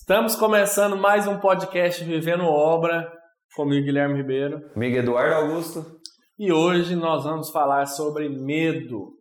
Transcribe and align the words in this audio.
Estamos 0.00 0.36
começando 0.36 0.96
mais 0.96 1.26
um 1.26 1.38
podcast 1.38 2.02
Vivendo 2.02 2.44
Obra, 2.44 3.12
comigo 3.54 3.84
Guilherme 3.84 4.16
Ribeiro. 4.16 4.70
Comigo 4.70 4.96
Eduardo 4.96 5.34
Augusto. 5.34 6.00
E 6.38 6.50
hoje 6.50 6.94
nós 6.96 7.24
vamos 7.24 7.50
falar 7.50 7.84
sobre 7.84 8.26
medo. 8.28 9.12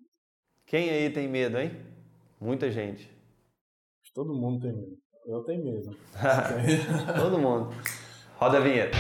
Quem 0.65 0.89
aí 0.89 1.09
tem 1.09 1.27
medo, 1.27 1.57
hein? 1.57 1.71
Muita 2.39 2.71
gente. 2.71 3.11
Todo 4.13 4.33
mundo 4.33 4.61
tem 4.61 4.71
medo. 4.71 4.97
Eu 5.25 5.43
tenho 5.43 5.65
medo. 5.65 5.97
Todo 7.20 7.39
mundo. 7.39 7.75
Roda 8.38 8.57
a 8.57 8.62
vinheta. 8.62 8.96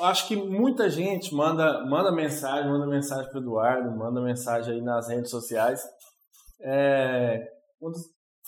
Acho 0.00 0.26
que 0.26 0.36
muita 0.36 0.90
gente 0.90 1.34
manda, 1.34 1.84
manda 1.86 2.10
mensagem, 2.10 2.68
manda 2.68 2.86
mensagem 2.86 3.30
para 3.30 3.40
Eduardo, 3.40 3.90
manda 3.96 4.20
mensagem 4.20 4.74
aí 4.74 4.80
nas 4.82 5.08
redes 5.08 5.30
sociais, 5.30 5.82
é, 6.64 7.46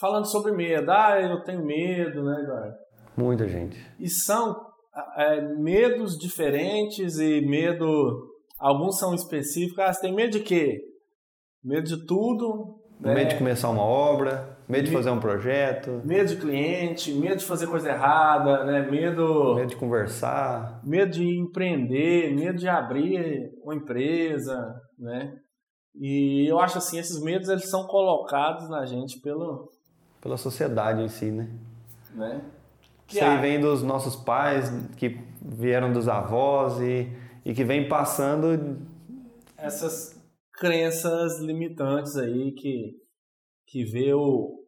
falando 0.00 0.26
sobre 0.26 0.52
medo. 0.52 0.90
Ah, 0.90 1.20
eu 1.20 1.42
tenho 1.42 1.64
medo, 1.64 2.24
né, 2.24 2.42
Eduardo? 2.42 2.74
Muita 3.16 3.46
gente. 3.46 3.78
E 3.98 4.08
são 4.08 4.56
é, 5.16 5.40
medos 5.56 6.18
diferentes 6.18 7.18
e 7.18 7.40
medo. 7.42 8.34
Alguns 8.58 8.98
são 8.98 9.14
específicos. 9.14 9.78
Ah, 9.78 9.92
você 9.92 10.00
tem 10.00 10.14
medo 10.14 10.32
de 10.32 10.40
quê? 10.40 10.80
Medo 11.62 11.86
de 11.86 12.06
tudo. 12.06 12.80
Né? 13.00 13.14
Medo 13.14 13.28
de 13.28 13.36
começar 13.36 13.68
uma 13.68 13.82
obra, 13.82 14.56
medo 14.66 14.86
de 14.86 14.92
fazer 14.92 15.10
um 15.10 15.20
projeto. 15.20 16.00
Medo 16.02 16.28
de 16.30 16.36
cliente, 16.36 17.12
medo 17.12 17.36
de 17.36 17.44
fazer 17.44 17.66
coisa 17.66 17.90
errada, 17.90 18.64
né? 18.64 18.90
Medo. 18.90 19.54
Medo 19.56 19.68
de 19.68 19.76
conversar. 19.76 20.80
Medo 20.82 21.12
de 21.12 21.38
empreender, 21.38 22.34
medo 22.34 22.56
de 22.56 22.68
abrir 22.68 23.50
uma 23.62 23.74
empresa, 23.74 24.74
né? 24.98 25.34
E 25.98 26.46
eu 26.46 26.60
acho 26.60 26.78
assim, 26.78 26.98
esses 26.98 27.20
medos 27.20 27.48
eles 27.48 27.68
são 27.68 27.86
colocados 27.86 28.68
na 28.68 28.84
gente 28.84 29.18
pelo 29.20 29.70
pela 30.20 30.36
sociedade 30.36 31.02
em 31.02 31.08
si, 31.08 31.30
né? 31.30 31.48
né? 32.12 32.44
Que 33.06 33.16
Isso 33.16 33.24
aí 33.24 33.40
vem 33.40 33.60
dos 33.60 33.82
nossos 33.82 34.16
pais, 34.16 34.68
que 34.96 35.20
vieram 35.40 35.92
dos 35.92 36.08
avós 36.08 36.80
e, 36.80 37.08
e 37.44 37.54
que 37.54 37.62
vem 37.62 37.88
passando 37.88 38.78
essas 39.56 40.20
crenças 40.52 41.38
limitantes 41.38 42.16
aí 42.16 42.52
que 42.52 43.00
que 43.66 43.84
vê 43.84 44.14
o, 44.14 44.64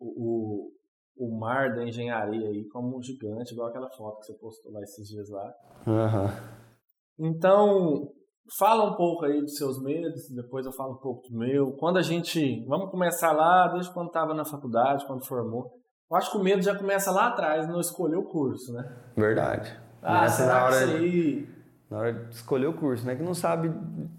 o, 0.00 0.72
o 1.16 1.38
mar 1.38 1.74
da 1.74 1.84
engenharia 1.84 2.48
aí 2.48 2.64
como 2.64 2.98
um 2.98 3.02
gigante, 3.02 3.52
igual 3.52 3.68
aquela 3.68 3.88
foto 3.90 4.20
que 4.20 4.26
você 4.26 4.34
postou 4.34 4.72
lá 4.72 4.82
esses 4.82 5.08
dias 5.08 5.28
lá. 5.30 5.54
Uhum. 5.86 7.26
Então, 7.26 8.12
Fala 8.58 8.84
um 8.84 8.94
pouco 8.94 9.24
aí 9.24 9.40
dos 9.40 9.56
seus 9.56 9.82
medos, 9.82 10.28
depois 10.28 10.66
eu 10.66 10.72
falo 10.72 10.92
um 10.92 10.98
pouco 10.98 11.26
do 11.28 11.38
meu. 11.38 11.72
Quando 11.72 11.96
a 11.96 12.02
gente. 12.02 12.62
Vamos 12.68 12.90
começar 12.90 13.32
lá, 13.32 13.68
desde 13.68 13.92
quando 13.92 14.08
estava 14.08 14.34
na 14.34 14.44
faculdade, 14.44 15.06
quando 15.06 15.24
formou. 15.24 15.72
Eu 16.10 16.16
acho 16.16 16.30
que 16.30 16.36
o 16.36 16.42
medo 16.42 16.62
já 16.62 16.74
começa 16.76 17.10
lá 17.10 17.28
atrás, 17.28 17.66
não 17.66 17.80
escolher 17.80 18.16
o 18.16 18.24
curso, 18.24 18.72
né? 18.72 18.84
Verdade. 19.16 19.74
Ah, 20.02 20.28
será 20.28 20.54
na 20.54 20.64
hora, 20.66 20.76
que 20.76 20.84
isso 20.84 20.96
aí... 20.96 21.48
Na 21.90 21.98
hora 21.98 22.12
de 22.12 22.34
escolher 22.34 22.66
o 22.66 22.74
curso, 22.74 23.06
né? 23.06 23.16
Que 23.16 23.22
não 23.22 23.34
sabe 23.34 23.72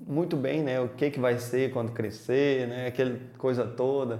muito 0.06 0.36
bem, 0.36 0.64
né? 0.64 0.82
O 0.82 0.90
que, 0.90 1.12
que 1.12 1.20
vai 1.20 1.38
ser 1.38 1.72
quando 1.72 1.92
crescer, 1.92 2.68
né? 2.68 2.88
Aquela 2.88 3.20
coisa 3.38 3.68
toda. 3.68 4.20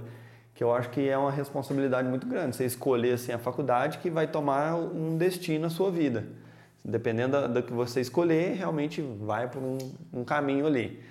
Que 0.54 0.62
eu 0.62 0.72
acho 0.72 0.88
que 0.90 1.08
é 1.08 1.18
uma 1.18 1.32
responsabilidade 1.32 2.08
muito 2.08 2.28
grande. 2.28 2.54
Você 2.54 2.64
escolher, 2.64 3.14
assim, 3.14 3.32
a 3.32 3.38
faculdade 3.38 3.98
que 3.98 4.08
vai 4.08 4.28
tomar 4.28 4.76
um 4.76 5.18
destino 5.18 5.62
na 5.62 5.70
sua 5.70 5.90
vida 5.90 6.45
dependendo 6.86 7.48
do 7.48 7.62
que 7.62 7.72
você 7.72 8.00
escolher, 8.00 8.54
realmente 8.54 9.02
vai 9.02 9.48
por 9.48 9.60
um, 9.60 9.78
um, 10.12 10.24
caminho 10.24 10.66
ali. 10.66 11.02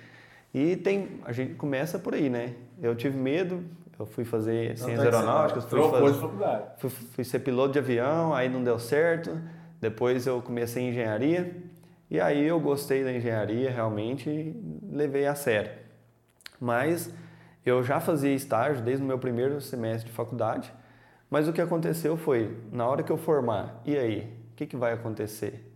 E 0.54 0.74
tem, 0.76 1.20
a 1.24 1.32
gente 1.32 1.54
começa 1.54 1.98
por 1.98 2.14
aí, 2.14 2.30
né? 2.30 2.54
Eu 2.80 2.96
tive 2.96 3.16
medo, 3.18 3.62
eu 3.98 4.06
fui 4.06 4.24
fazer 4.24 4.70
não 4.70 4.76
ciências 4.76 5.14
aeronáuticas, 5.14 5.64
fui, 5.66 5.78
fazer. 5.90 6.04
Fui, 6.78 6.90
fui 6.90 7.24
ser 7.24 7.40
piloto 7.40 7.74
de 7.74 7.78
avião, 7.78 8.34
aí 8.34 8.48
não 8.48 8.64
deu 8.64 8.78
certo. 8.78 9.38
Depois 9.78 10.26
eu 10.26 10.40
comecei 10.40 10.82
em 10.82 10.88
engenharia 10.88 11.54
e 12.10 12.18
aí 12.18 12.46
eu 12.46 12.58
gostei 12.58 13.04
da 13.04 13.12
engenharia 13.12 13.70
realmente 13.70 14.30
e 14.30 14.56
levei 14.90 15.26
a 15.26 15.34
sério. 15.34 15.72
Mas 16.58 17.12
eu 17.66 17.82
já 17.82 18.00
fazia 18.00 18.32
estágio 18.32 18.82
desde 18.82 19.04
o 19.04 19.06
meu 19.06 19.18
primeiro 19.18 19.60
semestre 19.60 20.08
de 20.08 20.16
faculdade. 20.16 20.72
Mas 21.28 21.48
o 21.48 21.52
que 21.52 21.60
aconteceu 21.60 22.16
foi, 22.16 22.56
na 22.72 22.86
hora 22.86 23.02
que 23.02 23.12
eu 23.12 23.18
formar, 23.18 23.82
e 23.84 23.96
aí? 23.96 24.35
O 24.56 24.58
que, 24.58 24.64
que 24.64 24.76
vai 24.76 24.94
acontecer? 24.94 25.70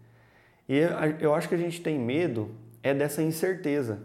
E 0.66 0.78
eu 1.20 1.34
acho 1.34 1.46
que 1.50 1.54
a 1.54 1.58
gente 1.58 1.82
tem 1.82 1.98
medo 1.98 2.50
é 2.82 2.94
dessa 2.94 3.22
incerteza, 3.22 3.98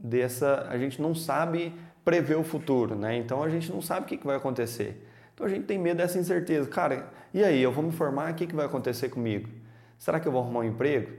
dessa 0.00 0.66
a 0.70 0.78
gente 0.78 1.02
não 1.02 1.14
sabe 1.14 1.70
prever 2.02 2.38
o 2.38 2.42
futuro, 2.42 2.94
né? 2.94 3.14
Então 3.18 3.42
a 3.42 3.50
gente 3.50 3.70
não 3.70 3.82
sabe 3.82 4.06
o 4.06 4.08
que, 4.08 4.16
que 4.16 4.26
vai 4.26 4.36
acontecer. 4.36 5.06
Então 5.34 5.44
a 5.44 5.50
gente 5.50 5.66
tem 5.66 5.78
medo 5.78 5.98
dessa 5.98 6.18
incerteza. 6.18 6.66
Cara, 6.66 7.10
e 7.34 7.44
aí, 7.44 7.60
eu 7.62 7.70
vou 7.70 7.84
me 7.84 7.92
formar, 7.92 8.32
o 8.32 8.34
que, 8.34 8.46
que 8.46 8.54
vai 8.54 8.64
acontecer 8.64 9.10
comigo? 9.10 9.50
Será 9.98 10.18
que 10.18 10.26
eu 10.26 10.32
vou 10.32 10.40
arrumar 10.40 10.60
um 10.60 10.64
emprego? 10.64 11.12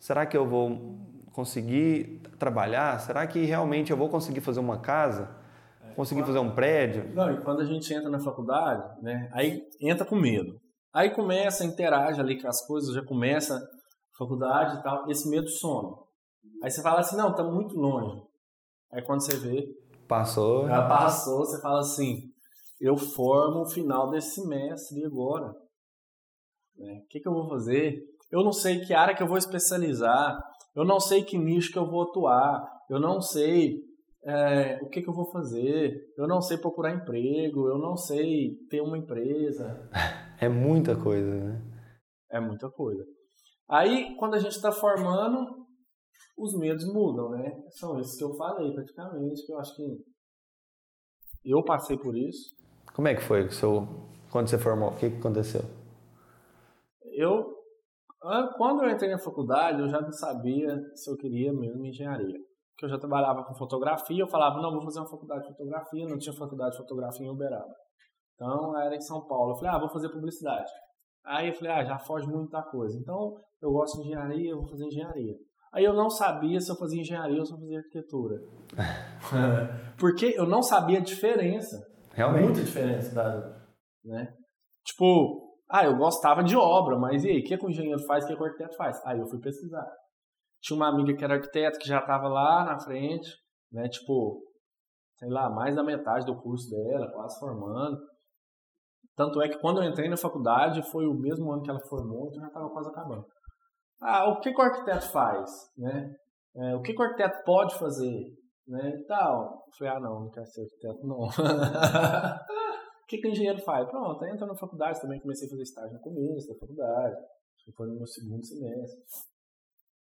Será 0.00 0.24
que 0.24 0.34
eu 0.34 0.46
vou 0.46 0.98
conseguir 1.32 2.22
trabalhar? 2.38 2.98
Será 3.00 3.26
que 3.26 3.44
realmente 3.44 3.90
eu 3.90 3.98
vou 3.98 4.08
conseguir 4.08 4.40
fazer 4.40 4.60
uma 4.60 4.78
casa? 4.78 5.28
Conseguir 5.94 6.24
fazer 6.24 6.38
um 6.38 6.52
prédio? 6.52 7.04
Não, 7.14 7.34
e 7.34 7.36
quando 7.42 7.60
a 7.60 7.66
gente 7.66 7.92
entra 7.92 8.08
na 8.08 8.18
faculdade, 8.18 9.02
né? 9.02 9.28
Aí 9.32 9.62
entra 9.78 10.06
com 10.06 10.16
medo. 10.16 10.58
Aí 10.92 11.10
começa, 11.10 11.64
interage 11.64 12.20
ali 12.20 12.40
com 12.40 12.48
as 12.48 12.64
coisas, 12.66 12.94
já 12.94 13.04
começa 13.04 13.56
a 13.56 14.18
faculdade 14.18 14.78
e 14.78 14.82
tal, 14.82 15.10
esse 15.10 15.28
medo 15.28 15.48
some. 15.48 15.94
Aí 16.62 16.70
você 16.70 16.82
fala 16.82 17.00
assim, 17.00 17.16
não, 17.16 17.34
tá 17.34 17.44
muito 17.44 17.74
longe. 17.74 18.22
Aí 18.92 19.02
quando 19.02 19.24
você 19.24 19.36
vê... 19.36 19.66
Passou. 20.08 20.68
Já 20.68 20.86
passou, 20.88 21.38
você 21.38 21.60
fala 21.60 21.80
assim, 21.80 22.30
eu 22.80 22.96
formo 22.96 23.62
o 23.62 23.68
final 23.68 24.10
desse 24.10 24.40
semestre 24.40 25.04
agora. 25.04 25.52
Né? 26.76 27.02
O 27.04 27.08
que, 27.08 27.20
que 27.20 27.28
eu 27.28 27.32
vou 27.32 27.48
fazer? 27.48 27.98
Eu 28.30 28.42
não 28.42 28.52
sei 28.52 28.80
que 28.80 28.94
área 28.94 29.14
que 29.14 29.22
eu 29.22 29.28
vou 29.28 29.38
especializar, 29.38 30.38
eu 30.74 30.84
não 30.84 31.00
sei 31.00 31.22
que 31.24 31.38
nicho 31.38 31.72
que 31.72 31.78
eu 31.78 31.88
vou 31.88 32.02
atuar, 32.02 32.64
eu 32.90 33.00
não 33.00 33.20
sei 33.20 33.80
é, 34.24 34.78
o 34.82 34.88
que, 34.88 35.00
que 35.02 35.08
eu 35.08 35.14
vou 35.14 35.30
fazer, 35.30 35.94
eu 36.18 36.26
não 36.26 36.42
sei 36.42 36.58
procurar 36.58 36.92
emprego, 36.92 37.68
eu 37.68 37.78
não 37.78 37.96
sei 37.96 38.56
ter 38.68 38.80
uma 38.80 38.98
empresa. 38.98 39.88
É 40.40 40.48
muita 40.48 40.94
coisa, 40.96 41.34
né? 41.34 41.62
É 42.30 42.40
muita 42.40 42.70
coisa. 42.70 43.04
Aí, 43.68 44.14
quando 44.16 44.34
a 44.34 44.38
gente 44.38 44.52
está 44.52 44.70
formando, 44.70 45.66
os 46.36 46.56
medos 46.58 46.84
mudam, 46.92 47.30
né? 47.30 47.50
São 47.70 47.98
esses 47.98 48.16
que 48.16 48.24
eu 48.24 48.34
falei 48.34 48.72
praticamente, 48.72 49.44
que 49.44 49.52
eu 49.52 49.58
acho 49.58 49.74
que 49.74 50.04
eu 51.44 51.64
passei 51.64 51.98
por 51.98 52.16
isso. 52.16 52.54
Como 52.94 53.08
é 53.08 53.14
que 53.14 53.22
foi 53.22 53.48
seu, 53.50 53.86
quando 54.30 54.48
você 54.48 54.58
formou? 54.58 54.90
O 54.90 54.96
que, 54.96 55.10
que 55.10 55.16
aconteceu? 55.16 55.62
Eu, 57.12 57.54
quando 58.56 58.84
eu 58.84 58.90
entrei 58.90 59.10
na 59.10 59.18
faculdade, 59.18 59.80
eu 59.80 59.88
já 59.88 60.00
não 60.00 60.12
sabia 60.12 60.76
se 60.94 61.10
eu 61.10 61.16
queria 61.16 61.52
mesmo 61.52 61.84
engenharia 61.84 62.38
que 62.76 62.84
eu 62.84 62.88
já 62.88 62.98
trabalhava 62.98 63.42
com 63.44 63.54
fotografia, 63.54 64.22
eu 64.22 64.28
falava, 64.28 64.60
não, 64.60 64.70
vou 64.70 64.82
fazer 64.82 65.00
uma 65.00 65.08
faculdade 65.08 65.42
de 65.42 65.48
fotografia, 65.48 66.06
não 66.06 66.18
tinha 66.18 66.34
faculdade 66.34 66.72
de 66.72 66.76
fotografia 66.76 67.26
em 67.26 67.30
Uberaba. 67.30 67.74
Então, 68.36 68.78
era 68.78 68.94
em 68.94 69.00
São 69.00 69.26
Paulo. 69.26 69.52
Eu 69.52 69.56
falei, 69.56 69.70
ah, 69.72 69.78
vou 69.78 69.88
fazer 69.88 70.08
publicidade. 70.10 70.70
Aí 71.24 71.48
eu 71.48 71.54
falei, 71.54 71.72
ah, 71.72 71.84
já 71.84 71.98
foge 71.98 72.26
muita 72.28 72.62
coisa. 72.62 72.96
Então, 72.98 73.34
eu 73.60 73.72
gosto 73.72 74.00
de 74.00 74.06
engenharia, 74.06 74.50
eu 74.50 74.58
vou 74.58 74.68
fazer 74.68 74.84
engenharia. 74.84 75.34
Aí 75.72 75.84
eu 75.84 75.92
não 75.92 76.08
sabia 76.08 76.60
se 76.60 76.70
eu 76.70 76.76
fazia 76.76 77.00
engenharia 77.00 77.38
ou 77.38 77.44
se 77.44 77.52
eu 77.52 77.58
fazia 77.58 77.78
arquitetura. 77.78 78.36
Porque 79.98 80.34
eu 80.36 80.46
não 80.46 80.62
sabia 80.62 80.98
a 80.98 81.02
diferença. 81.02 81.76
Realmente. 82.12 82.44
Muita 82.44 82.62
diferença 82.62 83.14
da, 83.14 83.66
né? 84.04 84.32
Tipo, 84.84 85.58
ah, 85.68 85.84
eu 85.84 85.96
gostava 85.96 86.44
de 86.44 86.56
obra, 86.56 86.96
mas 86.96 87.24
e 87.24 87.28
aí, 87.28 87.40
o 87.40 87.44
que, 87.44 87.58
que 87.58 87.66
o 87.66 87.70
engenheiro 87.70 88.00
faz, 88.06 88.24
o 88.24 88.28
que, 88.28 88.36
que 88.36 88.42
o 88.42 88.46
arquiteto 88.46 88.76
faz? 88.76 89.04
Aí 89.04 89.18
eu 89.18 89.26
fui 89.26 89.40
pesquisar. 89.40 89.86
Tinha 90.62 90.76
uma 90.76 90.88
amiga 90.88 91.14
que 91.14 91.24
era 91.24 91.34
arquiteta 91.34 91.78
que 91.78 91.88
já 91.88 91.98
estava 91.98 92.28
lá 92.28 92.64
na 92.64 92.78
frente, 92.78 93.28
né? 93.72 93.88
Tipo, 93.88 94.42
sei 95.18 95.28
lá, 95.28 95.50
mais 95.50 95.74
da 95.74 95.82
metade 95.82 96.24
do 96.24 96.40
curso 96.40 96.70
dela, 96.70 97.10
quase 97.12 97.38
formando. 97.38 97.98
Tanto 99.16 99.40
é 99.40 99.48
que 99.48 99.58
quando 99.58 99.82
eu 99.82 99.88
entrei 99.88 100.08
na 100.08 100.16
faculdade, 100.16 100.82
foi 100.90 101.06
o 101.06 101.14
mesmo 101.14 101.50
ano 101.50 101.62
que 101.62 101.70
ela 101.70 101.80
formou, 101.88 102.28
então 102.28 102.42
já 102.42 102.48
estava 102.48 102.68
quase 102.68 102.90
acabando. 102.90 103.24
Ah, 104.00 104.28
o 104.28 104.40
que, 104.40 104.52
que 104.52 104.60
o 104.60 104.64
arquiteto 104.64 105.10
faz, 105.10 105.50
né? 105.76 106.14
É, 106.54 106.74
o 106.74 106.82
que, 106.82 106.92
que 106.92 107.00
o 107.00 107.04
arquiteto 107.04 107.42
pode 107.44 107.78
fazer, 107.78 108.34
né? 108.68 108.90
E 108.90 109.04
tal. 109.06 109.64
Eu 109.66 109.72
falei, 109.78 109.94
ah, 109.94 110.00
não, 110.00 110.20
não 110.20 110.30
quero 110.30 110.46
ser 110.46 110.62
arquiteto, 110.62 111.06
não. 111.06 111.20
o 111.26 113.06
que, 113.08 113.18
que 113.18 113.26
o 113.26 113.30
engenheiro 113.30 113.62
faz? 113.62 113.88
Pronto, 113.88 114.22
aí 114.22 114.30
entrou 114.30 114.48
na 114.48 114.56
faculdade 114.56 115.00
também, 115.00 115.20
comecei 115.20 115.46
a 115.46 115.50
fazer 115.50 115.62
estágio 115.62 115.94
no 115.94 116.00
começo 116.00 116.48
da 116.48 116.58
faculdade. 116.58 117.16
Foi 117.74 117.88
no 117.88 117.96
meu 117.96 118.06
segundo 118.06 118.44
semestre 118.44 119.02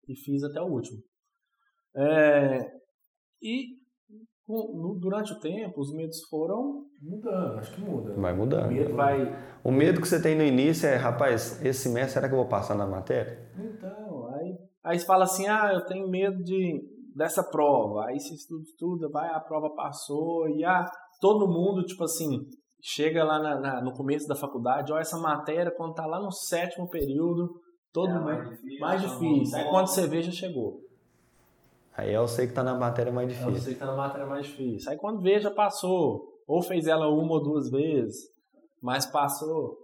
e 0.08 0.16
fiz 0.16 0.42
até 0.42 0.60
o 0.60 0.66
último. 0.66 1.00
É, 1.94 2.58
e 3.40 3.85
no, 4.48 4.98
durante 5.00 5.32
o 5.32 5.40
tempo, 5.40 5.80
os 5.80 5.92
medos 5.92 6.22
foram 6.30 6.84
mudando, 7.02 7.58
acho 7.58 7.74
que 7.74 7.80
muda. 7.80 8.14
Vai 8.14 8.34
mudando. 8.34 8.70
O 8.70 8.72
medo, 8.72 8.94
vai... 8.94 9.58
o 9.64 9.72
medo 9.72 10.00
que 10.00 10.08
você 10.08 10.22
tem 10.22 10.36
no 10.36 10.44
início 10.44 10.88
é, 10.88 10.96
rapaz, 10.96 11.60
esse 11.64 11.80
semestre 11.80 12.14
será 12.14 12.28
que 12.28 12.34
eu 12.34 12.38
vou 12.38 12.48
passar 12.48 12.74
na 12.74 12.86
matéria? 12.86 13.50
Então, 13.58 14.28
aí, 14.34 14.56
aí 14.84 14.98
você 14.98 15.04
fala 15.06 15.24
assim, 15.24 15.46
ah, 15.48 15.70
eu 15.72 15.84
tenho 15.86 16.08
medo 16.08 16.42
de, 16.42 16.80
dessa 17.14 17.42
prova. 17.42 18.06
Aí 18.06 18.18
você 18.20 18.34
estuda, 18.34 18.62
estuda, 18.62 19.08
vai, 19.08 19.28
a 19.30 19.40
prova 19.40 19.74
passou, 19.74 20.48
e 20.48 20.64
ah, 20.64 20.86
todo 21.20 21.48
mundo, 21.48 21.84
tipo 21.84 22.04
assim, 22.04 22.40
chega 22.80 23.24
lá 23.24 23.38
na, 23.40 23.60
na, 23.60 23.82
no 23.82 23.92
começo 23.92 24.28
da 24.28 24.36
faculdade, 24.36 24.92
olha 24.92 25.00
essa 25.00 25.18
matéria, 25.18 25.74
quando 25.76 25.94
tá 25.94 26.06
lá 26.06 26.20
no 26.20 26.30
sétimo 26.30 26.88
período, 26.88 27.48
todo 27.92 28.10
É, 28.10 28.14
mundo 28.14 28.24
mais 28.24 28.48
difícil, 28.50 28.80
mais 28.80 29.02
difícil. 29.02 29.58
Aí 29.58 29.70
quando 29.70 29.86
você 29.88 30.06
vê, 30.06 30.22
já 30.22 30.30
chegou. 30.30 30.85
Aí 31.96 32.12
eu 32.12 32.28
sei 32.28 32.46
que 32.46 32.52
tá 32.52 32.62
na 32.62 32.74
matéria 32.74 33.12
mais 33.12 33.30
Aí 33.30 33.34
difícil. 33.34 33.72
você 33.72 33.78
tá 33.78 33.86
na 33.86 33.96
matéria 33.96 34.26
mais 34.26 34.46
difícil. 34.46 34.90
Aí 34.90 34.98
quando 34.98 35.22
vê, 35.22 35.40
já 35.40 35.50
passou. 35.50 36.36
Ou 36.46 36.62
fez 36.62 36.86
ela 36.86 37.08
uma 37.08 37.34
ou 37.34 37.42
duas 37.42 37.70
vezes, 37.70 38.16
mas 38.80 39.06
passou. 39.06 39.76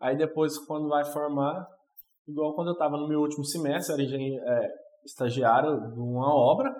Aí 0.00 0.16
depois, 0.16 0.58
quando 0.66 0.88
vai 0.88 1.04
formar, 1.04 1.66
igual 2.26 2.54
quando 2.54 2.68
eu 2.68 2.72
estava 2.72 2.96
no 2.96 3.06
meu 3.06 3.20
último 3.20 3.44
semestre, 3.44 3.92
era 3.92 4.02
engenheiro, 4.02 4.42
é, 4.44 4.68
estagiário 5.04 5.78
de 5.92 6.00
uma 6.00 6.34
obra. 6.34 6.74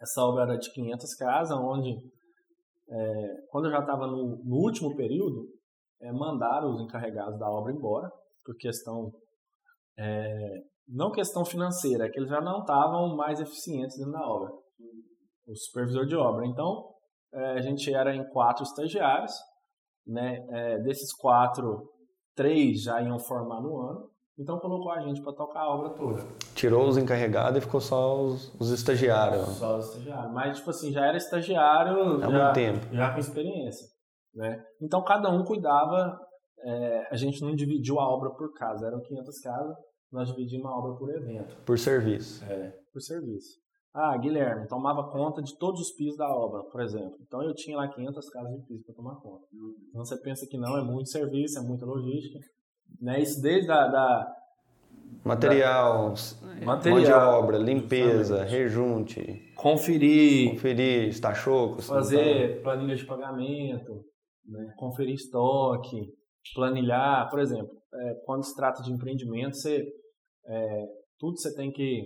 Essa 0.00 0.22
obra 0.22 0.42
era 0.42 0.56
de 0.56 0.70
500 0.72 1.14
casas, 1.14 1.58
onde, 1.58 1.90
é, 2.90 3.34
quando 3.48 3.66
eu 3.66 3.70
já 3.72 3.80
estava 3.80 4.06
no, 4.06 4.36
no 4.44 4.56
último 4.56 4.94
período, 4.94 5.48
é, 6.00 6.12
mandaram 6.12 6.70
os 6.74 6.80
encarregados 6.82 7.38
da 7.38 7.48
obra 7.48 7.72
embora, 7.72 8.10
por 8.44 8.54
questão 8.56 9.10
é, 9.98 10.58
não 10.88 11.10
questão 11.10 11.44
financeira, 11.44 12.06
é 12.06 12.08
que 12.10 12.18
eles 12.18 12.28
já 12.30 12.40
não 12.40 12.60
estavam 12.60 13.16
mais 13.16 13.40
eficientes 13.40 13.96
dentro 13.96 14.12
da 14.12 14.26
obra. 14.26 14.50
O 15.46 15.54
supervisor 15.54 16.06
de 16.06 16.14
obra. 16.16 16.46
Então, 16.46 16.88
é, 17.34 17.52
a 17.52 17.60
gente 17.60 17.92
era 17.92 18.14
em 18.14 18.28
quatro 18.30 18.62
estagiários, 18.62 19.32
né? 20.06 20.38
É, 20.50 20.78
desses 20.80 21.12
quatro, 21.14 21.88
três 22.34 22.82
já 22.82 23.00
iam 23.02 23.18
formar 23.18 23.60
no 23.60 23.80
ano. 23.80 24.10
Então, 24.38 24.58
colocou 24.58 24.90
a 24.90 25.00
gente 25.00 25.22
para 25.22 25.32
tocar 25.34 25.60
a 25.60 25.74
obra 25.74 25.90
toda. 25.90 26.24
Tirou 26.54 26.88
os 26.88 26.96
encarregados 26.96 27.58
e 27.58 27.60
ficou 27.60 27.80
só 27.80 28.18
os, 28.20 28.52
os 28.58 28.70
estagiários. 28.70 29.46
Só 29.58 29.76
os 29.78 29.88
estagiários. 29.88 30.32
Mas, 30.32 30.58
tipo 30.58 30.70
assim, 30.70 30.90
já 30.90 31.06
era 31.06 31.16
estagiário 31.16 32.16
Há 32.16 32.20
já, 32.20 32.28
muito 32.28 32.54
tempo. 32.54 32.94
já 32.94 33.12
com 33.12 33.20
experiência. 33.20 33.86
Né? 34.34 34.62
Então, 34.80 35.04
cada 35.04 35.28
um 35.30 35.44
cuidava. 35.44 36.18
é, 36.64 37.08
a 37.10 37.16
gente 37.16 37.42
não 37.42 37.54
dividiu 37.54 38.00
a 38.00 38.08
obra 38.08 38.30
por 38.30 38.52
casa, 38.54 38.86
eram 38.86 39.00
500 39.02 39.40
casas, 39.40 39.76
nós 40.12 40.28
dividimos 40.28 40.66
a 40.66 40.76
obra 40.76 40.96
por 40.98 41.10
evento. 41.10 41.56
Por 41.64 41.78
serviço. 41.78 42.44
por 42.92 43.00
serviço. 43.00 43.62
Ah, 43.94 44.16
Guilherme 44.16 44.66
tomava 44.68 45.10
conta 45.10 45.42
de 45.42 45.56
todos 45.58 45.80
os 45.80 45.92
pisos 45.92 46.16
da 46.16 46.28
obra, 46.28 46.62
por 46.64 46.80
exemplo. 46.80 47.16
Então 47.20 47.42
eu 47.42 47.54
tinha 47.54 47.76
lá 47.76 47.88
500 47.88 48.30
casas 48.30 48.52
de 48.54 48.66
piso 48.66 48.84
para 48.84 48.94
tomar 48.94 49.16
conta. 49.16 49.46
Então 49.90 50.04
você 50.04 50.16
pensa 50.18 50.46
que 50.46 50.56
não, 50.56 50.78
é 50.78 50.82
muito 50.82 51.10
serviço, 51.10 51.58
é 51.58 51.62
muita 51.62 51.84
logística. 51.84 52.38
Né? 53.00 53.20
Isso 53.20 53.40
desde 53.42 53.70
a, 53.70 53.88
da, 53.88 54.34
Material, 55.24 56.14
Material, 56.64 56.96
mão 56.96 57.04
de 57.04 57.12
obra, 57.12 57.58
limpeza, 57.58 58.42
rejunte, 58.42 59.52
conferir, 59.54 60.50
conferir, 60.50 61.08
estachoco, 61.08 61.80
se 61.80 61.88
não 61.88 61.96
fazer 61.98 62.60
planilha 62.62 62.96
de 62.96 63.06
pagamento, 63.06 64.04
né? 64.44 64.72
conferir 64.76 65.14
estoque, 65.14 66.08
planilhar, 66.54 67.30
por 67.30 67.38
exemplo, 67.38 67.70
é, 67.94 68.14
quando 68.24 68.44
se 68.44 68.56
trata 68.56 68.82
de 68.82 68.90
empreendimento, 68.90 69.56
você, 69.56 69.86
é, 70.46 70.86
tudo 71.18 71.38
você 71.38 71.54
tem 71.54 71.70
que 71.70 72.04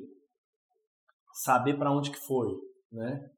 saber 1.42 1.76
para 1.78 1.92
onde 1.92 2.10
que 2.10 2.18
foi, 2.18 2.48
né? 2.92 3.30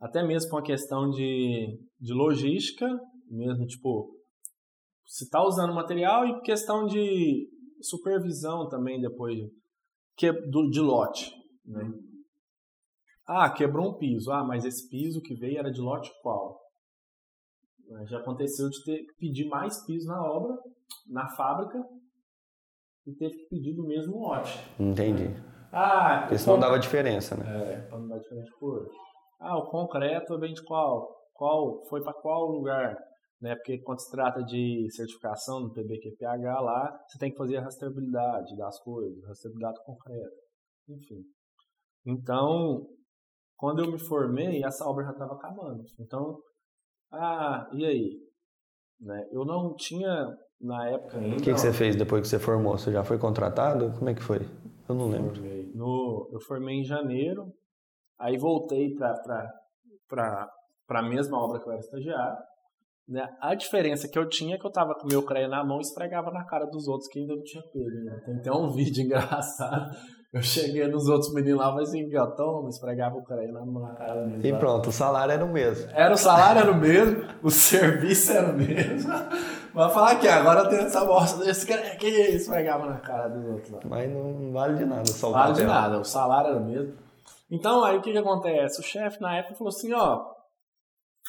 Até 0.00 0.22
mesmo 0.22 0.50
com 0.50 0.58
a 0.58 0.62
questão 0.62 1.10
de, 1.10 1.78
de 2.00 2.12
logística, 2.12 2.86
mesmo 3.30 3.66
tipo, 3.66 4.14
se 5.06 5.24
está 5.24 5.42
usando 5.42 5.74
material 5.74 6.26
e 6.26 6.40
questão 6.42 6.86
de 6.86 7.48
supervisão 7.80 8.68
também 8.68 9.00
depois 9.00 9.38
que, 10.16 10.32
do, 10.32 10.68
de 10.70 10.80
lote, 10.80 11.32
né? 11.64 11.90
Ah, 13.26 13.50
quebrou 13.50 13.90
um 13.90 13.98
piso. 13.98 14.30
Ah, 14.32 14.42
mas 14.42 14.64
esse 14.64 14.88
piso 14.88 15.20
que 15.20 15.34
veio 15.34 15.58
era 15.58 15.70
de 15.70 15.80
lote 15.80 16.10
qual? 16.22 16.58
Eh, 17.90 18.06
Já 18.06 18.18
aconteceu 18.18 18.68
de 18.70 18.82
ter 18.84 19.04
pedir 19.18 19.46
mais 19.48 19.84
piso 19.84 20.06
na 20.06 20.22
obra, 20.22 20.56
na 21.06 21.28
fábrica, 21.36 21.78
e 23.08 23.14
teve 23.14 23.34
que 23.34 23.48
pedir 23.48 23.74
do 23.74 23.86
mesmo 23.86 24.18
lote. 24.18 24.52
Entendi. 24.78 25.34
Ah, 25.72 26.20
Porque 26.22 26.38
senão 26.38 26.58
dava 26.58 26.78
diferença, 26.78 27.36
né? 27.36 27.72
é, 27.72 27.80
para 27.88 27.98
não 27.98 28.08
dar 28.08 28.18
diferente 28.18 28.50
por. 28.60 28.86
Ah, 29.40 29.56
o 29.58 29.70
concreto 29.70 30.38
vem 30.38 30.52
de 30.52 30.62
qual? 30.64 31.08
Qual 31.32 31.82
foi 31.88 32.02
para 32.02 32.12
qual 32.12 32.50
lugar? 32.50 32.96
Né? 33.40 33.54
Porque 33.54 33.78
quando 33.78 34.00
se 34.00 34.10
trata 34.10 34.42
de 34.42 34.88
certificação 34.90 35.60
no 35.60 35.72
PBQPH 35.72 36.60
lá, 36.60 36.98
você 37.06 37.18
tem 37.18 37.30
que 37.30 37.36
fazer 37.36 37.56
a 37.58 37.62
rastreabilidade 37.62 38.56
das 38.56 38.78
coisas, 38.80 39.24
rastreabilidade 39.24 39.76
do 39.76 39.84
concreto, 39.84 40.36
enfim. 40.88 41.22
Então, 42.04 42.86
quando 43.56 43.84
eu 43.84 43.92
me 43.92 43.98
formei, 43.98 44.64
essa 44.64 44.84
obra 44.86 45.04
já 45.04 45.12
estava 45.12 45.34
acabando. 45.34 45.82
Então, 46.00 46.38
ah, 47.12 47.68
e 47.72 47.86
aí? 47.86 48.18
Né? 49.00 49.24
Eu 49.30 49.44
não 49.44 49.74
tinha 49.76 50.26
na 50.60 50.88
época 50.88 51.18
ainda. 51.18 51.36
O 51.36 51.40
que, 51.40 51.52
que 51.52 51.60
você 51.60 51.72
fez 51.72 51.96
depois 51.96 52.22
que 52.22 52.28
você 52.28 52.38
formou? 52.38 52.76
Você 52.76 52.92
já 52.92 53.04
foi 53.04 53.18
contratado? 53.18 53.92
Como 53.98 54.10
é 54.10 54.14
que 54.14 54.22
foi? 54.22 54.40
Eu 54.88 54.94
não 54.94 55.08
lembro. 55.08 55.34
Formei. 55.34 55.70
No, 55.74 56.30
eu 56.32 56.40
formei 56.40 56.76
em 56.76 56.84
janeiro, 56.84 57.52
aí 58.18 58.36
voltei 58.36 58.94
para 60.08 60.48
a 60.88 61.02
mesma 61.02 61.38
obra 61.38 61.60
que 61.60 61.68
eu 61.68 61.72
era 61.72 61.80
estagiário. 61.80 62.38
Né? 63.08 63.26
A 63.40 63.54
diferença 63.54 64.06
que 64.06 64.18
eu 64.18 64.28
tinha 64.28 64.56
é 64.56 64.58
que 64.58 64.66
eu 64.66 64.70
tava 64.70 64.94
com 64.94 65.06
o 65.06 65.08
meu 65.08 65.22
CREA 65.22 65.48
na 65.48 65.64
mão 65.64 65.78
e 65.78 65.80
esfregava 65.80 66.30
na 66.30 66.44
cara 66.44 66.66
dos 66.66 66.86
outros 66.86 67.08
que 67.08 67.20
ainda 67.20 67.34
não 67.34 67.42
tinha 67.42 67.62
pego. 67.62 68.04
Né? 68.04 68.20
Tem 68.24 68.36
até 68.36 68.52
um 68.52 68.68
vídeo 68.74 69.02
engraçado. 69.02 69.96
Eu 70.30 70.42
cheguei 70.42 70.86
nos 70.88 71.08
outros 71.08 71.32
meninos 71.32 71.58
lá, 71.58 71.72
mas 71.72 71.88
assim, 71.88 72.06
toma, 72.36 72.68
esfregava 72.68 73.16
o 73.16 73.24
CREA 73.24 73.50
na, 73.50 73.64
na 73.64 73.94
cara 73.94 74.26
deles. 74.26 74.44
E 74.44 74.52
pronto, 74.58 74.90
o 74.90 74.92
salário 74.92 75.32
era 75.32 75.42
o 75.42 75.50
mesmo. 75.50 75.90
Era 75.90 76.12
o 76.12 76.18
salário 76.18 76.60
era 76.60 76.70
o 76.70 76.76
mesmo, 76.76 77.24
o 77.42 77.48
serviço 77.50 78.32
era 78.32 78.50
o 78.50 78.54
mesmo. 78.54 79.10
Vai 79.74 79.90
falar 79.90 80.12
aqui, 80.12 80.28
agora 80.28 80.68
tem 80.68 80.78
essa 80.78 81.04
bosta 81.04 81.44
desse 81.44 81.66
CREA 81.66 81.96
que 81.96 82.06
esfregava 82.06 82.86
na 82.86 82.98
cara 82.98 83.28
dos 83.28 83.44
outros 83.44 83.70
lá. 83.70 83.80
Mas 83.84 84.10
não 84.10 84.52
vale 84.52 84.76
de 84.76 84.84
nada 84.84 85.06
só 85.06 85.30
Vale 85.30 85.54
de 85.54 85.64
nada, 85.64 86.00
o 86.00 86.04
salário 86.04 86.50
era 86.50 86.58
o 86.58 86.64
mesmo. 86.64 86.96
Então, 87.50 87.84
aí 87.84 87.96
o 87.96 88.02
que, 88.02 88.12
que 88.12 88.18
acontece? 88.18 88.80
O 88.80 88.84
chefe 88.84 89.20
na 89.20 89.36
época 89.36 89.54
falou 89.54 89.68
assim, 89.68 89.92
ó, 89.92 90.24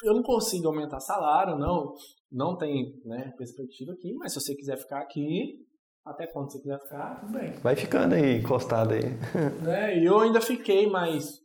eu 0.04 0.14
não 0.14 0.22
consigo 0.22 0.68
aumentar 0.68 1.00
salário, 1.00 1.56
não, 1.56 1.94
não 2.30 2.56
tem 2.56 3.00
né, 3.04 3.32
perspectiva 3.36 3.92
aqui, 3.92 4.12
mas 4.14 4.32
se 4.32 4.40
você 4.40 4.54
quiser 4.54 4.76
ficar 4.76 5.00
aqui, 5.00 5.64
até 6.04 6.26
quando 6.26 6.50
você 6.50 6.60
quiser 6.60 6.80
ficar, 6.80 7.20
tudo 7.20 7.32
bem. 7.32 7.52
Vai 7.52 7.76
ficando 7.76 8.14
aí, 8.14 8.38
encostado 8.38 8.92
aí. 8.94 9.02
Né? 9.62 9.98
E 9.98 10.04
eu 10.04 10.18
ainda 10.18 10.40
fiquei 10.40 10.88
mais 10.88 11.40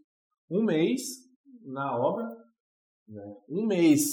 um 0.50 0.64
mês 0.64 1.02
na 1.66 1.98
obra, 1.98 2.26
né? 3.08 3.36
um 3.50 3.66
mês 3.66 4.06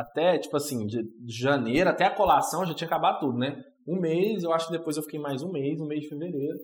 até, 0.00 0.38
tipo 0.38 0.56
assim, 0.56 0.86
de, 0.86 1.02
janeiro 1.26 1.90
até 1.90 2.04
a 2.04 2.14
colação 2.14 2.64
já 2.64 2.74
tinha 2.74 2.86
acabado 2.86 3.20
tudo, 3.20 3.38
né? 3.38 3.62
Um 3.86 4.00
mês, 4.00 4.42
eu 4.42 4.52
acho 4.52 4.66
que 4.66 4.78
depois 4.78 4.96
eu 4.96 5.02
fiquei 5.02 5.20
mais 5.20 5.42
um 5.42 5.50
mês, 5.50 5.80
um 5.80 5.86
mês 5.86 6.02
de 6.02 6.08
fevereiro, 6.08 6.58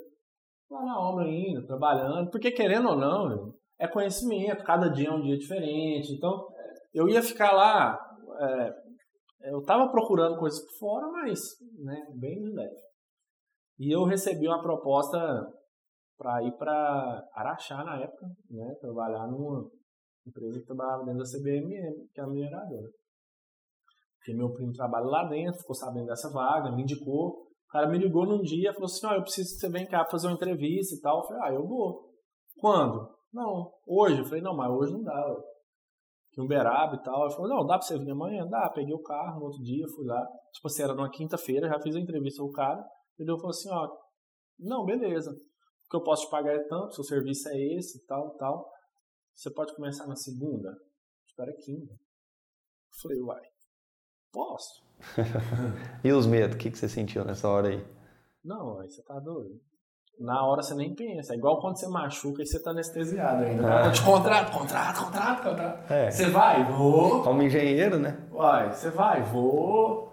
lá 0.70 0.82
na 0.84 0.98
obra 0.98 1.24
ainda, 1.24 1.66
trabalhando, 1.66 2.30
porque 2.30 2.50
querendo 2.50 2.88
ou 2.88 2.96
não, 2.96 3.52
é 3.78 3.86
conhecimento, 3.86 4.64
cada 4.64 4.88
dia 4.88 5.08
é 5.08 5.12
um 5.12 5.22
dia 5.22 5.36
diferente, 5.36 6.12
então 6.12 6.46
eu 6.94 7.08
ia 7.08 7.22
ficar 7.22 7.52
lá, 7.52 7.98
é, 8.40 9.50
eu 9.52 9.62
tava 9.62 9.90
procurando 9.90 10.38
coisas 10.38 10.60
por 10.64 10.78
fora, 10.78 11.06
mas, 11.08 11.38
né, 11.84 12.06
bem 12.14 12.42
leve. 12.54 12.86
E 13.78 13.94
eu 13.94 14.04
recebi 14.04 14.48
uma 14.48 14.62
proposta 14.62 15.18
para 16.18 16.42
ir 16.42 16.52
para 16.56 17.22
Araxá 17.34 17.84
na 17.84 18.00
época, 18.00 18.26
né, 18.50 18.74
trabalhar 18.80 19.26
numa 19.26 19.68
empresa 20.26 20.58
que 20.58 20.66
trabalhava 20.66 21.04
dentro 21.04 21.18
da 21.18 21.24
CBMM, 21.24 22.08
que 22.14 22.20
é 22.20 22.24
a 22.24 22.26
mineradora. 22.26 22.88
Porque 24.26 24.36
meu 24.36 24.52
primo 24.52 24.72
trabalha 24.72 25.06
lá 25.06 25.24
dentro, 25.28 25.60
ficou 25.60 25.76
sabendo 25.76 26.06
dessa 26.06 26.28
vaga, 26.32 26.72
me 26.72 26.82
indicou. 26.82 27.28
O 27.28 27.68
cara 27.70 27.86
me 27.86 27.96
ligou 27.96 28.26
num 28.26 28.42
dia 28.42 28.72
falou 28.72 28.86
assim: 28.86 29.06
Ó, 29.06 29.14
eu 29.14 29.22
preciso 29.22 29.54
que 29.54 29.60
você 29.60 29.68
venha 29.68 29.86
cá 29.86 30.04
fazer 30.04 30.26
uma 30.26 30.34
entrevista 30.34 30.96
e 30.96 31.00
tal. 31.00 31.18
Eu 31.18 31.24
falei: 31.24 31.42
Ah, 31.44 31.54
eu 31.54 31.64
vou. 31.64 32.12
Quando? 32.58 33.08
Não, 33.32 33.72
hoje. 33.86 34.18
Eu 34.18 34.24
falei: 34.24 34.42
Não, 34.42 34.56
mas 34.56 34.68
hoje 34.68 34.92
não 34.92 35.04
dá. 35.04 35.36
Que 36.32 36.40
Uberaba 36.40 36.96
e 36.96 37.02
tal. 37.04 37.24
Ele 37.24 37.34
falou: 37.34 37.48
Não, 37.48 37.66
dá 37.66 37.78
pra 37.78 37.86
você 37.86 37.96
vir 37.96 38.10
amanhã? 38.10 38.44
Dá. 38.48 38.68
Peguei 38.70 38.92
o 38.92 39.02
carro 39.02 39.38
no 39.38 39.46
outro 39.46 39.62
dia, 39.62 39.86
fui 39.94 40.04
lá. 40.04 40.26
Tipo 40.52 40.66
assim, 40.66 40.82
era 40.82 40.94
numa 40.94 41.10
quinta-feira, 41.10 41.68
já 41.68 41.80
fiz 41.80 41.94
a 41.94 42.00
entrevista 42.00 42.42
com 42.42 42.48
o 42.48 42.52
cara. 42.52 42.84
Ele 43.16 43.28
falou 43.36 43.50
assim: 43.50 43.70
Ó, 43.70 43.88
não, 44.58 44.84
beleza. 44.84 45.30
O 45.30 45.88
que 45.88 45.96
eu 45.96 46.02
posso 46.02 46.26
te 46.26 46.30
pagar 46.30 46.52
é 46.52 46.64
tanto, 46.64 46.96
seu 46.96 47.04
serviço 47.04 47.48
é 47.48 47.56
esse 47.76 47.98
e 47.98 48.06
tal, 48.06 48.34
tal. 48.36 48.68
Você 49.32 49.52
pode 49.52 49.72
começar 49.76 50.04
na 50.08 50.16
segunda? 50.16 50.76
Espera 51.28 51.52
quinta. 51.64 51.92
Eu 51.92 53.00
falei: 53.00 53.20
Uai, 53.20 53.55
posso? 54.36 54.84
E 56.04 56.12
os 56.12 56.26
medos, 56.26 56.54
o 56.54 56.58
que, 56.58 56.70
que 56.70 56.78
você 56.78 56.88
sentiu 56.88 57.24
nessa 57.24 57.48
hora 57.48 57.68
aí? 57.68 57.84
Não, 58.44 58.78
aí 58.80 58.88
você 58.88 59.02
tá 59.02 59.18
doido. 59.18 59.54
Na 60.18 60.46
hora 60.46 60.62
você 60.62 60.74
nem 60.74 60.94
pensa. 60.94 61.34
É 61.34 61.36
igual 61.36 61.60
quando 61.60 61.78
você 61.78 61.86
machuca 61.88 62.42
e 62.42 62.46
você 62.46 62.62
tá 62.62 62.70
anestesiado 62.70 63.44
ainda. 63.44 63.86
Ah. 63.86 63.90
Te 63.90 64.02
contrato, 64.02 64.50
contrato, 64.56 65.04
contrato, 65.04 65.42
contrato. 65.42 65.92
É. 65.92 66.10
Você 66.10 66.30
vai? 66.30 66.64
Vou. 66.72 67.22
Como 67.22 67.42
engenheiro, 67.42 67.98
né? 67.98 68.18
Uai, 68.32 68.72
você 68.72 68.88
vai? 68.90 69.22
Vou. 69.22 70.12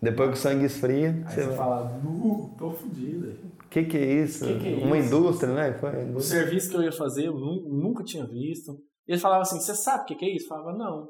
Depois 0.00 0.30
que 0.30 0.34
o 0.34 0.40
sangue 0.40 0.64
esfria, 0.64 1.10
Aí 1.26 1.34
você 1.34 1.52
fala, 1.54 1.84
nu, 2.02 2.54
tô 2.56 2.70
fudido. 2.70 3.36
O 3.64 3.68
que, 3.68 3.84
que 3.84 3.96
é 3.98 4.04
isso? 4.22 4.46
Que 4.46 4.58
que 4.58 4.82
é 4.82 4.86
Uma 4.86 4.96
isso? 4.96 5.08
indústria, 5.14 5.52
né? 5.52 5.72
Foi 5.74 5.90
uma 5.90 5.98
O 5.98 6.02
indústria. 6.02 6.40
serviço 6.40 6.70
que 6.70 6.76
eu 6.76 6.82
ia 6.82 6.92
fazer, 6.92 7.26
eu 7.26 7.34
nu- 7.34 7.68
nunca 7.68 8.02
tinha 8.02 8.24
visto. 8.26 8.78
Ele 9.06 9.18
falava 9.18 9.42
assim, 9.42 9.60
você 9.60 9.74
sabe 9.74 10.04
o 10.04 10.06
que 10.06 10.14
que 10.14 10.24
é 10.24 10.34
isso? 10.34 10.46
Eu 10.46 10.48
falava, 10.48 10.72
não. 10.78 11.08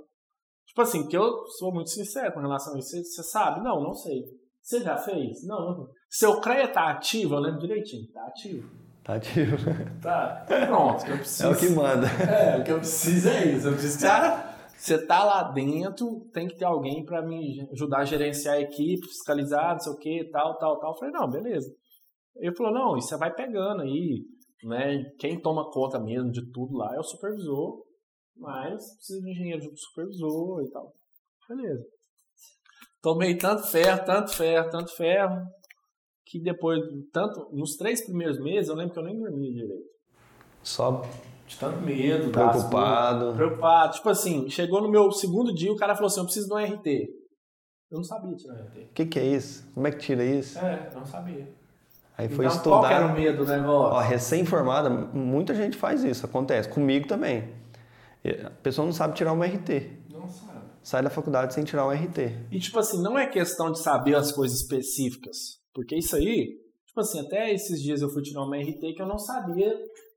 Tipo 0.70 0.82
assim, 0.82 1.08
que 1.08 1.16
eu 1.16 1.44
sou 1.58 1.72
muito 1.72 1.90
sincero 1.90 2.32
com 2.32 2.40
relação 2.40 2.74
a 2.74 2.78
isso. 2.78 2.90
Você, 2.90 3.02
você 3.02 3.22
sabe? 3.24 3.60
Não, 3.60 3.82
não 3.82 3.92
sei. 3.92 4.22
Você 4.62 4.80
já 4.80 4.96
fez? 4.96 5.44
Não, 5.44 5.58
não. 5.58 5.88
Seu 6.08 6.40
CREA 6.40 6.68
tá 6.68 6.90
ativo, 6.90 7.34
eu 7.34 7.40
lembro 7.40 7.58
direitinho. 7.58 8.06
Tá 8.12 8.24
ativo. 8.26 8.70
Tá 9.02 9.14
ativo. 9.14 9.56
Tá. 10.00 10.44
Pronto, 10.46 11.06
eu 11.06 11.16
preciso. 11.16 11.48
É 11.48 11.50
o 11.50 11.58
que 11.58 11.68
manda. 11.70 12.06
É, 12.06 12.60
o 12.60 12.64
que 12.64 12.70
eu 12.70 12.78
preciso 12.78 13.28
é 13.30 13.46
isso. 13.46 13.66
Eu 13.66 13.72
preciso 13.72 13.98
que 13.98 14.78
você 14.78 14.98
tá 15.06 15.24
lá 15.24 15.42
dentro, 15.50 16.20
tem 16.32 16.46
que 16.46 16.56
ter 16.56 16.66
alguém 16.66 17.04
para 17.04 17.20
me 17.20 17.68
ajudar 17.72 17.98
a 17.98 18.04
gerenciar 18.04 18.54
a 18.54 18.60
equipe, 18.60 19.08
fiscalizar, 19.08 19.72
não 19.72 19.80
sei 19.80 19.92
o 19.92 19.96
que, 19.98 20.24
tal, 20.30 20.56
tal, 20.56 20.78
tal. 20.78 20.92
Eu 20.92 20.98
falei, 20.98 21.12
não, 21.12 21.28
beleza. 21.28 21.68
Ele 22.36 22.54
falou, 22.54 22.72
não, 22.72 22.96
isso 22.96 23.08
você 23.08 23.16
vai 23.16 23.34
pegando 23.34 23.82
aí, 23.82 24.24
né? 24.62 25.02
Quem 25.18 25.40
toma 25.40 25.68
conta 25.68 25.98
mesmo 25.98 26.30
de 26.30 26.48
tudo 26.52 26.76
lá 26.76 26.94
é 26.94 26.98
o 27.00 27.02
supervisor, 27.02 27.82
mas 28.40 28.96
precisa 28.96 29.20
de 29.20 29.30
engenheiro 29.30 29.60
de 29.60 29.80
supervisor 29.80 30.62
e 30.64 30.70
tal. 30.70 30.92
Beleza. 31.48 31.84
Tomei 33.02 33.36
tanto 33.36 33.66
ferro, 33.66 34.04
tanto 34.04 34.32
ferro, 34.34 34.70
tanto 34.70 34.96
ferro, 34.96 35.36
que 36.26 36.40
depois, 36.40 36.80
tanto, 37.12 37.48
nos 37.52 37.76
três 37.76 38.04
primeiros 38.04 38.38
meses, 38.40 38.68
eu 38.68 38.74
lembro 38.74 38.92
que 38.92 38.98
eu 38.98 39.04
nem 39.04 39.18
dormia 39.18 39.52
direito. 39.52 39.90
Só 40.62 41.02
de 41.46 41.58
tanto 41.58 41.80
medo, 41.80 42.30
preocupado. 42.30 43.26
Das, 43.26 43.36
preocupado. 43.36 43.94
Tipo 43.94 44.08
assim, 44.10 44.48
chegou 44.48 44.80
no 44.80 44.90
meu 44.90 45.10
segundo 45.10 45.52
dia, 45.52 45.72
o 45.72 45.76
cara 45.76 45.94
falou 45.94 46.06
assim: 46.06 46.20
eu 46.20 46.24
preciso 46.24 46.46
de 46.46 46.54
um 46.54 46.58
RT. 46.58 46.86
Eu 47.90 47.96
não 47.96 48.04
sabia 48.04 48.36
tirar 48.36 48.54
um 48.54 48.66
RT. 48.66 48.78
O 48.78 48.94
que, 48.94 49.06
que 49.06 49.18
é 49.18 49.24
isso? 49.24 49.68
Como 49.74 49.86
é 49.86 49.90
que 49.90 49.98
tira 49.98 50.24
isso? 50.24 50.58
É, 50.58 50.90
não 50.94 51.04
sabia. 51.04 51.52
Aí 52.16 52.28
foi 52.28 52.44
então, 52.44 52.56
estudar. 52.56 52.80
Qual 52.80 52.92
era 52.92 53.06
o 53.06 53.14
medo 53.14 53.44
do 53.44 53.50
negócio? 53.50 53.96
Ó, 53.96 53.98
recém-formada, 53.98 54.90
muita 54.90 55.54
gente 55.54 55.76
faz 55.76 56.04
isso, 56.04 56.26
acontece. 56.26 56.68
Comigo 56.68 57.08
também. 57.08 57.59
A 58.46 58.50
pessoa 58.62 58.84
não 58.84 58.92
sabe 58.92 59.14
tirar 59.14 59.32
um 59.32 59.42
RT. 59.42 60.08
Não 60.10 60.28
sabe. 60.28 60.60
Sai 60.82 61.02
da 61.02 61.10
faculdade 61.10 61.54
sem 61.54 61.64
tirar 61.64 61.86
um 61.86 61.90
RT. 61.90 62.18
E 62.50 62.58
tipo 62.58 62.78
assim, 62.78 63.02
não 63.02 63.18
é 63.18 63.26
questão 63.26 63.70
de 63.70 63.80
saber 63.80 64.14
as 64.14 64.32
coisas 64.32 64.60
específicas. 64.60 65.60
Porque 65.74 65.96
isso 65.96 66.16
aí, 66.16 66.58
tipo 66.86 67.00
assim, 67.00 67.20
até 67.20 67.52
esses 67.52 67.80
dias 67.80 68.02
eu 68.02 68.10
fui 68.10 68.22
tirar 68.22 68.42
uma 68.42 68.56
RT 68.56 68.94
que 68.94 69.02
eu 69.02 69.06
não 69.06 69.18
sabia 69.18 69.72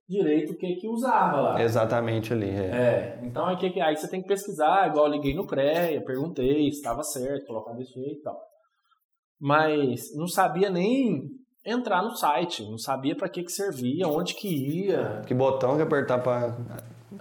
direito 0.07 0.53
o 0.53 0.57
que 0.57 0.75
que 0.75 0.87
usava 0.87 1.41
lá. 1.41 1.61
Exatamente 1.61 2.33
ali, 2.33 2.49
é. 2.49 2.65
é 2.65 3.19
então 3.23 3.45
aí, 3.45 3.55
que, 3.55 3.79
aí 3.79 3.95
você 3.95 4.07
tem 4.07 4.21
que 4.21 4.27
pesquisar, 4.27 4.87
igual 4.89 5.07
eu 5.07 5.13
liguei 5.13 5.33
no 5.33 5.47
CREA, 5.47 6.03
perguntei 6.03 6.63
se 6.71 6.77
estava 6.77 7.03
certo, 7.03 7.47
colocar 7.47 7.73
desse 7.73 7.93
jeito 7.93 8.19
e 8.19 8.21
tal. 8.21 8.37
Mas 9.39 10.15
não 10.15 10.27
sabia 10.27 10.69
nem 10.69 11.29
entrar 11.65 12.03
no 12.03 12.15
site, 12.15 12.63
não 12.63 12.77
sabia 12.77 13.15
para 13.15 13.29
que 13.29 13.43
que 13.43 13.51
servia, 13.51 14.07
onde 14.07 14.35
que 14.35 14.47
ia. 14.47 15.21
Que 15.25 15.33
botão 15.33 15.77
que 15.77 15.81
apertar 15.81 16.19
para 16.19 16.57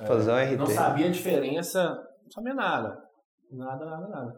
fazer 0.07 0.31
é, 0.31 0.35
o 0.35 0.53
RT. 0.53 0.59
Não 0.59 0.67
sabia 0.67 1.07
a 1.07 1.11
diferença, 1.11 1.85
não 2.25 2.31
sabia 2.31 2.55
nada. 2.55 2.99
Nada, 3.51 3.85
nada, 3.85 4.09
nada. 4.09 4.33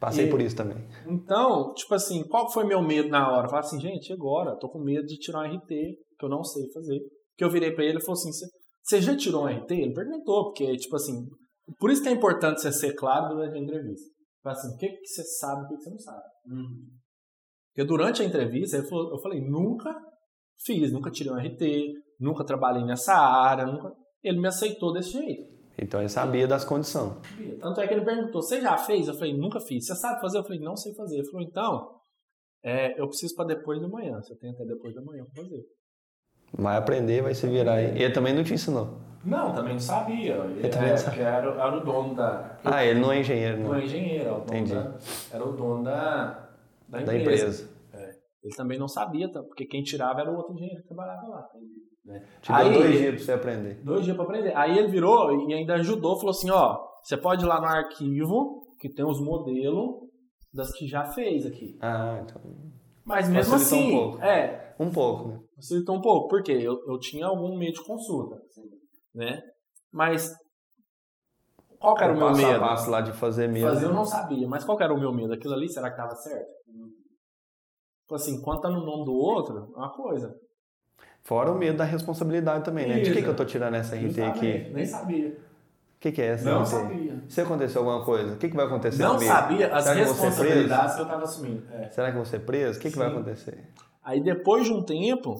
Passei 0.00 0.26
e, 0.26 0.30
por 0.30 0.40
isso 0.40 0.56
também. 0.56 0.76
Então, 1.06 1.72
tipo 1.74 1.94
assim, 1.94 2.26
qual 2.28 2.50
foi 2.50 2.64
meu 2.64 2.82
medo 2.82 3.08
na 3.08 3.30
hora? 3.30 3.46
Eu 3.46 3.50
falei 3.50 3.64
assim, 3.64 3.80
gente, 3.80 4.12
agora? 4.12 4.56
Tô 4.56 4.68
com 4.68 4.78
medo 4.78 5.06
de 5.06 5.16
tirar 5.16 5.40
um 5.40 5.56
RT, 5.56 5.68
que 5.68 6.24
eu 6.24 6.28
não 6.28 6.44
sei 6.44 6.70
fazer 6.72 7.00
que 7.36 7.44
eu 7.44 7.50
virei 7.50 7.72
para 7.72 7.84
ele 7.84 7.98
e 7.98 8.00
falou 8.00 8.18
assim: 8.18 8.30
você 8.82 9.00
já 9.00 9.16
tirou 9.16 9.44
um 9.44 9.46
RT? 9.46 9.70
Ele 9.72 9.94
perguntou, 9.94 10.44
porque, 10.44 10.76
tipo 10.76 10.96
assim, 10.96 11.26
por 11.78 11.90
isso 11.90 12.02
que 12.02 12.08
é 12.08 12.12
importante 12.12 12.60
você 12.60 12.72
ser 12.72 12.94
claro 12.94 13.34
durante 13.34 13.56
a 13.56 13.62
entrevista. 13.62 14.10
Fala 14.42 14.56
assim: 14.56 14.74
o 14.74 14.76
que, 14.78 14.88
que 14.88 15.06
você 15.06 15.24
sabe 15.24 15.62
e 15.62 15.64
o 15.64 15.68
que, 15.68 15.76
que 15.76 15.82
você 15.82 15.90
não 15.90 15.98
sabe? 15.98 16.22
Uhum. 16.46 16.86
Porque 17.68 17.86
durante 17.86 18.22
a 18.22 18.24
entrevista, 18.24 18.82
falou, 18.84 19.12
eu 19.12 19.18
falei: 19.20 19.40
nunca 19.40 19.94
fiz, 20.64 20.90
nunca 20.92 21.10
tirei 21.10 21.32
um 21.32 21.36
RT, 21.36 21.92
nunca 22.18 22.44
trabalhei 22.44 22.84
nessa 22.84 23.14
área, 23.14 23.66
nunca. 23.66 23.92
Ele 24.26 24.40
me 24.40 24.48
aceitou 24.48 24.92
desse 24.92 25.12
jeito. 25.12 25.56
Então 25.78 26.00
ele 26.00 26.08
sabia 26.08 26.48
das 26.48 26.64
condições. 26.64 27.12
Tanto 27.60 27.80
é 27.80 27.86
que 27.86 27.94
ele 27.94 28.04
perguntou: 28.04 28.42
você 28.42 28.60
já 28.60 28.76
fez? 28.76 29.06
Eu 29.06 29.14
falei: 29.14 29.36
nunca 29.36 29.60
fiz. 29.60 29.86
Você 29.86 29.94
sabe 29.94 30.20
fazer? 30.20 30.38
Eu 30.38 30.42
falei: 30.42 30.60
não 30.60 30.76
sei 30.76 30.94
fazer. 30.94 31.16
Ele 31.16 31.30
falou: 31.30 31.46
então, 31.46 32.00
é, 32.64 33.00
eu 33.00 33.06
preciso 33.06 33.34
para 33.36 33.54
depois 33.54 33.80
de 33.80 33.86
manhã. 33.86 34.20
Você 34.20 34.34
tem 34.36 34.50
até 34.50 34.64
depois 34.64 34.94
da 34.94 35.02
manhã 35.02 35.24
para 35.32 35.44
fazer. 35.44 35.62
Vai 36.52 36.76
aprender, 36.76 37.22
vai 37.22 37.34
se 37.34 37.46
virar 37.46 37.74
aí. 37.74 38.02
Ele 38.02 38.12
também 38.12 38.34
não 38.34 38.42
te 38.42 38.54
ensinou? 38.54 38.98
Não, 39.24 39.52
também 39.52 39.74
não 39.74 39.80
sabia. 39.80 40.34
Ele, 40.34 40.60
ele 40.60 40.68
também 40.68 40.90
é, 40.90 40.96
sabia. 40.96 41.22
Era, 41.24 41.50
era 41.50 41.76
o 41.76 41.84
dono 41.84 42.14
da. 42.14 42.58
Ah, 42.64 42.84
ele 42.84 43.00
não 43.00 43.12
é 43.12 43.20
engenheiro, 43.20 43.58
não? 43.58 43.68
Não 43.70 43.74
é 43.76 43.84
engenheiro, 43.84 44.24
era 44.24 44.32
o 44.32 44.40
dono, 44.40 44.58
Entendi. 44.58 44.74
Da, 44.74 44.94
era 45.32 45.44
o 45.44 45.52
dono 45.52 45.84
da, 45.84 46.48
da 46.88 47.02
empresa. 47.02 47.12
Da 47.12 47.18
empresa. 47.18 47.70
É. 47.92 48.10
Ele 48.44 48.56
também 48.56 48.78
não 48.78 48.88
sabia, 48.88 49.28
porque 49.28 49.66
quem 49.66 49.82
tirava 49.82 50.20
era 50.20 50.30
o 50.30 50.36
outro 50.36 50.54
engenheiro 50.54 50.80
que 50.82 50.88
trabalhava 50.88 51.26
lá. 51.26 51.48
Né? 52.06 52.24
Te 52.40 52.52
aí, 52.52 52.70
deu 52.70 52.82
dois 52.82 52.98
dias 52.98 53.14
pra 53.14 53.24
você 53.24 53.32
aprender. 53.32 53.74
Dois 53.82 54.04
dias 54.04 54.16
pra 54.16 54.24
aprender. 54.24 54.56
Aí 54.56 54.78
ele 54.78 54.88
virou 54.88 55.48
e 55.48 55.54
ainda 55.54 55.74
ajudou, 55.74 56.16
falou 56.16 56.30
assim: 56.30 56.50
ó, 56.50 56.78
você 57.02 57.16
pode 57.16 57.44
ir 57.44 57.48
lá 57.48 57.60
no 57.60 57.66
arquivo, 57.66 58.62
que 58.78 58.88
tem 58.88 59.04
os 59.04 59.20
modelos 59.20 60.06
das 60.54 60.72
que 60.72 60.86
já 60.86 61.04
fez 61.04 61.44
aqui. 61.44 61.76
Ah, 61.80 62.20
então. 62.22 62.40
Mas 63.04 63.28
mesmo 63.28 63.52
Facilitou 63.52 63.78
assim. 63.78 63.96
Um 63.96 64.10
pouco. 64.10 64.24
É. 64.24 64.76
Um 64.78 64.90
pouco, 64.90 65.28
né? 65.28 65.40
Facilitou 65.56 65.96
um 65.96 66.00
pouco. 66.00 66.28
Por 66.28 66.42
quê? 66.42 66.52
Eu, 66.52 66.78
eu 66.86 66.98
tinha 66.98 67.26
algum 67.26 67.56
meio 67.58 67.72
de 67.72 67.84
consulta. 67.84 68.36
Né? 69.14 69.40
Mas. 69.92 70.30
Qual 71.78 71.96
era 71.98 72.12
o, 72.12 72.16
meu 72.16 72.28
passo 72.28 72.40
medo? 72.40 72.56
A 72.56 72.68
passo 72.68 72.90
lá 72.90 73.00
de 73.00 73.12
fazer 73.12 73.48
mesmo. 73.48 73.68
Fazer 73.68 73.86
eu 73.86 73.92
não 73.92 74.04
sabia. 74.04 74.48
Mas 74.48 74.64
qual 74.64 74.80
era 74.80 74.94
o 74.94 74.98
meu 74.98 75.12
medo? 75.12 75.32
Aquilo 75.32 75.54
ali, 75.54 75.68
será 75.68 75.88
que 75.88 76.00
estava 76.00 76.14
certo? 76.14 76.56
Tipo 78.02 78.14
assim, 78.14 78.40
quanto 78.40 78.62
tá 78.62 78.70
no 78.70 78.84
nome 78.84 79.04
do 79.04 79.12
outro, 79.12 79.72
é 79.74 79.78
uma 79.78 79.92
coisa. 79.92 80.32
Fora 81.26 81.50
o 81.50 81.58
medo 81.58 81.78
da 81.78 81.82
responsabilidade 81.82 82.64
também, 82.64 82.86
né? 82.86 83.00
De 83.00 83.12
que, 83.12 83.20
que 83.20 83.28
eu 83.28 83.34
tô 83.34 83.44
tirando 83.44 83.74
essa 83.74 83.96
RT 83.96 84.22
aqui? 84.22 84.70
Nem 84.72 84.86
sabia. 84.86 85.30
O 85.30 85.98
que, 85.98 86.12
que 86.12 86.22
é 86.22 86.26
essa 86.26 86.48
Não 86.48 86.62
RT? 86.62 86.68
sabia. 86.68 87.24
Se 87.28 87.40
acontecer 87.40 87.78
alguma 87.78 88.04
coisa, 88.04 88.34
o 88.34 88.36
que, 88.36 88.48
que 88.48 88.54
vai 88.54 88.66
acontecer 88.66 89.02
Não 89.02 89.14
comigo? 89.14 89.32
sabia 89.32 89.74
as 89.74 89.82
Será 89.82 89.96
responsabilidades 89.96 90.94
que 90.94 91.00
eu 91.00 91.06
tava 91.06 91.24
assumindo. 91.24 91.64
É. 91.72 91.90
Será 91.90 92.12
que 92.12 92.12
eu 92.12 92.22
vou 92.22 92.24
ser 92.24 92.38
preso? 92.46 92.78
O 92.78 92.82
que, 92.82 92.92
que 92.92 92.96
vai 92.96 93.08
acontecer? 93.08 93.72
Aí 94.04 94.22
depois 94.22 94.66
de 94.66 94.72
um 94.72 94.84
tempo, 94.84 95.34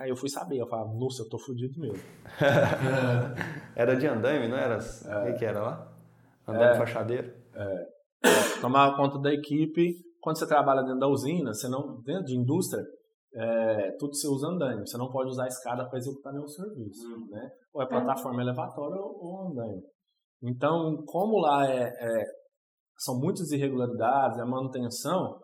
aí 0.00 0.08
eu 0.08 0.16
fui 0.16 0.30
saber. 0.30 0.56
Eu 0.56 0.66
falava, 0.66 0.94
nossa, 0.94 1.22
eu 1.22 1.28
tô 1.28 1.38
fudido 1.38 1.78
mesmo. 1.78 2.02
era 3.76 3.96
de 3.96 4.06
andaime, 4.06 4.48
não 4.48 4.56
era? 4.56 4.78
É. 4.78 5.18
O 5.18 5.24
que, 5.26 5.40
que 5.40 5.44
era 5.44 5.60
lá? 5.60 5.92
Andaime 6.46 6.74
é. 6.74 6.78
fachadeiro? 6.78 7.30
É. 7.54 7.86
Tomava 8.62 8.96
conta 8.96 9.18
da 9.18 9.30
equipe. 9.30 9.94
Quando 10.22 10.38
você 10.38 10.46
trabalha 10.46 10.80
dentro 10.80 11.00
da 11.00 11.06
usina, 11.06 11.52
você 11.52 11.68
não, 11.68 12.00
dentro 12.00 12.24
de 12.24 12.34
indústria, 12.34 12.82
é, 13.38 13.96
tudo 13.98 14.14
você 14.14 14.26
usa 14.26 14.48
andaime. 14.48 14.86
Você 14.86 14.98
não 14.98 15.10
pode 15.10 15.30
usar 15.30 15.44
a 15.44 15.48
escada 15.48 15.88
para 15.88 15.98
executar 15.98 16.32
nenhum 16.32 16.48
serviço. 16.48 17.06
Hum. 17.06 17.28
Né? 17.30 17.50
Ou 17.72 17.82
é 17.82 17.86
plataforma 17.86 18.42
elevatória 18.42 19.00
ou, 19.00 19.24
ou 19.24 19.50
andaime. 19.50 19.82
Então, 20.42 21.04
como 21.06 21.38
lá 21.38 21.70
é, 21.70 21.88
é, 21.88 22.24
são 22.98 23.18
muitas 23.18 23.50
irregularidades, 23.50 24.38
é 24.38 24.44
manutenção 24.44 25.40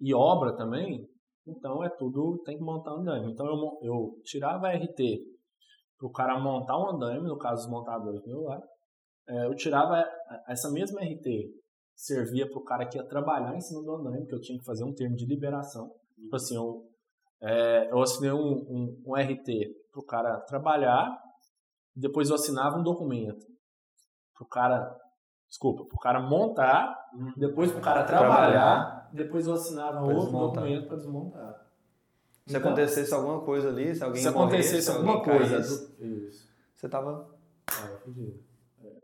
e 0.00 0.14
obra 0.14 0.56
também, 0.56 1.08
então 1.46 1.82
é 1.84 1.88
tudo, 1.88 2.42
tem 2.44 2.56
que 2.56 2.64
montar 2.64 2.94
um 2.94 3.00
andaime. 3.00 3.32
Então 3.32 3.46
eu, 3.46 3.78
eu 3.82 4.20
tirava 4.24 4.68
a 4.68 4.72
RT 4.72 4.96
para 5.98 6.08
o 6.08 6.12
cara 6.12 6.38
montar 6.38 6.78
um 6.78 6.94
andaime, 6.94 7.26
no 7.26 7.38
caso 7.38 7.62
dos 7.62 7.70
montadores 7.70 8.24
meu 8.26 8.42
lá, 8.42 8.60
é, 9.28 9.46
eu 9.46 9.54
tirava 9.54 10.04
essa 10.48 10.70
mesma 10.70 11.00
RT, 11.00 11.26
servia 11.94 12.48
para 12.48 12.58
o 12.58 12.64
cara 12.64 12.86
que 12.86 12.98
ia 12.98 13.06
trabalhar 13.06 13.56
em 13.56 13.60
cima 13.60 13.82
do 13.82 13.96
andaime, 13.96 14.26
que 14.26 14.34
eu 14.34 14.40
tinha 14.40 14.58
que 14.58 14.64
fazer 14.64 14.84
um 14.84 14.94
termo 14.94 15.16
de 15.16 15.26
liberação. 15.26 15.90
Tipo 16.14 16.36
assim, 16.36 16.56
eu, 16.56 16.84
é, 17.40 17.90
eu 17.90 18.00
assinei 18.00 18.32
um, 18.32 18.38
um, 18.38 19.02
um 19.06 19.14
RT 19.14 19.74
para 19.92 20.00
o 20.00 20.04
cara 20.04 20.40
trabalhar, 20.40 21.16
depois 21.94 22.28
eu 22.28 22.34
assinava 22.34 22.78
um 22.78 22.82
documento 22.82 23.46
para 24.34 24.44
o 24.44 24.48
cara, 24.48 24.96
desculpa, 25.48 25.84
para 25.84 25.96
o 25.96 26.00
cara 26.00 26.20
montar, 26.20 26.94
depois 27.36 27.70
para 27.70 27.80
o 27.80 27.82
cara 27.82 28.04
trabalhar, 28.04 28.50
trabalhar, 28.50 29.10
depois 29.12 29.46
eu 29.46 29.54
assinava 29.54 30.02
outro 30.02 30.24
desmontar. 30.24 30.62
documento 30.62 30.88
para 30.88 30.96
desmontar. 30.96 31.66
Se 32.46 32.56
então, 32.56 32.60
acontecesse 32.60 33.14
alguma 33.14 33.40
coisa 33.40 33.68
ali, 33.68 33.94
se 33.94 34.04
alguém 34.04 34.22
se 34.22 34.28
acontecesse 34.28 34.90
alguma 34.90 35.22
coisa, 35.22 35.58
isso. 35.58 36.48
você 36.74 36.88
tava 36.88 37.34
é. 38.84 38.96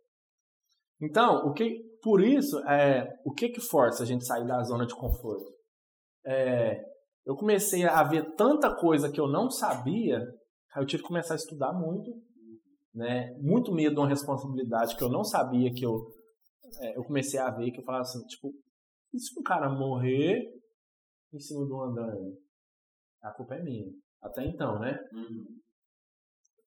Então, 1.01 1.47
o 1.47 1.53
que, 1.53 1.83
por 2.01 2.23
isso, 2.23 2.59
é, 2.69 3.19
o 3.25 3.33
que 3.33 3.49
que 3.49 3.61
força 3.61 4.05
a 4.05 4.07
gente 4.07 4.25
sair 4.25 4.47
da 4.47 4.63
zona 4.63 4.87
de 4.87 4.95
conforto? 4.95 5.53
É, 6.25 6.92
eu 7.25 7.35
comecei 7.37 7.85
a 7.85 8.03
ver 8.03 8.35
tanta 8.35 8.75
coisa 8.75 9.11
que 9.11 9.21
eu 9.21 9.29
não 9.29 9.51
sabia, 9.51 10.19
aí 10.75 10.83
eu 10.83 10.87
tive 10.87 11.03
que 11.03 11.09
começar 11.09 11.35
a 11.35 11.37
estudar 11.37 11.73
muito, 11.73 12.11
né? 12.95 13.33
Muito 13.41 13.73
medo 13.73 13.95
de 13.95 14.01
uma 14.01 14.09
responsabilidade 14.09 14.97
que 14.97 15.05
eu 15.05 15.09
não 15.09 15.25
sabia 15.25 15.73
que 15.73 15.85
eu 15.85 16.07
é, 16.81 16.97
eu 16.97 17.05
comecei 17.05 17.39
a 17.39 17.51
ver 17.51 17.71
que 17.71 17.81
eu 17.81 17.85
falava 17.85 18.03
assim, 18.03 18.25
tipo, 18.27 18.53
e 19.13 19.19
se 19.19 19.39
um 19.39 19.43
cara 19.43 19.69
morrer 19.69 20.43
em 21.33 21.39
cima 21.39 21.67
do 21.67 21.83
andame? 21.83 22.35
A 23.23 23.31
culpa 23.31 23.57
é 23.57 23.63
minha. 23.63 23.93
Até 24.23 24.45
então, 24.47 24.79
né? 24.79 24.99
Uhum. 25.13 25.45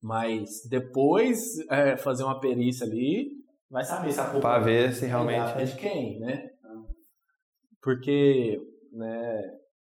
Mas 0.01 0.62
depois 0.69 1.57
é, 1.69 1.97
fazer 1.97 2.24
uma 2.24 2.39
perícia 2.39 2.85
ali, 2.85 3.31
vai 3.69 3.83
saber 3.83 4.12
se 4.12 4.19
a 4.19 4.25
culpa 4.25 4.41
pra 4.41 4.59
ver 4.59 4.93
se 4.93 5.05
realmente 5.05 5.59
é 5.59 5.63
de 5.63 5.75
quem, 5.75 6.19
né? 6.19 6.50
Porque, 7.81 8.59
né, 8.91 9.41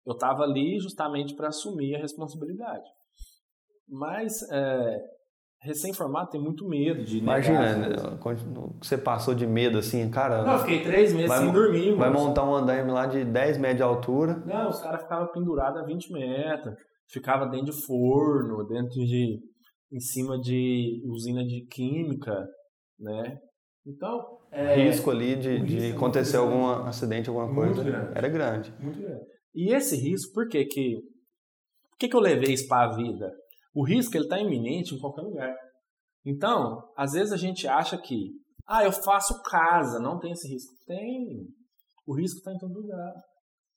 eu 0.08 0.14
estava 0.14 0.42
ali 0.42 0.80
justamente 0.80 1.34
para 1.34 1.48
assumir 1.48 1.94
a 1.94 1.98
responsabilidade. 1.98 2.88
Mas 3.86 4.42
é, 4.50 4.98
recém-formado 5.60 6.30
tem 6.30 6.40
muito 6.40 6.66
medo 6.66 7.04
de 7.04 7.18
Imagina, 7.18 7.76
né, 7.76 7.96
você 8.80 8.96
passou 8.96 9.34
de 9.34 9.46
medo 9.46 9.76
assim, 9.76 10.08
cara. 10.10 10.42
Não, 10.44 10.54
eu 10.54 10.58
fiquei 10.60 10.82
três 10.82 11.12
meses 11.12 11.28
vai, 11.28 11.38
sem 11.40 11.52
dormir. 11.52 11.94
vai 11.94 12.08
moço. 12.08 12.26
montar 12.26 12.44
um 12.44 12.54
andaime 12.54 12.90
lá 12.90 13.06
de 13.06 13.22
10 13.22 13.58
metros 13.58 13.76
de 13.76 13.82
altura. 13.82 14.42
Não, 14.46 14.70
os 14.70 14.80
caras 14.80 15.02
ficavam 15.02 15.30
pendurados 15.30 15.78
a 15.82 15.84
20 15.84 16.10
metros, 16.10 16.74
ficava 17.12 17.46
dentro 17.46 17.66
de 17.66 17.84
forno, 17.84 18.66
dentro 18.66 19.04
de. 19.04 19.40
em 19.92 20.00
cima 20.00 20.40
de 20.40 21.02
usina 21.06 21.44
de 21.44 21.66
química, 21.66 22.46
né? 22.98 23.38
Então. 23.86 24.38
É, 24.50 24.74
risco 24.76 25.10
ali 25.10 25.36
de, 25.36 25.58
de 25.60 25.74
risco 25.74 25.92
é 25.92 25.96
acontecer 25.96 26.38
algum 26.38 26.66
acidente, 26.66 27.28
alguma 27.28 27.54
coisa. 27.54 27.84
grande. 27.84 28.12
Era 28.16 28.28
grande. 28.28 28.74
Muito 28.80 28.98
grande. 28.98 29.37
E 29.54 29.72
esse 29.74 29.96
risco, 29.96 30.32
por 30.32 30.48
que 30.48 30.64
que. 30.64 30.96
Por 31.90 31.98
que, 31.98 32.08
que 32.08 32.16
eu 32.16 32.20
levei 32.20 32.54
isso 32.54 32.68
para 32.68 32.84
a 32.92 32.96
vida? 32.96 33.32
O 33.74 33.84
risco 33.84 34.16
ele 34.16 34.24
está 34.24 34.38
iminente 34.40 34.94
em 34.94 34.98
qualquer 34.98 35.22
lugar. 35.22 35.56
Então, 36.24 36.80
às 36.96 37.12
vezes 37.12 37.32
a 37.32 37.36
gente 37.36 37.66
acha 37.66 37.98
que, 37.98 38.30
ah, 38.66 38.84
eu 38.84 38.92
faço 38.92 39.42
casa, 39.42 39.98
não 39.98 40.18
tem 40.18 40.32
esse 40.32 40.48
risco. 40.48 40.72
Tem. 40.86 41.46
O 42.06 42.14
risco 42.14 42.38
está 42.38 42.52
em 42.52 42.58
todo 42.58 42.80
lugar, 42.80 43.14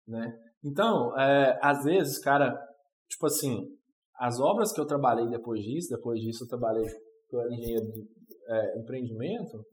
né? 0.07 0.37
Então, 0.63 1.17
é, 1.17 1.57
às 1.61 1.83
vezes, 1.83 2.19
cara, 2.19 2.55
tipo 3.09 3.25
assim, 3.25 3.65
as 4.15 4.39
obras 4.39 4.71
que 4.71 4.79
eu 4.79 4.85
trabalhei 4.85 5.27
depois 5.29 5.61
disso, 5.63 5.89
depois 5.89 6.19
disso 6.19 6.43
eu 6.43 6.47
trabalhei 6.47 6.85
com 7.29 7.41
engenheiro 7.51 7.87
de 7.87 8.07
é, 8.47 8.79
empreendimento, 8.79 9.65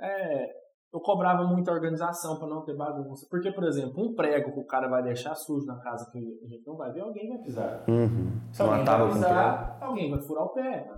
é, 0.00 0.65
eu 0.92 1.00
cobrava 1.00 1.44
muita 1.44 1.72
organização 1.72 2.38
para 2.38 2.48
não 2.48 2.64
ter 2.64 2.76
bagunça. 2.76 3.26
Porque, 3.30 3.52
por 3.52 3.64
exemplo, 3.64 4.02
um 4.02 4.14
prego 4.14 4.52
que 4.52 4.60
o 4.60 4.66
cara 4.66 4.88
vai 4.88 5.02
deixar 5.02 5.34
sujo 5.34 5.66
na 5.66 5.78
casa 5.80 6.10
que 6.10 6.18
a 6.18 6.48
gente 6.48 6.66
não 6.66 6.76
vai 6.76 6.92
ver, 6.92 7.00
alguém 7.00 7.28
vai 7.28 7.38
pisar. 7.38 7.84
Uhum. 7.88 8.40
Se 8.52 8.62
alguém 8.62 8.84
vai 8.84 9.08
pisar, 9.08 9.78
alguém 9.82 10.10
vai 10.10 10.22
furar 10.22 10.44
o 10.44 10.52
pé. 10.52 10.88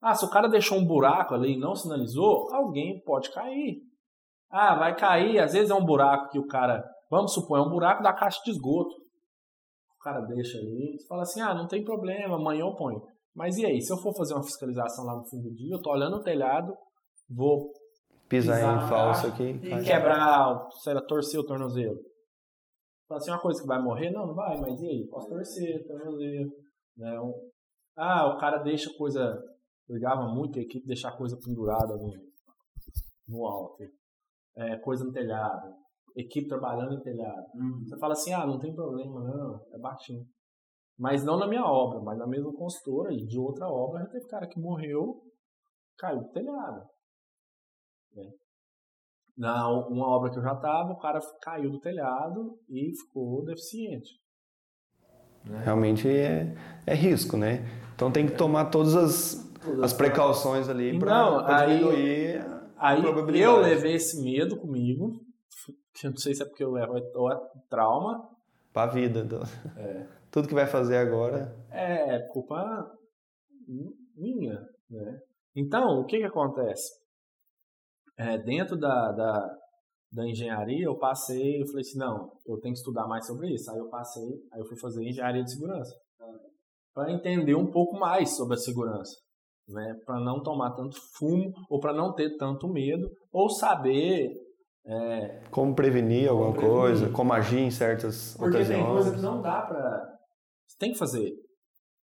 Ah, 0.00 0.14
se 0.14 0.24
o 0.24 0.30
cara 0.30 0.48
deixou 0.48 0.78
um 0.78 0.86
buraco 0.86 1.34
ali 1.34 1.54
e 1.54 1.58
não 1.58 1.74
sinalizou, 1.74 2.52
alguém 2.52 3.02
pode 3.04 3.32
cair. 3.32 3.82
Ah, 4.50 4.76
vai 4.76 4.96
cair, 4.96 5.38
às 5.40 5.52
vezes 5.52 5.70
é 5.70 5.74
um 5.74 5.84
buraco 5.84 6.30
que 6.30 6.38
o 6.38 6.46
cara, 6.46 6.82
vamos 7.10 7.34
supor, 7.34 7.58
é 7.58 7.62
um 7.62 7.70
buraco 7.70 8.02
da 8.02 8.12
caixa 8.12 8.40
de 8.44 8.52
esgoto. 8.52 8.94
O 9.98 10.02
cara 10.02 10.20
deixa 10.20 10.56
ali, 10.58 10.96
você 10.96 11.06
fala 11.06 11.22
assim, 11.22 11.40
ah, 11.40 11.54
não 11.54 11.66
tem 11.66 11.84
problema, 11.84 12.36
amanhã 12.36 12.60
eu 12.60 12.74
ponho. 12.74 13.02
Mas 13.34 13.58
e 13.58 13.66
aí, 13.66 13.80
se 13.80 13.92
eu 13.92 13.98
for 13.98 14.14
fazer 14.16 14.34
uma 14.34 14.42
fiscalização 14.42 15.04
lá 15.04 15.16
no 15.16 15.24
fim 15.28 15.40
do 15.40 15.52
dia, 15.52 15.74
eu 15.74 15.82
tô 15.82 15.90
olhando 15.90 16.16
o 16.16 16.22
telhado, 16.22 16.72
vou 17.28 17.70
Pisar, 18.28 18.56
Pisar 18.56 18.84
em 18.84 18.88
falso 18.88 19.26
aqui. 19.28 19.42
e 19.42 19.84
quebrar, 19.84 20.68
sei 20.82 20.94
lá, 20.94 21.00
torcer 21.02 21.40
o 21.40 21.46
tornozelo. 21.46 21.98
Fala 23.08 23.20
assim, 23.20 23.30
uma 23.30 23.40
coisa 23.40 23.60
que 23.60 23.66
vai 23.66 23.80
morrer? 23.80 24.10
Não, 24.10 24.26
não 24.26 24.34
vai, 24.34 24.58
mas 24.60 24.80
e 24.82 24.86
aí? 24.86 25.06
Posso 25.08 25.28
torcer, 25.28 25.86
tornozelo. 25.86 26.50
Né? 26.96 27.20
Um- 27.20 27.50
ah, 27.96 28.26
o 28.34 28.38
cara 28.38 28.58
deixa 28.58 28.92
coisa. 28.96 29.42
Brigava 29.88 30.28
muito 30.28 30.58
a 30.58 30.62
equipe 30.62 30.86
deixar 30.86 31.16
coisa 31.16 31.38
pendurada 31.42 31.96
no, 31.96 32.12
no 33.28 33.46
alto. 33.46 33.82
É, 34.54 34.76
coisa 34.78 35.02
no 35.04 35.12
telhado. 35.12 35.74
Equipe 36.14 36.48
trabalhando 36.48 36.94
em 36.94 37.00
telhado. 37.00 37.46
Você 37.86 37.96
fala 37.98 38.12
assim, 38.12 38.32
ah, 38.34 38.46
não 38.46 38.58
tem 38.58 38.74
problema, 38.74 39.20
não, 39.22 39.60
é 39.72 39.78
baixinho. 39.78 40.26
Mas 40.98 41.24
não 41.24 41.38
na 41.38 41.46
minha 41.46 41.64
obra, 41.64 42.00
mas 42.00 42.18
na 42.18 42.26
mesma 42.26 42.52
consultora 42.52 43.12
e 43.14 43.24
de 43.24 43.38
outra 43.38 43.68
obra, 43.68 44.00
já 44.00 44.06
teve 44.08 44.26
cara 44.26 44.48
que 44.48 44.60
morreu, 44.60 45.22
caiu 45.96 46.20
do 46.20 46.28
telhado. 46.30 46.82
Né? 48.18 48.30
Na 49.36 49.68
uma 49.70 50.06
obra 50.08 50.30
que 50.30 50.38
eu 50.38 50.42
já 50.42 50.52
estava, 50.52 50.92
o 50.92 50.98
cara 50.98 51.20
caiu 51.42 51.70
do 51.70 51.78
telhado 51.80 52.58
e 52.68 52.92
ficou 52.96 53.44
deficiente. 53.44 54.10
Realmente 55.64 56.08
é, 56.08 56.54
é 56.86 56.94
risco, 56.94 57.36
né? 57.36 57.64
Então 57.94 58.10
tem 58.10 58.26
que 58.26 58.34
tomar 58.36 58.66
todas 58.66 58.94
as, 58.96 59.52
as 59.82 59.92
precauções 59.92 60.68
ali 60.68 60.98
para 60.98 61.64
diminuir 61.66 62.40
a 62.76 62.90
Aí 62.90 63.00
probabilidade. 63.00 63.42
eu 63.56 63.60
levei 63.60 63.94
esse 63.94 64.22
medo 64.22 64.56
comigo, 64.56 65.20
que 65.94 66.06
eu 66.06 66.10
não 66.10 66.18
sei 66.18 66.34
se 66.34 66.42
é 66.42 66.46
porque 66.46 66.62
eu 66.62 66.70
levo 66.72 66.94
ou 67.14 67.32
é 67.32 67.40
trauma, 67.70 68.28
para 68.72 68.90
a 68.90 68.94
vida. 68.94 69.24
do- 69.24 69.42
É. 69.76 70.06
Tudo 70.30 70.46
que 70.48 70.54
vai 70.54 70.66
fazer 70.66 70.96
agora. 70.98 71.56
é 71.70 72.18
culpa 72.32 72.92
minha, 74.16 74.60
né? 74.90 75.20
Então, 75.56 76.00
o 76.00 76.04
que 76.04 76.18
que 76.18 76.24
acontece? 76.24 76.97
É, 78.18 78.36
dentro 78.38 78.76
da, 78.76 79.12
da, 79.12 79.56
da 80.12 80.26
engenharia, 80.28 80.84
eu 80.86 80.98
passei, 80.98 81.62
eu 81.62 81.66
falei 81.66 81.82
assim, 81.82 81.98
não, 81.98 82.32
eu 82.46 82.58
tenho 82.60 82.74
que 82.74 82.80
estudar 82.80 83.06
mais 83.06 83.26
sobre 83.26 83.52
isso. 83.54 83.70
Aí 83.70 83.78
eu 83.78 83.88
passei, 83.88 84.28
aí 84.52 84.60
eu 84.60 84.66
fui 84.66 84.78
fazer 84.78 85.04
engenharia 85.04 85.42
de 85.44 85.52
segurança. 85.52 85.94
Para 86.94 87.12
entender 87.12 87.54
um 87.54 87.70
pouco 87.70 87.96
mais 87.98 88.36
sobre 88.36 88.54
a 88.54 88.58
segurança. 88.58 89.14
Né? 89.68 89.94
Para 90.04 90.18
não 90.18 90.42
tomar 90.42 90.72
tanto 90.74 90.96
fumo, 91.16 91.52
ou 91.70 91.78
para 91.78 91.92
não 91.92 92.12
ter 92.14 92.36
tanto 92.36 92.66
medo, 92.68 93.08
ou 93.30 93.48
saber... 93.50 94.32
é, 94.84 95.44
Como 95.50 95.74
prevenir 95.76 96.28
alguma 96.28 96.52
prevenir. 96.52 96.74
coisa, 96.76 97.10
como 97.10 97.32
agir 97.32 97.60
em 97.60 97.70
certas 97.70 98.34
porque 98.36 98.56
ocasiões. 98.56 98.82
tem 98.82 98.92
coisa 98.92 99.14
que 99.14 99.20
não 99.20 99.40
dá 99.42 99.62
pra. 99.62 100.16
Você 100.66 100.76
tem 100.78 100.92
que 100.92 100.98
fazer. 100.98 101.30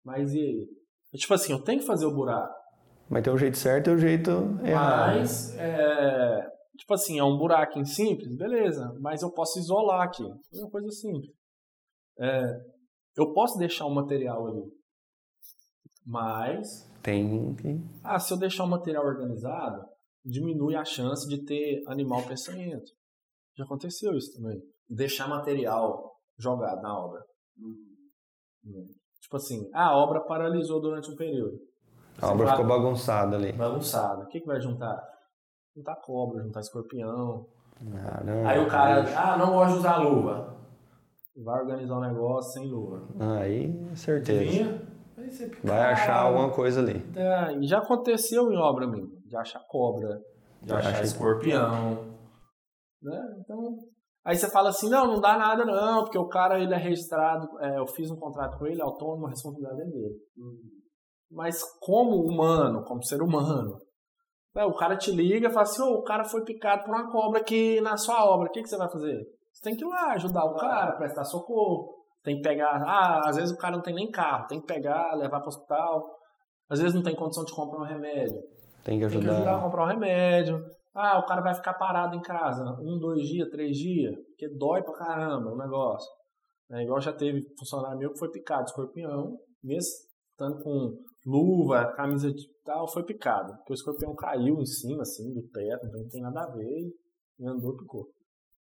Mas 0.04 0.34
e 0.34 0.40
aí? 0.40 0.68
Tipo 1.18 1.34
assim, 1.34 1.54
eu 1.54 1.64
tenho 1.64 1.80
que 1.80 1.86
fazer 1.88 2.06
o 2.06 2.14
buraco. 2.14 2.54
Mas 3.10 3.24
tem 3.24 3.34
o 3.34 3.38
jeito 3.38 3.58
certo 3.58 3.90
e 3.90 3.94
o 3.94 3.98
jeito 3.98 4.32
errado. 4.64 5.18
Mas, 5.18 5.56
é, 5.58 6.50
tipo 6.78 6.94
assim, 6.94 7.20
é 7.20 7.24
um 7.24 7.38
buraquinho 7.38 7.86
simples, 7.86 8.36
beleza. 8.36 8.94
Mas 9.00 9.22
eu 9.22 9.32
posso 9.32 9.60
isolar 9.60 10.02
aqui. 10.02 10.24
É 10.24 10.60
uma 10.60 10.70
coisa 10.70 10.90
simples. 10.90 11.32
É, 12.20 12.44
eu 13.18 13.32
posso 13.34 13.58
deixar 13.58 13.86
o 13.86 13.94
material 13.94 14.48
ali. 14.48 14.64
Mas, 16.06 16.68
Tem 17.02 17.56
que. 17.56 17.80
ah, 18.04 18.20
se 18.20 18.32
eu 18.32 18.38
deixar 18.38 18.64
o 18.64 18.70
material 18.70 19.06
organizado, 19.06 19.84
diminui 20.24 20.76
a 20.76 20.86
chance 20.86 21.28
de 21.28 21.44
ter 21.44 21.84
animal 21.88 22.24
peçonhento. 22.28 22.92
Já 23.58 23.64
aconteceu 23.64 24.16
isso 24.16 24.34
também. 24.36 24.62
Deixar 24.90 25.28
material 25.28 26.12
jogado 26.38 26.82
na 26.82 26.98
obra. 26.98 27.22
Né? 28.64 28.84
Tipo 29.22 29.38
assim, 29.38 29.70
ah, 29.74 29.90
a 29.90 29.98
obra 29.98 30.22
paralisou 30.22 30.82
durante 30.82 31.10
um 31.10 31.16
período. 31.16 31.58
A 32.22 32.32
obra 32.32 32.46
Você 32.46 32.52
ficou 32.52 32.68
bagunçada 32.68 33.36
ali. 33.36 33.52
bagunçada. 33.54 34.24
O 34.24 34.28
que, 34.28 34.40
que 34.40 34.48
vai 34.48 34.60
juntar? 34.60 35.02
Juntar 35.76 35.96
cobra, 36.02 36.44
juntar 36.44 36.62
escorpião. 36.62 37.46
Caramba. 37.92 38.50
Aí 38.50 38.60
o 38.60 38.68
cara, 38.68 39.04
ah, 39.18 39.38
não 39.38 39.52
gosta 39.52 39.74
de 39.74 39.80
usar 39.80 39.98
luva. 39.98 40.56
Vai 41.44 41.62
organizar 41.62 41.98
um 41.98 42.02
negócio 42.02 42.54
sem 42.54 42.70
luva. 42.72 43.06
Aí, 43.38 43.96
certeza. 43.96 44.40
Adivinha? 44.42 44.82
Vai, 45.18 45.30
ser 45.30 45.60
Vai 45.62 45.80
achar 45.92 46.22
alguma 46.22 46.50
coisa 46.52 46.80
ali. 46.80 47.04
É, 47.16 47.58
e 47.58 47.68
já 47.68 47.80
aconteceu 47.80 48.50
em 48.52 48.58
obra 48.58 48.88
mesmo. 48.88 49.10
De 49.28 49.36
achar 49.36 49.60
cobra, 49.68 50.22
de 50.62 50.70
Já 50.70 50.78
achar 50.78 51.04
escorpião. 51.04 52.16
Né? 53.02 53.22
Então, 53.42 53.76
aí 54.26 54.36
você 54.38 54.50
fala 54.50 54.70
assim, 54.70 54.90
não, 54.90 55.08
não 55.08 55.20
dá 55.20 55.38
nada 55.38 55.66
não, 55.66 56.04
porque 56.04 56.18
o 56.18 56.28
cara 56.28 56.60
ele 56.60 56.74
é 56.74 56.78
registrado, 56.78 57.46
é, 57.60 57.78
eu 57.78 57.86
fiz 57.88 58.10
um 58.10 58.16
contrato 58.16 58.58
com 58.58 58.66
ele, 58.66 58.82
autônomo, 58.82 59.28
a 59.28 59.30
responsabilidade 59.30 59.82
é 59.82 59.86
dele. 59.86 60.16
Mas 61.36 61.62
como 61.82 62.22
humano, 62.26 62.84
como 62.86 63.04
ser 63.04 63.22
humano, 63.22 63.78
né, 64.56 64.64
o 64.64 64.74
cara 64.74 64.96
te 64.96 65.12
liga 65.12 65.50
e 65.50 65.52
fala 65.52 65.64
assim, 65.64 65.82
"Ô, 65.82 65.96
o 66.00 66.04
cara 66.04 66.24
foi 66.24 66.44
picado 66.46 66.84
por 66.86 66.96
uma 66.96 67.12
cobra 67.12 67.42
aqui 67.42 67.82
na 67.82 67.98
sua 67.98 68.24
obra, 68.26 68.48
o 68.48 68.52
que, 68.52 68.62
que 68.64 68.70
você 68.70 68.78
vai 68.78 68.90
fazer? 68.90 69.22
Você 69.52 69.62
tem 69.62 69.76
que 69.76 69.84
ir 69.84 69.88
lá 69.88 70.14
ajudar 70.14 70.46
o 70.46 70.56
cara, 70.56 70.94
prestar 70.94 71.26
socorro, 71.26 71.94
tem 72.24 72.38
que 72.38 72.42
pegar, 72.42 72.82
ah, 72.88 73.22
às 73.28 73.36
vezes 73.36 73.52
o 73.54 73.58
cara 73.58 73.76
não 73.76 73.84
tem 73.84 73.94
nem 73.94 74.10
carro, 74.10 74.48
tem 74.48 74.62
que 74.62 74.66
pegar, 74.66 75.14
levar 75.16 75.40
para 75.42 75.46
o 75.46 75.50
hospital, 75.50 76.10
às 76.70 76.80
vezes 76.80 76.96
não 76.96 77.04
tem 77.04 77.14
condição 77.16 77.44
de 77.44 77.54
comprar 77.54 77.82
um 77.82 77.86
remédio, 77.86 78.42
Tem 78.84 78.98
que 79.00 79.08
tem 79.08 79.20
que 79.20 79.28
ajudar 79.28 79.32
a 79.32 79.36
ajudar. 79.36 79.62
comprar 79.62 79.84
um 79.84 79.88
remédio. 79.88 80.60
Ah, 80.94 81.20
o 81.20 81.26
cara 81.26 81.42
vai 81.42 81.54
ficar 81.54 81.74
parado 81.74 82.16
em 82.16 82.22
casa 82.22 82.64
um, 82.82 82.98
dois 82.98 83.28
dias, 83.28 83.50
três 83.50 83.76
dias, 83.78 84.16
porque 84.28 84.48
dói 84.58 84.82
pra 84.82 84.94
caramba 84.94 85.52
o 85.52 85.58
negócio. 85.58 86.10
É, 86.72 86.82
igual 86.82 87.02
já 87.02 87.12
teve 87.12 87.42
funcionário 87.60 87.98
meu 88.00 88.14
que 88.14 88.18
foi 88.20 88.32
picado 88.32 88.64
de 88.64 88.70
escorpião, 88.70 89.38
mesmo 89.62 89.92
estando 90.32 90.64
com 90.64 90.96
luva, 91.26 91.92
camisa 91.94 92.32
de 92.32 92.48
tal, 92.64 92.88
foi 92.88 93.04
picado. 93.04 93.56
Porque 93.58 93.74
o 93.74 93.76
escorpião 93.76 94.14
caiu 94.16 94.60
em 94.62 94.66
cima, 94.66 95.02
assim, 95.02 95.34
do 95.34 95.42
teto, 95.50 95.86
então 95.88 96.02
não 96.02 96.10
tem 96.10 96.22
nada 96.22 96.42
a 96.44 96.52
ver, 96.52 96.92
e 97.40 97.48
andou 97.48 97.74
e 97.74 97.78
picou. 97.78 98.08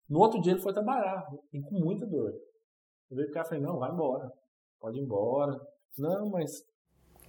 No 0.10 0.20
outro 0.20 0.42
dia 0.42 0.54
ele 0.54 0.62
foi 0.62 0.74
trabalhar, 0.74 1.26
e 1.54 1.62
com 1.62 1.80
muita 1.80 2.06
dor. 2.06 2.32
Eu 3.12 3.18
veio 3.18 3.30
o 3.30 3.32
cara 3.32 3.46
e 3.46 3.50
falei, 3.50 3.64
não, 3.64 3.78
vai 3.78 3.92
embora, 3.92 4.32
pode 4.80 4.98
ir 4.98 5.04
embora. 5.04 5.60
Não, 5.98 6.30
mas 6.30 6.52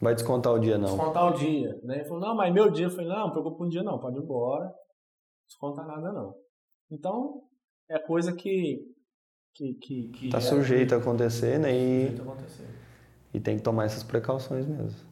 Vai 0.01 0.15
descontar 0.15 0.55
o 0.55 0.59
dia, 0.59 0.79
não. 0.79 0.97
descontar 0.97 1.31
o 1.31 1.37
dia. 1.37 1.79
Né? 1.83 1.97
Ele 1.97 2.05
falou, 2.05 2.21
não, 2.21 2.35
mas 2.35 2.53
meu 2.55 2.71
dia. 2.71 2.87
Eu 2.87 2.91
falei, 2.91 3.07
não, 3.07 3.27
não 3.27 3.31
preocupa 3.33 3.57
com 3.59 3.65
o 3.65 3.69
dia 3.69 3.83
não, 3.83 3.99
pode 3.99 4.17
ir 4.19 4.23
embora. 4.23 4.73
Desconta 5.47 5.83
nada 5.83 6.11
não. 6.13 6.35
Então, 6.91 7.43
é 7.89 7.99
coisa 7.99 8.33
que... 8.35 8.79
que, 9.55 9.75
que, 9.75 10.09
que 10.09 10.31
Tá 10.31 10.39
é- 10.39 10.41
sujeito 10.41 10.95
a 10.95 10.99
acontecer, 10.99 11.59
né? 11.59 11.71
E, 11.77 12.07
sujeito 12.09 12.21
a 12.23 12.33
acontecer. 12.33 12.67
e 13.35 13.41
tem 13.41 13.57
que 13.59 13.63
tomar 13.63 13.85
essas 13.85 14.03
precauções 14.03 14.67
mesmo. 14.67 15.10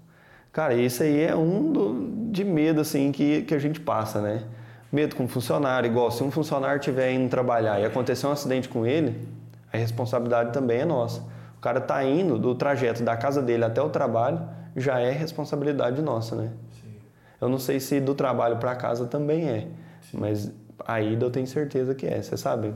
Cara, 0.52 0.74
isso 0.74 1.02
aí 1.02 1.20
é 1.22 1.37
um 1.37 1.72
do- 1.72 2.30
de 2.32 2.44
medo, 2.44 2.80
assim, 2.80 3.12
que, 3.12 3.42
que 3.42 3.54
a 3.54 3.58
gente 3.58 3.80
passa, 3.80 4.20
né? 4.20 4.42
Medo 4.90 5.14
com 5.16 5.28
funcionário, 5.28 5.88
igual 5.90 6.11
se 6.11 6.22
um 6.22 6.30
funcionário 6.30 6.78
estiver 6.80 7.12
indo 7.12 7.28
trabalhar 7.28 7.78
e 7.80 7.84
acontecer 7.84 8.26
um 8.26 8.32
acidente 8.32 8.68
com 8.68 8.87
ele, 8.87 9.28
a 9.72 9.76
responsabilidade 9.76 10.52
também 10.52 10.80
é 10.80 10.84
nossa. 10.84 11.20
O 11.56 11.61
cara 11.61 11.80
tá 11.80 12.02
indo 12.04 12.38
do 12.38 12.54
trajeto 12.54 13.02
da 13.02 13.16
casa 13.16 13.42
dele 13.42 13.64
até 13.64 13.82
o 13.82 13.90
trabalho, 13.90 14.40
já 14.76 14.98
é 15.00 15.11
responsabilidade 15.11 16.00
nossa, 16.00 16.34
né? 16.37 16.50
Sim. 16.70 16.94
Eu 17.40 17.48
não 17.48 17.58
sei 17.58 17.80
se 17.80 18.00
do 18.00 18.14
trabalho 18.14 18.56
para 18.58 18.74
casa 18.76 19.06
também 19.06 19.48
é, 19.48 19.68
Sim. 20.00 20.18
mas 20.18 20.52
a 20.87 21.00
ida 21.02 21.24
eu 21.26 21.30
tenho 21.30 21.46
certeza 21.46 21.94
que 21.94 22.06
é, 22.06 22.22
você 22.22 22.37
sabe? 22.37 22.72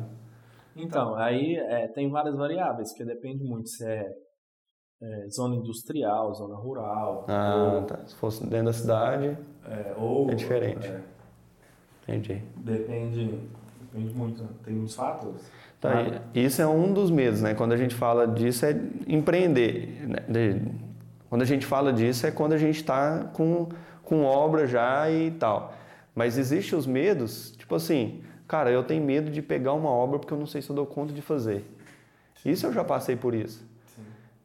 Então, 0.77 1.15
aí 1.17 1.57
é, 1.57 1.89
tem 1.89 2.11
várias 2.11 2.35
variáveis, 2.37 2.93
que 2.93 3.05
depende 3.05 3.45
muito 3.45 3.69
se 3.69 3.85
é, 3.87 4.11
é 5.03 5.29
zona 5.29 5.57
industrial, 5.57 6.33
zona 6.33 6.55
rural. 6.55 7.27
Ah, 7.29 7.75
ou, 7.75 7.83
tá. 7.83 7.99
Se 8.07 8.15
fosse 8.15 8.47
dentro 8.47 8.67
da 8.67 8.73
cidade, 8.73 9.37
é, 9.69 9.95
ou, 9.97 10.31
é 10.31 10.35
diferente. 10.35 10.87
É. 10.87 11.01
Entendi. 12.03 12.41
Depende, 12.57 13.39
depende 13.81 14.15
muito, 14.15 14.45
tem 14.65 14.75
muitos 14.75 14.95
fatores. 14.95 15.43
Tá, 15.81 16.23
isso 16.33 16.63
é 16.63 16.67
um 16.67 16.93
dos 16.93 17.11
medos, 17.11 17.43
né? 17.43 17.55
Quando 17.55 17.73
a 17.73 17.77
gente 17.77 17.95
fala 17.95 18.27
disso 18.29 18.65
é 18.65 18.81
empreender. 19.09 20.07
Né? 20.29 20.63
Quando 21.29 21.43
a 21.43 21.45
gente 21.47 21.67
fala 21.67 21.93
disso 21.93 22.25
é 22.25 22.31
quando 22.31 22.53
a 22.53 22.59
gente 22.59 22.77
está 22.77 23.25
com, 23.33 23.69
com 24.05 24.23
obra 24.23 24.67
já 24.69 25.11
e 25.11 25.33
tal. 25.33 25.75
Mas 26.15 26.39
existem 26.39 26.79
os 26.79 26.87
medos, 26.87 27.51
tipo 27.53 27.75
assim, 27.75 28.23
cara, 28.47 28.71
eu 28.71 28.85
tenho 28.85 29.03
medo 29.03 29.31
de 29.31 29.43
pegar 29.43 29.73
uma 29.73 29.91
obra 29.91 30.21
porque 30.21 30.33
eu 30.33 30.39
não 30.39 30.47
sei 30.47 30.63
se 30.63 30.71
eu 30.71 30.77
dou 30.77 30.87
conta 30.87 31.13
de 31.13 31.23
fazer. 31.23 31.65
Isso 32.45 32.67
eu 32.67 32.73
já 32.73 32.85
passei 32.85 33.17
por 33.17 33.35
isso. 33.35 33.72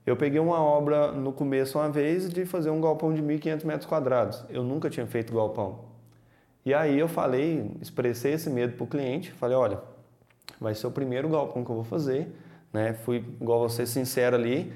Eu 0.08 0.16
peguei 0.16 0.40
uma 0.40 0.62
obra 0.62 1.12
no 1.12 1.34
começo 1.34 1.78
uma 1.78 1.90
vez 1.90 2.30
de 2.30 2.46
fazer 2.46 2.70
um 2.70 2.80
galpão 2.80 3.14
de 3.14 3.22
1.500 3.22 3.66
metros 3.66 3.86
quadrados. 3.86 4.42
Eu 4.50 4.64
nunca 4.64 4.90
tinha 4.90 5.06
feito 5.06 5.34
galpão. 5.34 5.80
E 6.66 6.74
aí 6.74 6.98
eu 6.98 7.10
falei, 7.10 7.70
expressei 7.82 8.32
esse 8.32 8.50
medo 8.50 8.72
para 8.78 8.86
o 8.86 8.88
cliente, 8.88 9.34
falei, 9.34 9.58
olha, 9.58 9.82
vai 10.62 10.74
ser 10.74 10.88
o 10.88 10.92
primeiro 10.92 11.28
galpão 11.28 11.62
que 11.66 11.70
eu 11.70 11.76
vou 11.76 11.84
fazer, 11.84 12.34
né? 12.72 12.94
Fui 12.94 13.18
igual 13.18 13.68
você 13.68 13.86
sincero 13.86 14.38
ali. 14.38 14.72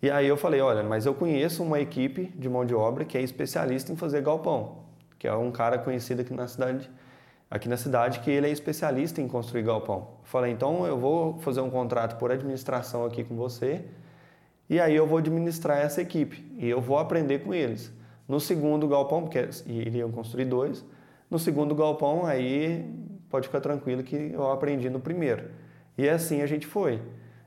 E 0.00 0.08
aí 0.08 0.28
eu 0.28 0.36
falei, 0.36 0.60
olha, 0.60 0.84
mas 0.84 1.04
eu 1.04 1.14
conheço 1.14 1.64
uma 1.64 1.80
equipe 1.80 2.32
de 2.36 2.48
mão 2.48 2.64
de 2.64 2.72
obra 2.72 3.04
que 3.04 3.18
é 3.18 3.22
especialista 3.22 3.90
em 3.92 3.96
fazer 3.96 4.22
galpão, 4.22 4.84
que 5.18 5.26
é 5.26 5.34
um 5.34 5.50
cara 5.50 5.78
conhecido 5.78 6.20
aqui 6.20 6.32
na 6.32 6.46
cidade, 6.46 6.88
aqui 7.50 7.68
na 7.68 7.76
cidade 7.76 8.20
que 8.20 8.30
ele 8.30 8.46
é 8.46 8.50
especialista 8.50 9.20
em 9.20 9.26
construir 9.26 9.64
galpão. 9.64 10.10
Falei, 10.22 10.52
então 10.52 10.86
eu 10.86 10.96
vou 10.96 11.40
fazer 11.40 11.60
um 11.60 11.70
contrato 11.70 12.16
por 12.20 12.30
administração 12.30 13.04
aqui 13.04 13.24
com 13.24 13.34
você. 13.34 13.84
E 14.70 14.78
aí 14.78 14.94
eu 14.94 15.04
vou 15.04 15.18
administrar 15.18 15.78
essa 15.78 16.00
equipe 16.00 16.48
e 16.56 16.70
eu 16.70 16.80
vou 16.80 16.96
aprender 16.96 17.40
com 17.40 17.52
eles. 17.52 17.92
No 18.28 18.38
segundo 18.38 18.86
galpão, 18.86 19.22
porque 19.22 19.48
iriam 19.66 20.12
construir 20.12 20.44
dois, 20.44 20.84
no 21.28 21.40
segundo 21.40 21.74
galpão 21.74 22.24
aí 22.24 22.88
pode 23.28 23.48
ficar 23.48 23.60
tranquilo 23.60 24.04
que 24.04 24.30
eu 24.32 24.48
aprendi 24.48 24.88
no 24.88 25.00
primeiro. 25.00 25.50
E 25.98 26.08
assim 26.08 26.40
a 26.40 26.46
gente 26.46 26.68
foi. 26.68 27.02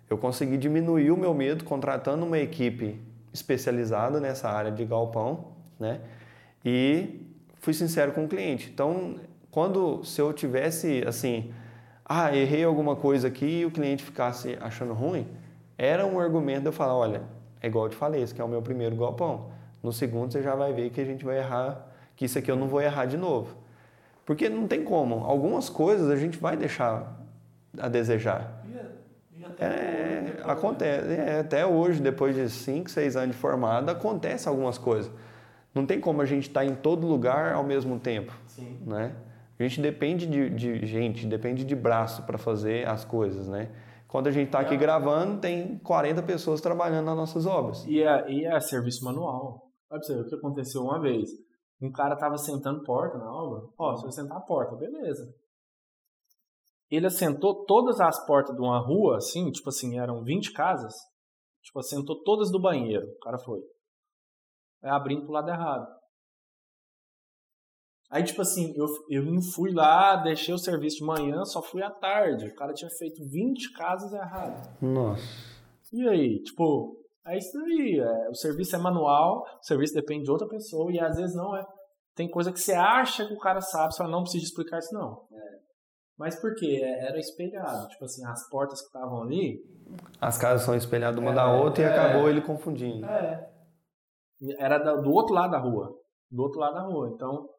Eu 0.09 0.17
consegui 0.17 0.57
diminuir 0.57 1.11
o 1.11 1.17
meu 1.17 1.33
medo 1.33 1.63
contratando 1.63 2.25
uma 2.25 2.37
equipe 2.37 2.99
especializada 3.33 4.19
nessa 4.19 4.49
área 4.49 4.69
de 4.69 4.83
galpão, 4.83 5.53
né? 5.79 6.01
E 6.63 7.25
fui 7.61 7.73
sincero 7.73 8.11
com 8.11 8.25
o 8.25 8.27
cliente. 8.27 8.69
Então, 8.69 9.15
quando 9.49 10.03
se 10.03 10.19
eu 10.19 10.33
tivesse 10.33 11.01
assim, 11.07 11.53
ah, 12.03 12.35
errei 12.35 12.65
alguma 12.65 12.97
coisa 12.97 13.29
aqui 13.29 13.59
e 13.61 13.65
o 13.65 13.71
cliente 13.71 14.03
ficasse 14.03 14.57
achando 14.59 14.93
ruim, 14.93 15.25
era 15.77 16.05
um 16.05 16.19
argumento 16.19 16.61
de 16.61 16.67
eu 16.67 16.73
falar, 16.73 16.95
olha, 16.95 17.21
é 17.61 17.67
igual 17.67 17.85
eu 17.85 17.89
te 17.89 17.95
falei, 17.95 18.21
esse 18.21 18.33
aqui 18.33 18.41
é 18.41 18.45
o 18.45 18.47
meu 18.47 18.61
primeiro 18.61 18.95
galpão. 18.95 19.51
No 19.81 19.91
segundo 19.91 20.31
você 20.31 20.41
já 20.41 20.55
vai 20.55 20.73
ver 20.73 20.89
que 20.89 21.01
a 21.01 21.05
gente 21.05 21.25
vai 21.25 21.37
errar, 21.37 21.87
que 22.15 22.25
isso 22.25 22.37
aqui 22.37 22.49
eu 22.49 22.55
não 22.55 22.67
vou 22.67 22.81
errar 22.81 23.05
de 23.05 23.17
novo. 23.17 23.55
Porque 24.25 24.47
não 24.47 24.67
tem 24.67 24.83
como. 24.83 25.25
Algumas 25.25 25.69
coisas 25.69 26.09
a 26.09 26.15
gente 26.15 26.37
vai 26.37 26.55
deixar 26.55 27.19
a 27.77 27.89
desejar. 27.89 28.63
É, 29.59 29.65
é 29.65 30.23
acontece. 30.45 31.11
É, 31.11 31.39
até 31.39 31.65
hoje, 31.65 32.01
depois 32.01 32.35
de 32.35 32.49
5, 32.49 32.89
6 32.89 33.15
anos 33.15 33.35
de 33.35 33.41
formado, 33.41 33.89
acontece 33.89 34.47
algumas 34.47 34.77
coisas. 34.77 35.11
Não 35.73 35.85
tem 35.85 35.99
como 35.99 36.21
a 36.21 36.25
gente 36.25 36.47
estar 36.47 36.61
tá 36.61 36.65
em 36.65 36.75
todo 36.75 37.05
lugar 37.07 37.53
ao 37.53 37.63
mesmo 37.63 37.99
tempo. 37.99 38.33
Sim. 38.47 38.77
Né? 38.85 39.11
A 39.59 39.63
gente 39.63 39.81
depende 39.81 40.25
de, 40.25 40.49
de 40.49 40.85
gente, 40.85 41.25
depende 41.25 41.63
de 41.63 41.75
braço 41.75 42.23
para 42.23 42.37
fazer 42.37 42.87
as 42.87 43.03
coisas, 43.03 43.47
né? 43.47 43.69
Quando 44.13 44.27
a 44.27 44.31
gente 44.31 44.45
está 44.45 44.59
aqui 44.59 44.77
gravando, 44.77 45.41
tem 45.41 45.79
40 45.79 46.21
pessoas 46.21 46.61
trabalhando 46.61 47.07
nas 47.07 47.17
nossas 47.17 47.47
obras. 47.47 47.83
E 47.87 48.03
é, 48.03 48.31
e 48.31 48.45
é 48.45 48.59
serviço 48.59 49.03
manual. 49.03 49.71
Olha 49.89 50.03
você, 50.03 50.13
o 50.13 50.27
que 50.27 50.35
aconteceu 50.35 50.83
uma 50.83 51.01
vez. 51.01 51.31
Um 51.81 51.91
cara 51.91 52.15
tava 52.15 52.37
sentando 52.37 52.83
porta 52.83 53.17
na 53.17 53.33
obra. 53.33 53.67
Ó, 53.75 53.95
se 53.95 54.05
eu 54.05 54.11
sentar 54.11 54.37
a 54.37 54.41
porta, 54.41 54.75
beleza. 54.75 55.33
Ele 56.91 57.07
assentou 57.07 57.65
todas 57.65 57.99
as 57.99 58.23
portas 58.27 58.55
de 58.55 58.61
uma 58.61 58.77
rua, 58.77 59.17
assim, 59.17 59.49
tipo 59.49 59.69
assim, 59.69 59.97
eram 59.97 60.23
20 60.23 60.53
casas. 60.53 60.93
Tipo, 61.63 61.79
assentou 61.79 62.21
todas 62.21 62.51
do 62.51 62.61
banheiro. 62.61 63.07
O 63.07 63.19
cara 63.19 63.39
foi. 63.39 63.61
Aí 64.83 64.91
abrindo 64.91 65.23
pro 65.23 65.33
lado 65.33 65.49
errado. 65.49 65.87
Aí, 68.13 68.23
tipo 68.23 68.43
assim, 68.43 68.71
eu, 68.77 68.85
eu 69.09 69.23
não 69.23 69.41
fui 69.41 69.73
lá, 69.73 70.17
deixei 70.17 70.53
o 70.53 70.57
serviço 70.59 70.97
de 70.97 71.03
manhã, 71.03 71.43
só 71.45 71.63
fui 71.63 71.81
à 71.81 71.89
tarde. 71.89 72.45
O 72.45 72.55
cara 72.55 72.71
tinha 72.71 72.91
feito 72.91 73.27
20 73.27 73.73
casas 73.73 74.13
erradas. 74.13 74.69
Nossa. 74.79 75.23
E 75.91 76.07
aí, 76.07 76.43
tipo, 76.43 76.95
é 77.25 77.39
isso 77.39 77.57
aí. 77.57 77.99
É, 77.99 78.29
o 78.29 78.35
serviço 78.35 78.75
é 78.75 78.77
manual, 78.77 79.43
o 79.59 79.65
serviço 79.65 79.95
depende 79.95 80.25
de 80.25 80.29
outra 80.29 80.47
pessoa 80.47 80.91
e 80.91 80.99
às 80.99 81.17
vezes 81.17 81.35
não 81.35 81.57
é. 81.57 81.65
Tem 82.13 82.29
coisa 82.29 82.53
que 82.53 82.59
você 82.59 82.73
acha 82.73 83.25
que 83.25 83.33
o 83.33 83.39
cara 83.39 83.61
sabe, 83.61 83.95
só 83.95 84.07
não 84.07 84.21
precisa 84.21 84.45
explicar 84.45 84.77
isso, 84.77 84.93
não. 84.93 85.25
É. 85.33 85.59
Mas 86.15 86.39
por 86.39 86.53
quê? 86.53 86.81
É, 86.83 87.07
era 87.07 87.17
espelhado. 87.17 87.87
Tipo 87.87 88.05
assim, 88.05 88.23
as 88.27 88.47
portas 88.47 88.79
que 88.79 88.85
estavam 88.89 89.23
ali. 89.23 89.59
As 90.21 90.37
casas 90.37 90.63
são 90.63 90.75
espelhadas 90.75 91.19
uma 91.19 91.31
é, 91.31 91.35
da 91.35 91.51
outra 91.51 91.81
e 91.81 91.87
é. 91.87 91.89
acabou 91.89 92.29
ele 92.29 92.41
confundindo. 92.41 93.07
É. 93.07 93.49
Era 94.59 94.77
do 94.77 95.11
outro 95.11 95.33
lado 95.33 95.49
da 95.49 95.57
rua. 95.57 95.97
Do 96.29 96.43
outro 96.43 96.59
lado 96.59 96.75
da 96.75 96.81
rua. 96.83 97.09
Então, 97.15 97.49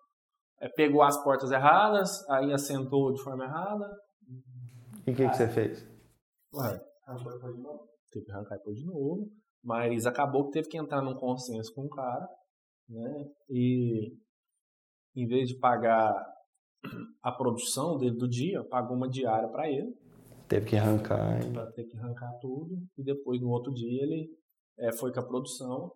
pegou 0.74 1.02
as 1.02 1.22
portas 1.22 1.50
erradas, 1.50 2.28
aí 2.30 2.52
assentou 2.52 3.12
de 3.12 3.22
forma 3.22 3.44
errada. 3.44 3.86
E 5.06 5.10
o 5.10 5.14
que, 5.14 5.28
que 5.28 5.36
você 5.36 5.48
fez? 5.48 5.86
Ué, 6.54 6.80
teve 8.10 8.26
que 8.26 8.32
arrancar 8.32 8.58
e 8.66 8.74
de 8.74 8.84
novo. 8.84 9.28
Mas 9.62 10.06
acabou 10.06 10.46
que 10.46 10.52
teve 10.52 10.68
que 10.68 10.78
entrar 10.78 11.02
num 11.02 11.14
consenso 11.14 11.72
com 11.74 11.86
o 11.86 11.88
cara, 11.88 12.28
né? 12.88 13.24
E 13.48 14.14
em 15.16 15.26
vez 15.26 15.48
de 15.48 15.58
pagar 15.58 16.14
a 17.22 17.32
produção 17.32 17.96
dele 17.96 18.16
do 18.16 18.28
dia, 18.28 18.62
pagou 18.64 18.96
uma 18.96 19.08
diária 19.08 19.48
para 19.48 19.70
ele. 19.70 19.94
Teve 20.48 20.66
que 20.66 20.76
arrancar. 20.76 21.40
Para 21.52 21.72
ter 21.72 21.84
que 21.84 21.96
arrancar 21.96 22.30
tudo. 22.40 22.76
E 22.98 23.02
depois, 23.02 23.40
no 23.40 23.48
outro 23.48 23.72
dia, 23.72 24.02
ele 24.02 24.28
é, 24.78 24.92
foi 24.92 25.12
com 25.12 25.20
a 25.20 25.26
produção 25.26 25.90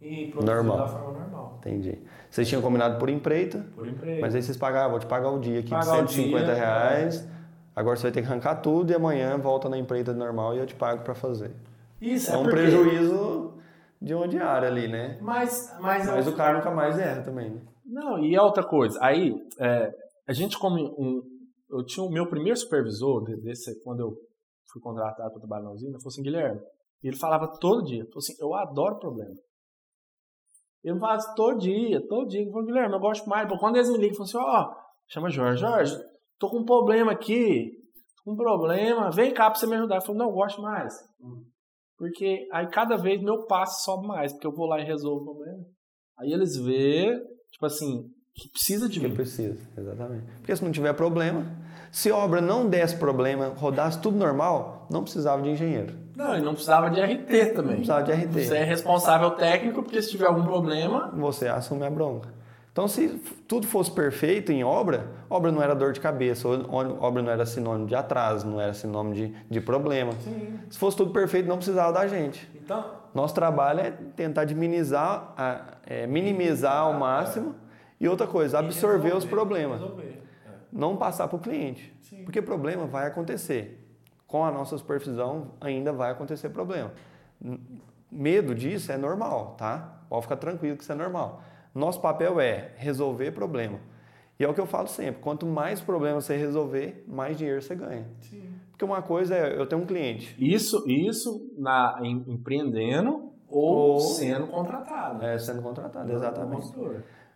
e 0.00 0.28
produziu 0.28 0.54
normal. 0.54 0.78
da 0.78 0.88
forma 0.88 1.18
normal. 1.18 1.58
Entendi. 1.58 1.98
Vocês 2.30 2.48
tinham 2.48 2.62
combinado 2.62 2.98
por 2.98 3.08
empreita. 3.08 3.66
Por 3.74 3.86
empreita. 3.86 4.20
Mas 4.20 4.34
aí 4.34 4.42
vocês 4.42 4.56
pagavam, 4.56 4.92
vou 4.92 5.00
te 5.00 5.06
pagar 5.06 5.30
o 5.30 5.40
dia 5.40 5.60
aqui 5.60 5.70
pagar 5.70 6.04
de 6.04 6.12
150 6.12 6.44
dia, 6.44 6.54
reais. 6.54 7.24
É. 7.24 7.38
Agora 7.74 7.96
você 7.96 8.02
vai 8.04 8.12
ter 8.12 8.22
que 8.22 8.26
arrancar 8.26 8.56
tudo 8.56 8.90
e 8.90 8.94
amanhã 8.94 9.36
volta 9.38 9.68
na 9.68 9.78
empreita 9.78 10.12
normal 10.12 10.54
e 10.54 10.58
eu 10.58 10.66
te 10.66 10.74
pago 10.74 11.02
para 11.02 11.14
fazer. 11.14 11.52
Isso, 12.00 12.30
é, 12.30 12.34
é 12.34 12.36
um 12.36 12.42
porque... 12.42 12.56
prejuízo 12.56 13.54
de 14.00 14.14
uma 14.14 14.28
diária 14.28 14.68
ali, 14.68 14.88
né? 14.88 15.18
Mas, 15.20 15.74
mas, 15.80 16.06
mas 16.06 16.26
o 16.26 16.34
cara 16.34 16.58
nunca 16.58 16.70
mais 16.70 16.98
erra 16.98 17.22
também, 17.22 17.50
né? 17.50 17.60
Não, 17.84 18.18
e 18.18 18.34
é 18.34 18.42
outra 18.42 18.62
coisa. 18.62 18.98
Aí, 19.02 19.34
é, 19.58 19.92
a 20.26 20.32
gente 20.32 20.58
como 20.58 20.76
um... 20.76 21.22
Eu 21.70 21.84
tinha 21.84 22.04
o 22.04 22.10
meu 22.10 22.26
primeiro 22.26 22.56
supervisor, 22.56 23.24
desse, 23.42 23.82
quando 23.82 24.00
eu 24.00 24.16
fui 24.72 24.80
contratado 24.80 25.30
para 25.30 25.40
trabalhar 25.40 25.64
na 25.64 25.70
usina, 25.70 25.98
falou 25.98 26.08
assim, 26.08 26.22
Guilherme, 26.22 26.60
e 27.02 27.08
ele 27.08 27.16
falava 27.16 27.46
todo 27.46 27.84
dia, 27.84 28.04
falou 28.06 28.18
assim, 28.18 28.34
eu 28.40 28.54
adoro 28.54 28.98
problema. 28.98 29.34
Ele 30.82 30.98
faz 30.98 31.34
todo 31.34 31.58
dia, 31.58 32.00
todo 32.06 32.28
dia. 32.28 32.40
Ele 32.40 32.50
falou, 32.50 32.66
Guilherme, 32.66 32.94
eu 32.94 33.00
gosto 33.00 33.28
mais. 33.28 33.48
Quando 33.58 33.76
eles 33.76 33.90
me 33.90 33.98
ligam, 33.98 34.16
falam 34.16 34.24
assim, 34.24 34.38
ó, 34.38 34.62
oh, 34.62 34.74
chama 35.08 35.30
Jorge, 35.30 35.60
Jorge, 35.60 35.96
tô 36.38 36.48
com 36.48 36.58
um 36.58 36.64
problema 36.64 37.12
aqui, 37.12 37.70
tô 38.16 38.24
com 38.24 38.32
um 38.32 38.36
problema, 38.36 39.10
vem 39.10 39.32
cá 39.32 39.50
pra 39.50 39.58
você 39.58 39.66
me 39.66 39.76
ajudar. 39.76 39.96
Eu 39.96 40.02
falei, 40.02 40.18
não, 40.18 40.28
eu 40.28 40.34
gosto 40.34 40.62
mais. 40.62 40.94
Hum. 41.20 41.44
Porque 41.96 42.46
aí 42.52 42.68
cada 42.68 42.96
vez 42.96 43.20
meu 43.20 43.44
passo 43.46 43.84
sobe 43.84 44.06
mais, 44.06 44.32
porque 44.32 44.46
eu 44.46 44.54
vou 44.54 44.66
lá 44.66 44.80
e 44.80 44.84
resolvo 44.84 45.22
o 45.22 45.24
problema. 45.34 45.64
Aí 46.18 46.32
eles 46.32 46.56
vê, 46.56 47.12
tipo 47.50 47.66
assim, 47.66 48.04
que 48.34 48.48
precisa 48.50 48.88
de 48.88 49.00
que 49.00 49.08
mim. 49.08 49.14
precisa, 49.14 49.58
exatamente. 49.76 50.26
Porque 50.36 50.54
se 50.54 50.64
não 50.64 50.70
tiver 50.70 50.92
problema, 50.94 51.44
se 51.90 52.10
a 52.10 52.16
obra 52.16 52.40
não 52.40 52.68
desse 52.68 52.96
problema, 52.96 53.48
rodasse 53.48 54.00
tudo 54.00 54.16
normal, 54.16 54.86
não 54.90 55.02
precisava 55.02 55.42
de 55.42 55.50
engenheiro. 55.50 56.07
Não, 56.18 56.36
e 56.36 56.40
não 56.40 56.52
precisava 56.52 56.90
de 56.90 57.00
RT 57.00 57.54
também. 57.54 57.54
Não 57.54 57.76
precisava 57.76 58.02
de 58.02 58.10
RT. 58.10 58.32
Você 58.32 58.56
é 58.56 58.64
responsável 58.64 59.30
técnico, 59.30 59.84
porque 59.84 60.02
se 60.02 60.10
tiver 60.10 60.26
algum 60.26 60.42
problema... 60.42 61.12
Você 61.14 61.46
assume 61.46 61.86
a 61.86 61.90
bronca. 61.90 62.28
Então, 62.72 62.88
se 62.88 63.08
tudo 63.46 63.68
fosse 63.68 63.88
perfeito 63.88 64.50
em 64.50 64.64
obra, 64.64 65.06
obra 65.30 65.52
não 65.52 65.62
era 65.62 65.76
dor 65.76 65.92
de 65.92 66.00
cabeça, 66.00 66.48
obra 66.48 67.22
não 67.22 67.30
era 67.30 67.46
sinônimo 67.46 67.86
de 67.86 67.94
atraso, 67.94 68.48
não 68.48 68.60
era 68.60 68.74
sinônimo 68.74 69.14
de, 69.14 69.32
de 69.48 69.60
problema. 69.60 70.10
Sim. 70.24 70.58
Se 70.68 70.76
fosse 70.76 70.96
tudo 70.96 71.12
perfeito, 71.12 71.48
não 71.48 71.56
precisava 71.56 71.92
da 71.92 72.08
gente. 72.08 72.50
Então, 72.52 72.84
Nosso 73.14 73.34
trabalho 73.34 73.78
é 73.78 73.92
tentar 74.16 74.44
minimizar, 74.46 75.34
é, 75.86 76.04
minimizar 76.08 76.78
ao 76.78 76.94
máximo 76.94 77.54
e 78.00 78.08
outra 78.08 78.26
coisa, 78.26 78.58
absorver 78.58 79.04
resolver, 79.04 79.16
os 79.16 79.24
problemas. 79.24 79.80
Resolver. 79.80 80.22
É. 80.46 80.50
Não 80.72 80.96
passar 80.96 81.28
para 81.28 81.36
o 81.36 81.40
cliente. 81.40 81.94
Sim. 82.02 82.24
Porque 82.24 82.42
problema 82.42 82.86
vai 82.86 83.06
acontecer. 83.06 83.87
Com 84.28 84.44
a 84.44 84.52
nossa 84.52 84.78
supervisão 84.78 85.54
ainda 85.60 85.92
vai 85.92 86.12
acontecer 86.12 86.50
problema. 86.50 86.92
Medo 88.12 88.54
disso 88.54 88.92
é 88.92 88.96
normal, 88.96 89.56
tá? 89.58 90.02
Pode 90.08 90.22
ficar 90.22 90.36
tranquilo 90.36 90.76
que 90.76 90.84
isso 90.84 90.92
é 90.92 90.94
normal. 90.94 91.42
Nosso 91.74 92.00
papel 92.00 92.38
é 92.38 92.72
resolver 92.76 93.32
problema. 93.32 93.80
E 94.38 94.44
é 94.44 94.48
o 94.48 94.54
que 94.54 94.60
eu 94.60 94.66
falo 94.66 94.86
sempre: 94.86 95.20
quanto 95.20 95.46
mais 95.46 95.80
problemas 95.80 96.24
você 96.24 96.36
resolver, 96.36 97.04
mais 97.08 97.36
dinheiro 97.36 97.60
você 97.60 97.74
ganha. 97.74 98.06
Sim. 98.20 98.54
Porque 98.70 98.84
uma 98.84 99.02
coisa 99.02 99.34
é, 99.34 99.58
eu 99.58 99.66
tenho 99.66 99.82
um 99.82 99.86
cliente. 99.86 100.36
Isso, 100.38 100.84
isso 100.86 101.50
na, 101.58 101.98
em, 102.02 102.22
empreendendo 102.28 103.32
ou, 103.48 103.94
ou, 103.94 104.00
sendo 104.00 104.46
contratado. 104.46 105.24
É, 105.24 105.38
sendo 105.38 105.62
contratado, 105.62 106.12
exatamente. 106.12 106.68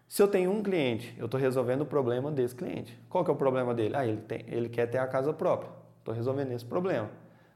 Se 0.07 0.23
eu 0.23 0.29
tenho 0.29 0.53
um 0.53 0.63
cliente, 0.63 1.17
eu 1.19 1.25
estou 1.25 1.41
resolvendo 1.41 1.81
o 1.81 1.87
problema 1.87 2.31
desse 2.31 2.55
cliente. 2.55 3.01
Qual 3.09 3.25
que 3.25 3.31
é 3.31 3.35
o 3.35 3.37
problema 3.37 3.75
dele? 3.75 3.97
Ah, 3.97 4.07
ele, 4.07 4.21
tem, 4.21 4.45
ele 4.47 4.69
quer 4.69 4.87
ter 4.87 4.99
a 4.99 5.07
casa 5.07 5.33
própria. 5.33 5.82
Estou 6.03 6.13
resolvendo 6.13 6.51
esse 6.51 6.65
problema. 6.65 7.09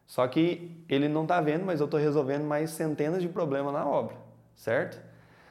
Só 0.06 0.26
que 0.28 0.80
ele 0.88 1.08
não 1.08 1.22
está 1.22 1.40
vendo, 1.40 1.64
mas 1.64 1.80
eu 1.80 1.86
estou 1.86 1.98
resolvendo 1.98 2.44
mais 2.44 2.70
centenas 2.70 3.20
de 3.20 3.28
problemas 3.28 3.72
na 3.72 3.84
obra, 3.84 4.16
certo? 4.54 5.02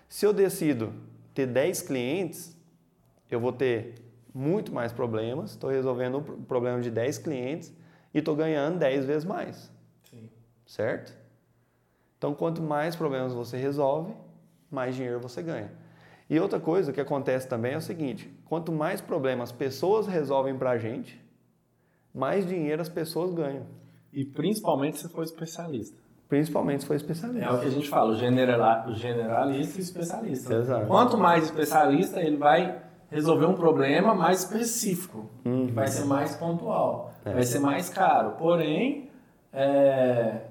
Se 0.08 0.26
eu 0.26 0.32
decido 0.32 0.94
ter 1.34 1.46
10 1.46 1.82
clientes, 1.82 2.58
eu 3.30 3.38
vou 3.38 3.52
ter 3.52 3.96
muito 4.34 4.74
mais 4.74 4.94
problemas, 4.94 5.52
estou 5.52 5.70
resolvendo 5.70 6.20
o 6.20 6.22
problema 6.22 6.80
de 6.80 6.90
10 6.90 7.18
clientes 7.18 7.74
e 8.14 8.20
estou 8.20 8.34
ganhando 8.34 8.80
10 8.80 9.04
vezes 9.04 9.26
mais. 9.26 9.70
Sim. 10.10 10.30
Certo? 10.66 11.14
Então, 12.18 12.34
quanto 12.34 12.62
mais 12.62 12.96
problemas 12.96 13.34
você 13.34 13.58
resolve, 13.58 14.14
mais 14.72 14.96
dinheiro 14.96 15.20
você 15.20 15.44
ganha. 15.44 15.72
E 16.30 16.40
outra 16.40 16.62
coisa 16.62 16.94
que 16.94 17.02
acontece 17.02 17.46
também 17.46 17.74
é 17.74 17.78
o 17.78 17.82
seguinte: 17.82 18.34
quanto 18.46 18.72
mais 18.72 19.02
problemas 19.02 19.52
pessoas 19.52 20.08
resolvem 20.08 20.58
para 20.58 20.72
a 20.72 20.78
gente, 20.78 21.22
mais 22.16 22.48
dinheiro 22.48 22.82
as 22.82 22.88
pessoas 22.88 23.34
ganham. 23.34 23.64
E 24.14 24.24
principalmente 24.24 24.98
se 24.98 25.10
for 25.10 25.24
especialista. 25.24 25.98
Principalmente 26.30 26.82
se 26.82 26.88
for 26.88 26.96
especialista. 26.96 27.46
É 27.46 27.52
o 27.52 27.60
que 27.60 27.68
a 27.68 27.70
gente 27.70 27.90
fala, 27.90 28.14
o, 28.14 28.16
general, 28.16 28.88
o 28.88 28.96
generalista 28.96 29.78
e 29.78 29.82
especialista. 29.82 30.54
Exato. 30.56 30.88
Quanto 30.88 31.18
mais 31.18 31.44
especialista, 31.44 32.22
ele 32.22 32.38
vai 32.38 32.82
resolver 33.12 33.46
um 33.46 33.54
problema 33.54 34.16
mais 34.16 34.40
específico, 34.40 35.30
uhum. 35.44 35.68
que 35.68 35.74
vai 35.74 35.88
ser 35.88 36.06
mais 36.06 36.36
pontual, 36.36 37.14
é. 37.26 37.34
vai 37.34 37.44
ser 37.44 37.60
mais 37.60 37.90
caro. 37.90 38.32
Porém, 38.32 39.12
é, 39.52 40.42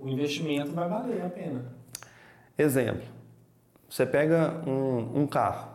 o 0.00 0.08
investimento 0.08 0.72
vai 0.72 0.88
valer 0.88 1.24
a 1.24 1.30
pena. 1.30 1.64
Exemplo, 2.58 3.08
você 3.88 4.04
pega 4.04 4.60
um, 4.66 5.22
um 5.22 5.26
carro, 5.26 5.70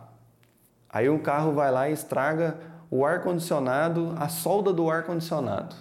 aí 0.88 1.08
o 1.08 1.18
carro 1.18 1.52
vai 1.52 1.72
lá 1.72 1.88
e 1.88 1.92
estraga 1.92 2.75
o 2.90 3.04
ar-condicionado, 3.04 4.14
a 4.18 4.28
solda 4.28 4.72
do 4.72 4.90
ar-condicionado. 4.90 5.74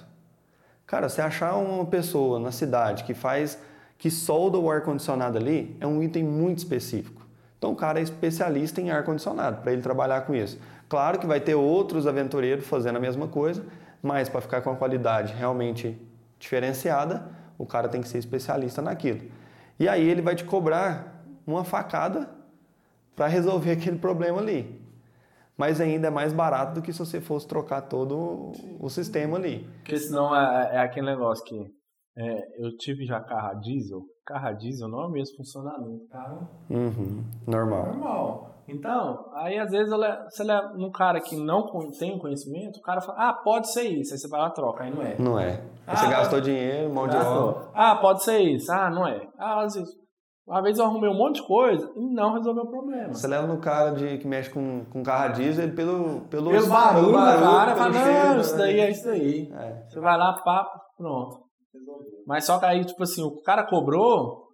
Cara, 0.86 1.10
você 1.10 1.22
achar 1.22 1.56
uma 1.56 1.86
pessoa 1.86 2.40
na 2.40 2.52
cidade 2.52 3.04
que 3.04 3.14
faz, 3.14 3.60
que 3.98 4.12
solda 4.12 4.58
o 4.58 4.70
ar-condicionado 4.70 5.38
ali, 5.38 5.76
é 5.80 5.88
um 5.88 6.02
item 6.02 6.24
muito 6.24 6.60
específico. 6.60 7.26
Então 7.58 7.72
o 7.72 7.76
cara 7.76 8.00
é 8.00 8.04
especialista 8.04 8.82
em 8.82 8.92
ar-condicionado, 8.92 9.62
para 9.62 9.72
ele 9.72 9.82
trabalhar 9.82 10.22
com 10.22 10.36
isso. 10.36 10.60
Claro 10.88 11.18
que 11.18 11.26
vai 11.26 11.40
ter 11.40 11.56
outros 11.56 12.06
aventureiros 12.06 12.68
fazendo 12.68 12.98
a 12.98 13.00
mesma 13.00 13.28
coisa, 13.28 13.64
mas 14.02 14.30
para 14.30 14.42
ficar 14.42 14.62
com 14.62 14.70
a 14.70 14.76
qualidade 14.76 15.34
realmente 15.34 16.00
diferenciada, 16.38 17.28
o 17.58 17.66
cara 17.66 17.88
tem 17.88 18.02
que 18.02 18.08
ser 18.08 18.20
especialista 18.20 18.82
naquilo. 18.82 19.22
E 19.80 19.88
aí 19.90 20.08
ele 20.08 20.22
vai 20.22 20.36
te 20.36 20.44
cobrar 20.44 21.24
uma 21.48 21.64
facada 21.64 22.30
para 23.16 23.28
resolver 23.28 23.72
aquele 23.74 23.98
problema 23.98 24.40
ali. 24.40 24.85
Mas 25.58 25.80
ainda 25.80 26.08
é 26.08 26.12
mais 26.12 26.34
barato 26.34 26.76
do 26.76 26.82
que 26.82 26.92
se 26.92 27.00
você 27.00 27.22
fosse 27.22 27.48
trocar 27.48 27.82
todo 27.84 28.52
o 28.80 28.90
sistema 28.90 29.38
ali. 29.38 29.68
Porque 29.78 29.98
senão 29.98 30.36
é, 30.36 30.76
é 30.76 30.80
aquele 30.80 31.06
negócio 31.06 31.44
que 31.46 31.56
é, 32.18 32.66
eu 32.66 32.76
tive 32.78 33.06
já 33.06 33.20
carro 33.22 33.50
a 33.50 33.54
diesel. 33.54 34.02
Carro 34.26 34.48
a 34.48 34.52
diesel 34.52 34.88
não 34.88 35.04
é 35.04 35.08
o 35.08 35.12
mesmo 35.12 35.38
funcionamento. 35.38 36.08
Carro 36.10 36.48
uhum, 36.70 37.24
normal. 37.48 37.86
Normal. 37.88 38.56
Então, 38.68 39.32
aí 39.36 39.60
às 39.60 39.70
vezes 39.70 39.90
você 39.90 40.44
leva 40.44 40.74
um 40.76 40.92
cara 40.92 41.22
que 41.22 41.36
não 41.36 41.68
tem 42.00 42.18
conhecimento, 42.18 42.78
o 42.78 42.82
cara 42.82 43.00
fala, 43.00 43.30
ah, 43.30 43.34
pode 43.34 43.72
ser 43.72 43.84
isso. 43.84 44.14
Aí 44.14 44.20
você 44.20 44.28
vai 44.28 44.40
lá 44.42 44.50
troca, 44.50 44.84
aí 44.84 44.94
não 44.94 45.04
é. 45.04 45.16
Não 45.20 45.40
é. 45.40 45.62
Ah, 45.86 45.96
você 45.96 46.08
gastou 46.08 46.42
dinheiro, 46.42 46.92
mão 46.92 47.08
de 47.08 47.16
obra. 47.16 47.70
Ah, 47.74 47.96
pode 47.96 48.24
ser 48.24 48.40
isso. 48.40 48.72
Ah, 48.72 48.90
não 48.90 49.08
é. 49.08 49.28
Ah, 49.38 49.62
às 49.62 49.76
vezes. 49.76 49.90
Uma 50.48 50.62
vez 50.62 50.78
eu 50.78 50.86
arrumei 50.86 51.10
um 51.10 51.18
monte 51.18 51.42
de 51.42 51.48
coisa 51.48 51.92
e 51.96 52.14
não 52.14 52.34
resolveu 52.34 52.64
o 52.64 52.70
problema. 52.70 53.14
Você 53.14 53.28
leva 53.28 53.48
no 53.48 53.60
cara 53.60 53.92
de, 53.92 54.20
que 54.20 54.28
mexe 54.28 54.52
com, 54.52 54.86
com 54.86 55.02
carro 55.02 55.26
a 55.26 55.28
diesel 55.30 55.74
pelo, 55.74 56.22
pelo, 56.28 56.52
pelo 56.52 56.70
barulho, 56.70 57.06
pelo 57.06 57.14
barulho 57.14 57.44
cara, 57.44 57.76
fala, 57.76 57.92
não, 57.92 58.40
isso 58.40 58.56
daí 58.56 58.80
é 58.80 58.92
isso 58.92 59.06
daí. 59.06 59.52
É. 59.52 59.86
Você 59.90 60.00
vai 60.00 60.16
lá, 60.16 60.34
papo, 60.44 60.80
pronto. 60.96 61.46
Mas 62.28 62.46
só 62.46 62.60
que 62.60 62.66
aí, 62.66 62.86
tipo 62.86 63.02
assim, 63.02 63.24
o 63.24 63.42
cara 63.42 63.66
cobrou, 63.66 64.46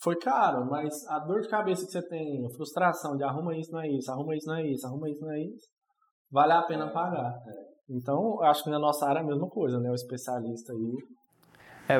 foi 0.00 0.16
caro, 0.16 0.64
mas 0.66 0.94
a 1.08 1.18
dor 1.18 1.40
de 1.40 1.48
cabeça 1.48 1.84
que 1.84 1.90
você 1.90 2.02
tem, 2.06 2.46
a 2.46 2.50
frustração 2.50 3.16
de 3.16 3.24
arruma 3.24 3.56
isso, 3.56 3.72
não 3.72 3.80
é 3.80 3.88
isso, 3.88 4.10
arruma 4.12 4.36
isso, 4.36 4.46
não 4.46 4.56
é 4.56 4.66
isso, 4.66 4.86
arruma 4.86 5.10
isso, 5.10 5.24
não 5.24 5.32
é 5.32 5.40
isso, 5.40 5.66
vale 6.30 6.52
a 6.52 6.62
pena 6.62 6.92
pagar. 6.92 7.34
Então, 7.88 8.40
acho 8.42 8.64
que 8.64 8.70
na 8.70 8.78
nossa 8.78 9.06
área 9.06 9.20
é 9.20 9.22
a 9.22 9.26
mesma 9.26 9.48
coisa, 9.48 9.78
né? 9.78 9.90
O 9.90 9.94
especialista 9.94 10.72
aí. 10.72 10.96
É, 11.88 11.98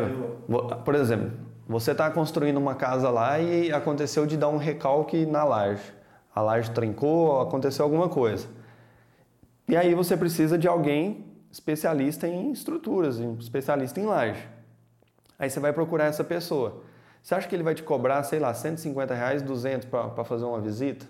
por 0.85 0.94
exemplo, 0.94 1.33
você 1.68 1.92
está 1.92 2.11
construindo 2.11 2.57
uma 2.57 2.75
casa 2.75 3.11
lá 3.11 3.38
e 3.38 3.72
aconteceu 3.72 4.27
de 4.27 4.37
dar 4.37 4.49
um 4.49 4.57
recalque 4.57 5.27
na 5.27 5.44
laje. 5.44 5.92
A 6.35 6.40
laje 6.40 6.70
trincou, 6.70 7.40
aconteceu 7.40 7.85
alguma 7.85 8.09
coisa. 8.09 8.46
E 9.68 9.77
aí 9.77 9.94
você 9.94 10.16
precisa 10.16 10.57
de 10.57 10.68
alguém 10.68 11.25
especialista 11.51 12.29
em 12.29 12.53
estruturas, 12.53 13.18
especialista 13.18 13.99
em 13.99 14.07
laje. 14.07 14.46
Aí 15.38 15.51
você 15.51 15.59
vai 15.59 15.72
procurar 15.72 16.05
essa 16.05 16.22
pessoa. 16.22 16.83
Você 17.22 17.35
acha 17.35 17.49
que 17.49 17.55
ele 17.55 17.64
vai 17.64 17.75
te 17.75 17.83
cobrar, 17.83 18.22
sei 18.22 18.38
lá, 18.38 18.55
150 18.55 19.12
reais, 19.14 19.42
200 19.42 19.88
para 19.88 20.25
fazer 20.25 20.44
uma 20.44 20.61
visita? 20.61 21.07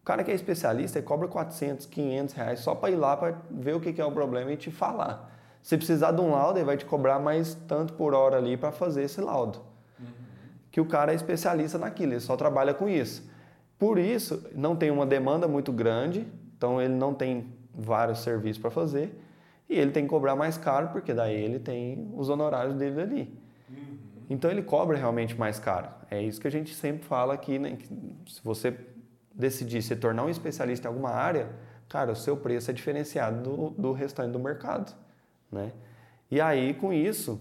O 0.00 0.04
cara 0.04 0.24
que 0.24 0.30
é 0.30 0.34
especialista, 0.34 0.98
ele 0.98 1.06
cobra 1.06 1.28
400, 1.28 1.84
500 1.84 2.34
reais 2.34 2.60
só 2.60 2.74
para 2.74 2.90
ir 2.90 2.96
lá 2.96 3.14
para 3.16 3.36
ver 3.50 3.74
o 3.74 3.80
que 3.80 4.00
é 4.00 4.04
o 4.04 4.10
problema 4.12 4.50
e 4.52 4.56
te 4.56 4.70
falar. 4.70 5.37
Se 5.62 5.76
precisar 5.76 6.12
de 6.12 6.20
um 6.20 6.30
laudo, 6.30 6.58
ele 6.58 6.64
vai 6.64 6.76
te 6.76 6.84
cobrar 6.84 7.18
mais 7.18 7.54
tanto 7.66 7.92
por 7.92 8.14
hora 8.14 8.36
ali 8.36 8.56
para 8.56 8.72
fazer 8.72 9.02
esse 9.02 9.20
laudo. 9.20 9.60
Uhum. 9.98 10.06
Que 10.70 10.80
o 10.80 10.86
cara 10.86 11.12
é 11.12 11.14
especialista 11.14 11.78
naquilo, 11.78 12.12
ele 12.12 12.20
só 12.20 12.36
trabalha 12.36 12.72
com 12.72 12.88
isso. 12.88 13.28
Por 13.78 13.98
isso, 13.98 14.44
não 14.54 14.74
tem 14.74 14.90
uma 14.90 15.06
demanda 15.06 15.46
muito 15.46 15.72
grande, 15.72 16.26
então 16.56 16.80
ele 16.80 16.94
não 16.94 17.14
tem 17.14 17.52
vários 17.72 18.20
serviços 18.20 18.60
para 18.60 18.70
fazer 18.70 19.16
e 19.68 19.78
ele 19.78 19.92
tem 19.92 20.04
que 20.04 20.08
cobrar 20.08 20.34
mais 20.34 20.56
caro 20.58 20.88
porque 20.88 21.12
daí 21.12 21.36
ele 21.36 21.58
tem 21.58 22.10
os 22.16 22.28
honorários 22.28 22.74
dele 22.74 23.00
ali. 23.00 23.38
Uhum. 23.68 23.98
Então 24.30 24.50
ele 24.50 24.62
cobra 24.62 24.96
realmente 24.96 25.38
mais 25.38 25.58
caro. 25.58 25.88
É 26.10 26.20
isso 26.20 26.40
que 26.40 26.48
a 26.48 26.50
gente 26.50 26.74
sempre 26.74 27.04
fala 27.04 27.34
aqui, 27.34 27.58
né? 27.58 27.76
Que 27.76 27.86
se 28.32 28.40
você 28.42 28.74
decidir 29.34 29.82
se 29.82 29.94
tornar 29.94 30.24
um 30.24 30.30
especialista 30.30 30.88
em 30.88 30.90
alguma 30.90 31.10
área, 31.10 31.48
cara, 31.88 32.10
o 32.10 32.16
seu 32.16 32.36
preço 32.36 32.70
é 32.70 32.74
diferenciado 32.74 33.42
do, 33.42 33.70
do 33.70 33.92
restante 33.92 34.32
do 34.32 34.38
mercado. 34.38 34.92
Né? 35.50 35.72
E 36.30 36.40
aí, 36.40 36.74
com 36.74 36.92
isso, 36.92 37.40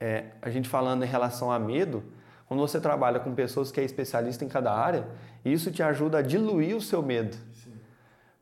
é, 0.00 0.26
a 0.40 0.50
gente 0.50 0.68
falando 0.68 1.04
em 1.04 1.06
relação 1.06 1.50
a 1.50 1.58
medo, 1.58 2.02
quando 2.46 2.60
você 2.60 2.80
trabalha 2.80 3.18
com 3.18 3.34
pessoas 3.34 3.70
que 3.70 3.80
é 3.80 3.84
especialista 3.84 4.44
em 4.44 4.48
cada 4.48 4.72
área, 4.72 5.06
isso 5.44 5.70
te 5.70 5.82
ajuda 5.82 6.18
a 6.18 6.22
diluir 6.22 6.76
o 6.76 6.80
seu 6.80 7.02
medo. 7.02 7.36
Sim. 7.54 7.72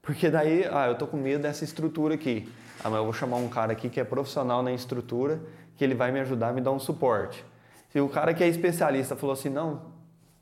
Porque 0.02 0.28
daí, 0.28 0.66
ah, 0.70 0.88
eu 0.88 0.96
tô 0.96 1.06
com 1.06 1.16
medo 1.16 1.42
dessa 1.42 1.64
estrutura 1.64 2.14
aqui. 2.14 2.52
Ah, 2.82 2.90
mas 2.90 2.98
eu 2.98 3.04
vou 3.04 3.12
chamar 3.12 3.36
um 3.36 3.48
cara 3.48 3.72
aqui 3.72 3.88
que 3.88 4.00
é 4.00 4.04
profissional 4.04 4.62
na 4.62 4.72
estrutura, 4.72 5.40
que 5.76 5.84
ele 5.84 5.94
vai 5.94 6.10
me 6.10 6.20
ajudar, 6.20 6.52
me 6.52 6.60
dar 6.60 6.72
um 6.72 6.78
suporte. 6.78 7.44
Se 7.90 8.00
o 8.00 8.08
cara 8.08 8.34
que 8.34 8.42
é 8.42 8.48
especialista 8.48 9.14
falou 9.14 9.34
assim, 9.34 9.48
não, 9.48 9.82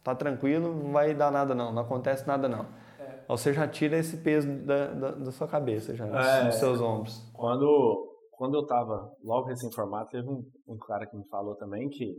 tá 0.04 0.14
tranquilo, 0.14 0.74
não 0.74 0.92
vai 0.92 1.14
dar 1.14 1.30
nada 1.30 1.54
não, 1.54 1.72
não 1.72 1.82
acontece 1.82 2.26
nada 2.26 2.48
não. 2.48 2.66
É. 2.98 3.04
Você 3.28 3.52
já 3.52 3.66
tira 3.66 3.98
esse 3.98 4.16
peso 4.16 4.48
da, 4.48 4.86
da, 4.86 5.10
da 5.10 5.32
sua 5.32 5.46
cabeça, 5.46 5.94
já, 5.94 6.06
é, 6.06 6.44
dos 6.44 6.54
seus 6.54 6.80
ombros. 6.80 7.22
Quando 7.32 8.07
quando 8.38 8.54
eu 8.54 8.62
estava 8.62 9.12
logo 9.24 9.48
recém-formado, 9.48 10.08
teve 10.10 10.28
um, 10.28 10.40
um, 10.68 10.78
cara 10.78 11.04
que 11.08 11.16
me 11.16 11.26
falou 11.26 11.56
também 11.56 11.88
que 11.88 12.14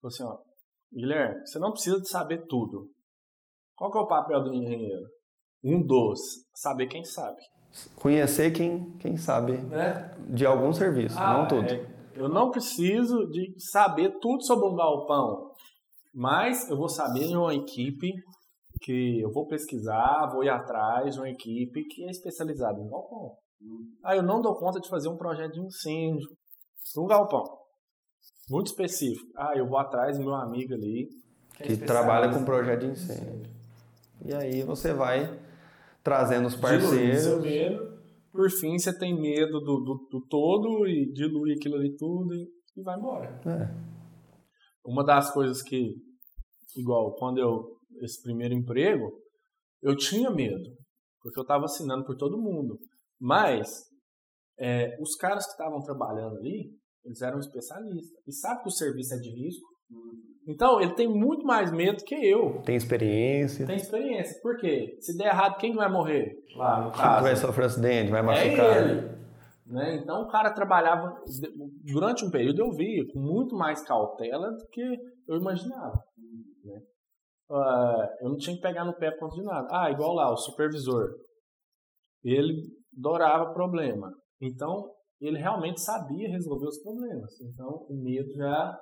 falou 0.00 0.06
assim, 0.14 0.22
ó, 0.22 0.38
Guilherme, 0.94 1.40
você 1.44 1.58
não 1.58 1.72
precisa 1.72 2.00
de 2.00 2.08
saber 2.08 2.46
tudo. 2.46 2.88
Qual 3.74 3.90
que 3.90 3.98
é 3.98 4.00
o 4.00 4.06
papel 4.06 4.44
do 4.44 4.54
engenheiro? 4.54 5.04
Um 5.62 5.84
dos, 5.84 6.20
saber 6.54 6.86
quem 6.86 7.04
sabe. 7.04 7.40
Conhecer 8.00 8.52
quem, 8.52 8.96
quem 8.98 9.16
sabe 9.16 9.54
é? 9.74 10.14
de 10.32 10.46
algum 10.46 10.72
serviço, 10.72 11.18
ah, 11.18 11.38
não 11.38 11.48
tudo. 11.48 11.68
É, 11.68 11.86
eu 12.14 12.28
não 12.28 12.52
preciso 12.52 13.26
de 13.28 13.52
saber 13.58 14.16
tudo 14.20 14.44
sobre 14.44 14.68
um 14.68 14.76
galpão, 14.76 15.52
mas 16.14 16.70
eu 16.70 16.76
vou 16.76 16.88
saber 16.88 17.26
de 17.26 17.36
uma 17.36 17.54
equipe 17.54 18.12
que 18.80 19.20
eu 19.20 19.32
vou 19.32 19.48
pesquisar, 19.48 20.30
vou 20.32 20.44
ir 20.44 20.50
atrás 20.50 21.14
de 21.14 21.20
uma 21.20 21.28
equipe 21.28 21.84
que 21.88 22.04
é 22.04 22.10
especializada 22.10 22.80
em 22.80 22.88
galpão. 22.88 23.36
Ah, 24.04 24.16
eu 24.16 24.22
não 24.22 24.40
dou 24.40 24.54
conta 24.54 24.80
de 24.80 24.88
fazer 24.88 25.08
um 25.08 25.16
projeto 25.16 25.52
de 25.52 25.60
incêndio 25.60 26.28
um 26.96 27.06
galpão. 27.06 27.44
Muito 28.48 28.68
específico. 28.68 29.30
Ah, 29.36 29.52
eu 29.54 29.68
vou 29.68 29.78
atrás 29.78 30.16
do 30.16 30.24
meu 30.24 30.34
amigo 30.34 30.72
ali. 30.72 31.08
Que, 31.54 31.76
que 31.76 31.76
trabalha 31.76 32.32
com 32.32 32.44
projeto 32.44 32.80
de 32.80 32.86
incêndio. 32.92 33.50
E 34.24 34.32
aí 34.32 34.62
você 34.62 34.92
vai 34.92 35.38
trazendo 36.02 36.46
os 36.46 36.56
parceiros. 36.56 37.20
Seu 37.20 37.40
medo. 37.40 37.98
Por 38.32 38.50
fim, 38.50 38.78
você 38.78 38.96
tem 38.96 39.18
medo 39.20 39.60
do, 39.60 39.80
do, 39.80 40.08
do 40.10 40.26
todo 40.28 40.86
e 40.86 41.12
dilui 41.12 41.52
aquilo 41.52 41.76
ali 41.76 41.94
tudo 41.96 42.34
e, 42.34 42.48
e 42.76 42.82
vai 42.82 42.96
embora. 42.96 43.40
É. 43.44 43.68
Uma 44.84 45.04
das 45.04 45.32
coisas 45.32 45.60
que 45.62 45.94
igual 46.76 47.14
quando 47.16 47.38
eu, 47.38 47.76
esse 48.02 48.22
primeiro 48.22 48.54
emprego, 48.54 49.10
eu 49.82 49.96
tinha 49.96 50.30
medo, 50.30 50.70
porque 51.20 51.38
eu 51.38 51.42
estava 51.42 51.64
assinando 51.64 52.04
por 52.04 52.16
todo 52.16 52.40
mundo. 52.40 52.78
Mas, 53.20 53.68
é, 54.58 54.96
os 55.00 55.16
caras 55.16 55.44
que 55.44 55.52
estavam 55.52 55.80
trabalhando 55.82 56.36
ali, 56.36 56.70
eles 57.04 57.22
eram 57.22 57.38
especialistas. 57.38 58.20
E 58.26 58.32
sabe 58.32 58.62
que 58.62 58.68
o 58.68 58.72
serviço 58.72 59.14
é 59.14 59.18
de 59.18 59.30
risco. 59.30 59.66
Então, 60.46 60.80
ele 60.80 60.94
tem 60.94 61.08
muito 61.08 61.44
mais 61.44 61.70
medo 61.70 62.04
que 62.04 62.14
eu. 62.14 62.62
Tem 62.62 62.76
experiência. 62.76 63.66
Tem 63.66 63.76
experiência. 63.76 64.40
Por 64.42 64.56
quê? 64.56 64.96
Se 65.00 65.16
der 65.16 65.28
errado, 65.28 65.58
quem 65.58 65.74
vai 65.74 65.90
morrer? 65.90 66.34
Lá, 66.56 66.84
no 66.84 66.92
caso. 66.92 67.22
vai 67.22 67.36
sofrer 67.36 67.66
acidente, 67.66 68.10
vai 68.10 68.22
machucar. 68.22 68.76
É 68.76 68.80
ele. 68.80 69.18
Né? 69.66 69.96
Então, 69.96 70.22
o 70.22 70.28
cara 70.28 70.50
trabalhava... 70.52 71.14
Durante 71.84 72.24
um 72.24 72.30
período, 72.30 72.60
eu 72.60 72.70
via 72.72 73.04
com 73.12 73.20
muito 73.20 73.54
mais 73.54 73.82
cautela 73.82 74.50
do 74.50 74.66
que 74.70 74.82
eu 75.28 75.36
imaginava. 75.36 76.02
Né? 76.64 76.80
Uh, 77.50 78.24
eu 78.24 78.30
não 78.30 78.36
tinha 78.36 78.56
que 78.56 78.62
pegar 78.62 78.84
no 78.84 78.94
pé 78.94 79.10
por 79.10 79.20
conta 79.20 79.34
de 79.36 79.42
nada. 79.42 79.68
Ah, 79.70 79.90
igual 79.90 80.14
lá, 80.14 80.30
o 80.32 80.36
supervisor. 80.36 81.10
Ele 82.24 82.62
adorava 82.96 83.52
problema. 83.52 84.12
Então, 84.40 84.90
ele 85.20 85.38
realmente 85.38 85.80
sabia 85.80 86.28
resolver 86.28 86.66
os 86.66 86.78
problemas. 86.78 87.40
Então, 87.40 87.86
o 87.88 87.94
medo 87.94 88.32
já 88.34 88.78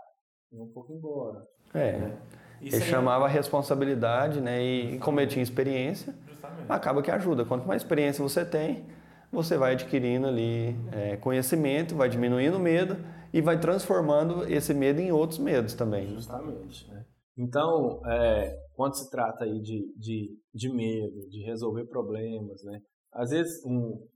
ia 0.53 0.63
um 0.63 0.71
pouco 0.73 0.93
embora. 0.93 1.43
É. 1.75 1.99
Né? 1.99 2.23
Ele 2.61 2.81
chamava 2.81 3.27
a 3.27 3.29
responsabilidade, 3.29 4.41
né? 4.41 4.63
E 4.63 4.99
como 4.99 5.21
ele 5.21 5.31
tinha 5.31 5.43
experiência, 5.43 6.15
Justamente. 6.27 6.71
acaba 6.71 7.03
que 7.03 7.11
ajuda. 7.11 7.45
Quanto 7.45 7.67
mais 7.67 7.83
experiência 7.83 8.23
você 8.23 8.45
tem, 8.45 8.87
você 9.31 9.59
vai 9.59 9.73
adquirindo 9.73 10.27
ali 10.27 10.75
é, 10.93 11.17
conhecimento, 11.17 11.95
vai 11.95 12.09
diminuindo 12.09 12.57
o 12.57 12.61
medo 12.61 12.97
e 13.33 13.41
vai 13.43 13.61
transformando 13.61 14.51
esse 14.51 14.73
medo 14.73 15.01
em 15.01 15.13
outros 15.13 15.39
medos 15.39 15.75
também. 15.75 16.09
Justamente. 16.09 16.91
Né? 16.91 17.05
Então, 17.37 18.01
é, 18.07 18.57
quando 18.75 18.97
se 18.97 19.11
trata 19.11 19.45
aí 19.45 19.61
de, 19.61 19.93
de, 19.99 20.31
de 20.55 20.73
medo, 20.73 21.29
de 21.29 21.43
resolver 21.45 21.85
problemas, 21.87 22.63
né? 22.65 22.81
Às 23.17 23.31
vezes 23.31 23.65
um, 23.65 24.07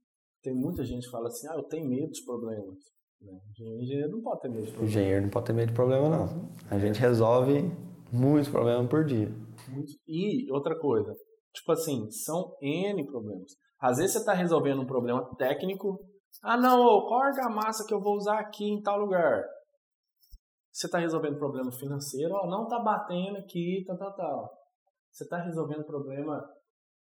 tem 0.42 0.54
muita 0.54 0.84
gente 0.84 1.04
que 1.04 1.10
fala 1.10 1.28
assim, 1.28 1.48
ah, 1.48 1.56
eu 1.56 1.64
tenho 1.64 1.88
medo 1.88 2.10
de 2.10 2.24
problemas. 2.24 2.76
Né? 3.20 3.38
Engenheiro 3.78 4.10
não 4.10 4.22
pode 4.22 4.40
ter 4.40 4.48
medo 4.48 4.64
de 4.64 4.70
problemas. 4.70 4.90
Engenheiro 4.90 5.22
não 5.22 5.30
pode 5.30 5.46
ter 5.46 5.52
medo 5.52 5.68
de 5.68 5.74
problema, 5.74 6.08
não. 6.08 6.50
A 6.70 6.78
gente 6.78 7.00
resolve 7.00 7.70
muitos 8.12 8.50
problemas 8.50 8.88
por 8.88 9.04
dia. 9.04 9.28
E 10.06 10.50
outra 10.52 10.78
coisa, 10.78 11.14
tipo 11.52 11.72
assim, 11.72 12.10
são 12.10 12.56
N 12.60 13.06
problemas. 13.06 13.52
Às 13.80 13.98
vezes 13.98 14.12
você 14.12 14.18
está 14.18 14.34
resolvendo 14.34 14.82
um 14.82 14.86
problema 14.86 15.24
técnico. 15.36 15.98
Ah, 16.42 16.56
não, 16.56 16.78
qual 17.06 17.22
a 17.22 17.26
argamassa 17.26 17.84
que 17.86 17.94
eu 17.94 18.00
vou 18.00 18.16
usar 18.16 18.38
aqui 18.38 18.64
em 18.64 18.82
tal 18.82 18.98
lugar? 18.98 19.42
Você 20.72 20.86
está 20.86 20.98
resolvendo 20.98 21.38
problema 21.38 21.70
financeiro, 21.72 22.32
ó, 22.34 22.46
não 22.46 22.64
está 22.64 22.78
batendo 22.78 23.38
aqui, 23.38 23.82
tal, 23.86 23.98
tal, 23.98 24.14
tal. 24.14 24.50
Você 25.10 25.24
está 25.24 25.38
resolvendo 25.42 25.84
problema 25.84 26.42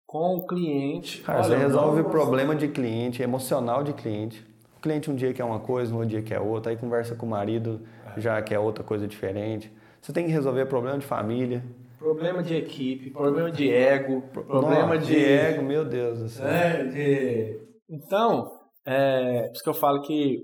com 0.08 0.36
o 0.36 0.46
cliente. 0.46 1.20
Cara, 1.20 1.40
Olha, 1.40 1.48
você 1.48 1.56
resolve 1.56 2.00
o 2.00 2.04
problema 2.08 2.56
de 2.56 2.66
cliente, 2.66 3.22
emocional 3.22 3.84
de 3.84 3.92
cliente. 3.92 4.42
O 4.78 4.80
cliente 4.80 5.10
um 5.10 5.14
dia 5.14 5.34
quer 5.34 5.44
uma 5.44 5.60
coisa, 5.60 5.94
um 5.94 6.06
dia 6.06 6.22
quer 6.22 6.40
outra, 6.40 6.72
aí 6.72 6.78
conversa 6.78 7.14
com 7.14 7.26
o 7.26 7.28
marido, 7.28 7.82
é. 8.16 8.18
já 8.18 8.40
quer 8.40 8.58
outra 8.58 8.82
coisa 8.82 9.06
diferente. 9.06 9.70
Você 10.00 10.10
tem 10.10 10.24
que 10.24 10.32
resolver 10.32 10.64
problema 10.64 10.98
de 10.98 11.04
família. 11.04 11.62
Problema 11.98 12.42
de 12.42 12.54
equipe, 12.54 13.10
problema 13.10 13.50
de 13.50 13.70
ego, 13.70 14.22
problema 14.32 14.94
Nossa, 14.94 15.06
de... 15.06 15.14
de... 15.14 15.24
ego, 15.24 15.62
meu 15.62 15.84
Deus 15.84 16.20
do 16.20 16.28
céu. 16.30 16.46
É, 16.46 16.84
de... 16.84 17.60
Então, 17.90 18.50
é, 18.86 19.42
por 19.42 19.52
isso 19.52 19.62
que 19.62 19.68
eu 19.68 19.74
falo 19.74 20.00
que 20.00 20.38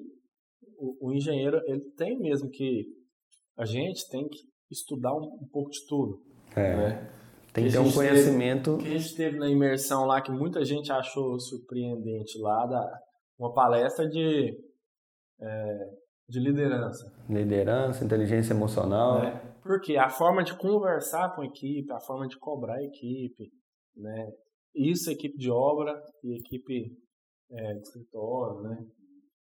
o, 0.77 1.09
o, 1.09 1.12
engenheiro, 1.14 1.59
ele 1.66 1.81
tem 1.96 2.18
mesmo 2.18 2.50
que... 2.50 2.85
A 3.57 3.64
gente 3.64 4.07
tem 4.11 4.29
que 4.29 4.40
estudar 4.70 5.14
um, 5.14 5.38
um 5.40 5.48
pouco 5.50 5.70
de 5.70 5.87
tudo. 5.87 6.20
É. 6.55 6.77
Né? 6.77 7.11
Tem 7.55 7.67
que 7.67 7.73
ter 7.73 7.79
um 7.79 7.93
conhecimento. 7.93 8.79
Teve, 8.79 8.83
que 8.83 8.95
a 8.95 8.99
gente 8.99 9.14
teve 9.14 9.38
na 9.38 9.49
imersão 9.49 10.05
lá, 10.07 10.21
que 10.21 10.33
muita 10.33 10.64
gente 10.64 10.90
achou 10.90 11.38
surpreendente 11.38 12.37
lá, 12.40 12.67
da, 12.67 13.01
uma 13.38 13.55
palestra 13.55 14.09
de, 14.09 14.59
é, 15.40 15.90
de 16.29 16.40
liderança. 16.40 17.05
Liderança, 17.31 18.05
inteligência 18.05 18.53
emocional. 18.53 19.21
Né? 19.21 19.57
Porque 19.62 19.97
a 19.97 20.11
forma 20.11 20.43
de 20.43 20.59
conversar 20.59 21.33
com 21.37 21.43
a 21.43 21.47
equipe, 21.47 21.93
a 21.93 22.01
forma 22.01 22.27
de 22.27 22.37
cobrar 22.40 22.75
a 22.75 22.83
equipe, 22.83 23.49
né? 23.97 24.33
isso 24.75 25.09
equipe 25.09 25.38
de 25.38 25.49
obra 25.49 25.95
e 26.25 26.37
equipe 26.40 26.90
é, 27.53 27.75
de 27.75 27.83
escritório. 27.83 28.62
Né? 28.62 28.85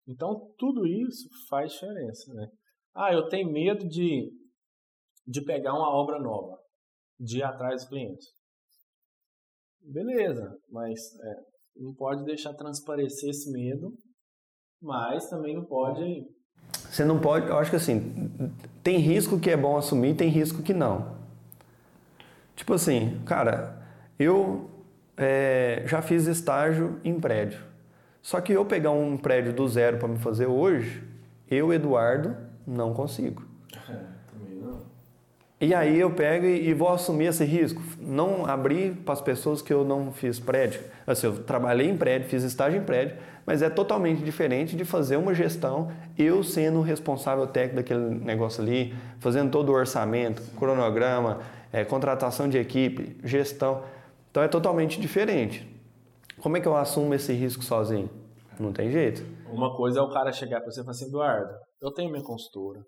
Então, 0.10 0.54
tudo 0.58 0.86
isso 0.86 1.30
faz 1.50 1.72
diferença. 1.72 2.34
Né? 2.34 2.50
Ah, 2.94 3.14
eu 3.14 3.30
tenho 3.30 3.50
medo 3.50 3.88
de, 3.88 4.30
de 5.26 5.42
pegar 5.46 5.74
uma 5.74 5.90
obra 5.90 6.20
nova 6.20 6.63
de 7.20 7.40
ir 7.40 7.44
atrás 7.44 7.82
dos 7.82 7.90
clientes. 7.90 8.28
Beleza, 9.82 10.58
mas 10.70 11.00
é, 11.22 11.36
não 11.76 11.94
pode 11.94 12.24
deixar 12.24 12.54
transparecer 12.54 13.30
esse 13.30 13.52
medo, 13.52 13.94
mas 14.82 15.30
também 15.30 15.56
não 15.56 15.66
pode. 15.66 16.26
Você 16.90 17.04
não 17.04 17.20
pode, 17.20 17.48
eu 17.48 17.58
acho 17.58 17.70
que 17.70 17.76
assim, 17.76 18.14
tem 18.82 18.98
risco 18.98 19.40
que 19.40 19.50
é 19.50 19.58
bom 19.58 19.78
assumir, 19.78 20.16
tem 20.16 20.30
risco 20.30 20.64
que 20.64 20.74
não. 20.74 21.18
Tipo 22.56 22.74
assim, 22.74 23.22
cara, 23.26 23.82
eu 24.18 24.70
é, 25.18 25.84
já 25.86 26.02
fiz 26.02 26.28
estágio 26.28 27.00
em 27.04 27.20
prédio. 27.20 27.62
Só 28.22 28.40
que 28.40 28.54
eu 28.54 28.66
pegar 28.66 28.92
um 28.92 29.18
prédio 29.18 29.52
do 29.52 29.68
zero 29.68 29.98
para 29.98 30.08
me 30.08 30.18
fazer 30.18 30.46
hoje, 30.46 31.04
eu, 31.50 31.74
Eduardo, 31.74 32.36
não 32.66 32.94
consigo. 32.94 33.46
E 35.64 35.74
aí 35.74 35.98
eu 35.98 36.12
pego 36.12 36.46
e 36.46 36.74
vou 36.74 36.90
assumir 36.90 37.28
esse 37.28 37.46
risco. 37.46 37.82
Não 37.98 38.46
abrir 38.46 38.98
para 38.98 39.14
as 39.14 39.22
pessoas 39.22 39.62
que 39.62 39.72
eu 39.72 39.86
não 39.86 40.12
fiz 40.12 40.38
prédio. 40.38 40.82
Assim, 41.08 41.26
eu 41.26 41.42
trabalhei 41.42 41.88
em 41.88 41.96
prédio, 41.96 42.28
fiz 42.28 42.44
estágio 42.44 42.82
em 42.82 42.84
prédio, 42.84 43.16
mas 43.46 43.62
é 43.62 43.70
totalmente 43.70 44.22
diferente 44.22 44.76
de 44.76 44.84
fazer 44.84 45.16
uma 45.16 45.34
gestão, 45.34 45.90
eu 46.18 46.44
sendo 46.44 46.80
o 46.80 46.82
responsável 46.82 47.48
técnico 47.48 47.78
daquele 47.78 48.02
negócio 48.26 48.62
ali, 48.62 48.94
fazendo 49.20 49.52
todo 49.52 49.70
o 49.70 49.72
orçamento, 49.72 50.42
cronograma, 50.60 51.40
é, 51.72 51.86
contratação 51.86 52.50
de 52.50 52.58
equipe, 52.58 53.18
gestão. 53.24 53.86
Então 54.32 54.44
é 54.44 54.50
totalmente 54.50 55.00
diferente. 55.00 55.66
Como 56.42 56.58
é 56.58 56.60
que 56.60 56.68
eu 56.68 56.76
assumo 56.76 57.14
esse 57.14 57.32
risco 57.32 57.64
sozinho? 57.64 58.10
Não 58.60 58.74
tem 58.74 58.92
jeito. 58.92 59.24
Uma 59.50 59.74
coisa 59.78 60.02
é 60.02 60.04
o 60.04 60.10
cara 60.10 60.34
chegar 60.34 60.60
para 60.60 60.70
você 60.70 60.82
e 60.82 60.84
falar 60.84 60.92
assim, 60.92 61.06
Eduardo, 61.06 61.54
eu 61.82 61.90
tenho 61.94 62.12
minha 62.12 62.22
consultora, 62.22 62.82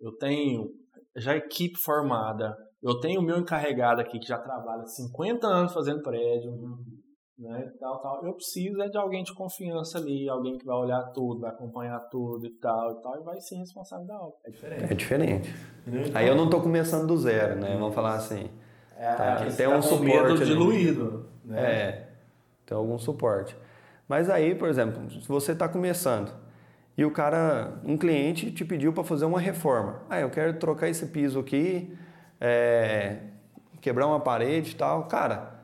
eu 0.00 0.16
tenho 0.16 0.70
já 1.18 1.36
equipe 1.36 1.78
formada. 1.78 2.56
Eu 2.82 3.00
tenho 3.00 3.20
o 3.20 3.24
meu 3.24 3.38
encarregado 3.38 4.00
aqui 4.00 4.18
que 4.18 4.28
já 4.28 4.38
trabalha 4.38 4.86
50 4.86 5.46
anos 5.46 5.72
fazendo 5.72 6.02
prédio, 6.02 6.52
né, 7.38 7.72
tal, 7.78 8.00
tal. 8.00 8.24
Eu 8.24 8.34
preciso 8.34 8.80
é 8.82 8.88
de 8.88 8.96
alguém 8.96 9.22
de 9.22 9.34
confiança 9.34 9.98
ali, 9.98 10.28
alguém 10.28 10.58
que 10.58 10.64
vai 10.64 10.76
olhar 10.76 11.02
tudo, 11.12 11.40
vai 11.40 11.50
acompanhar 11.50 12.00
tudo 12.10 12.46
e 12.46 12.50
tal 12.58 12.92
e 12.92 13.02
tal, 13.02 13.20
e 13.20 13.24
vai 13.24 13.40
ser 13.40 13.56
responsável 13.56 14.06
da 14.06 14.20
obra. 14.20 14.36
É 14.44 14.50
diferente. 14.50 14.84
É 14.84 14.94
diferente. 14.94 15.54
Aí 16.14 16.26
eu 16.26 16.34
não 16.34 16.44
estou 16.44 16.60
começando 16.60 17.06
do 17.06 17.16
zero, 17.16 17.60
né? 17.60 17.76
Vamos 17.78 17.94
falar 17.94 18.14
assim. 18.14 18.50
É, 18.96 19.14
tá, 19.14 19.46
tem 19.56 19.68
um 19.68 19.74
tá 19.74 19.82
suporte 19.82 20.44
diluído. 20.44 21.28
Né? 21.44 21.60
É, 21.60 22.08
tem 22.66 22.76
algum 22.76 22.98
suporte. 22.98 23.56
Mas 24.08 24.28
aí, 24.28 24.54
por 24.54 24.68
exemplo, 24.68 25.08
se 25.10 25.28
você 25.28 25.52
está 25.52 25.68
começando, 25.68 26.32
e 26.98 27.04
o 27.04 27.12
cara, 27.12 27.74
um 27.84 27.96
cliente 27.96 28.50
te 28.50 28.64
pediu 28.64 28.92
para 28.92 29.04
fazer 29.04 29.24
uma 29.24 29.38
reforma. 29.38 30.02
Ah, 30.10 30.18
eu 30.18 30.28
quero 30.30 30.54
trocar 30.54 30.88
esse 30.88 31.06
piso 31.06 31.38
aqui, 31.38 31.96
é, 32.40 33.18
quebrar 33.80 34.08
uma 34.08 34.18
parede 34.18 34.72
e 34.72 34.74
tal. 34.74 35.04
Cara, 35.04 35.60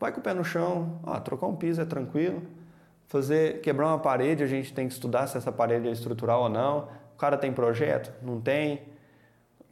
vai 0.00 0.10
com 0.10 0.20
o 0.20 0.22
pé 0.22 0.32
no 0.32 0.42
chão. 0.42 1.00
Ah, 1.04 1.20
trocar 1.20 1.46
um 1.48 1.54
piso 1.54 1.82
é 1.82 1.84
tranquilo. 1.84 2.42
Fazer, 3.08 3.60
quebrar 3.60 3.88
uma 3.88 3.98
parede, 3.98 4.42
a 4.42 4.46
gente 4.46 4.72
tem 4.72 4.88
que 4.88 4.94
estudar 4.94 5.26
se 5.26 5.36
essa 5.36 5.52
parede 5.52 5.86
é 5.86 5.92
estrutural 5.92 6.44
ou 6.44 6.48
não. 6.48 6.88
O 7.14 7.18
cara 7.18 7.36
tem 7.36 7.52
projeto? 7.52 8.10
Não 8.22 8.40
tem. 8.40 8.84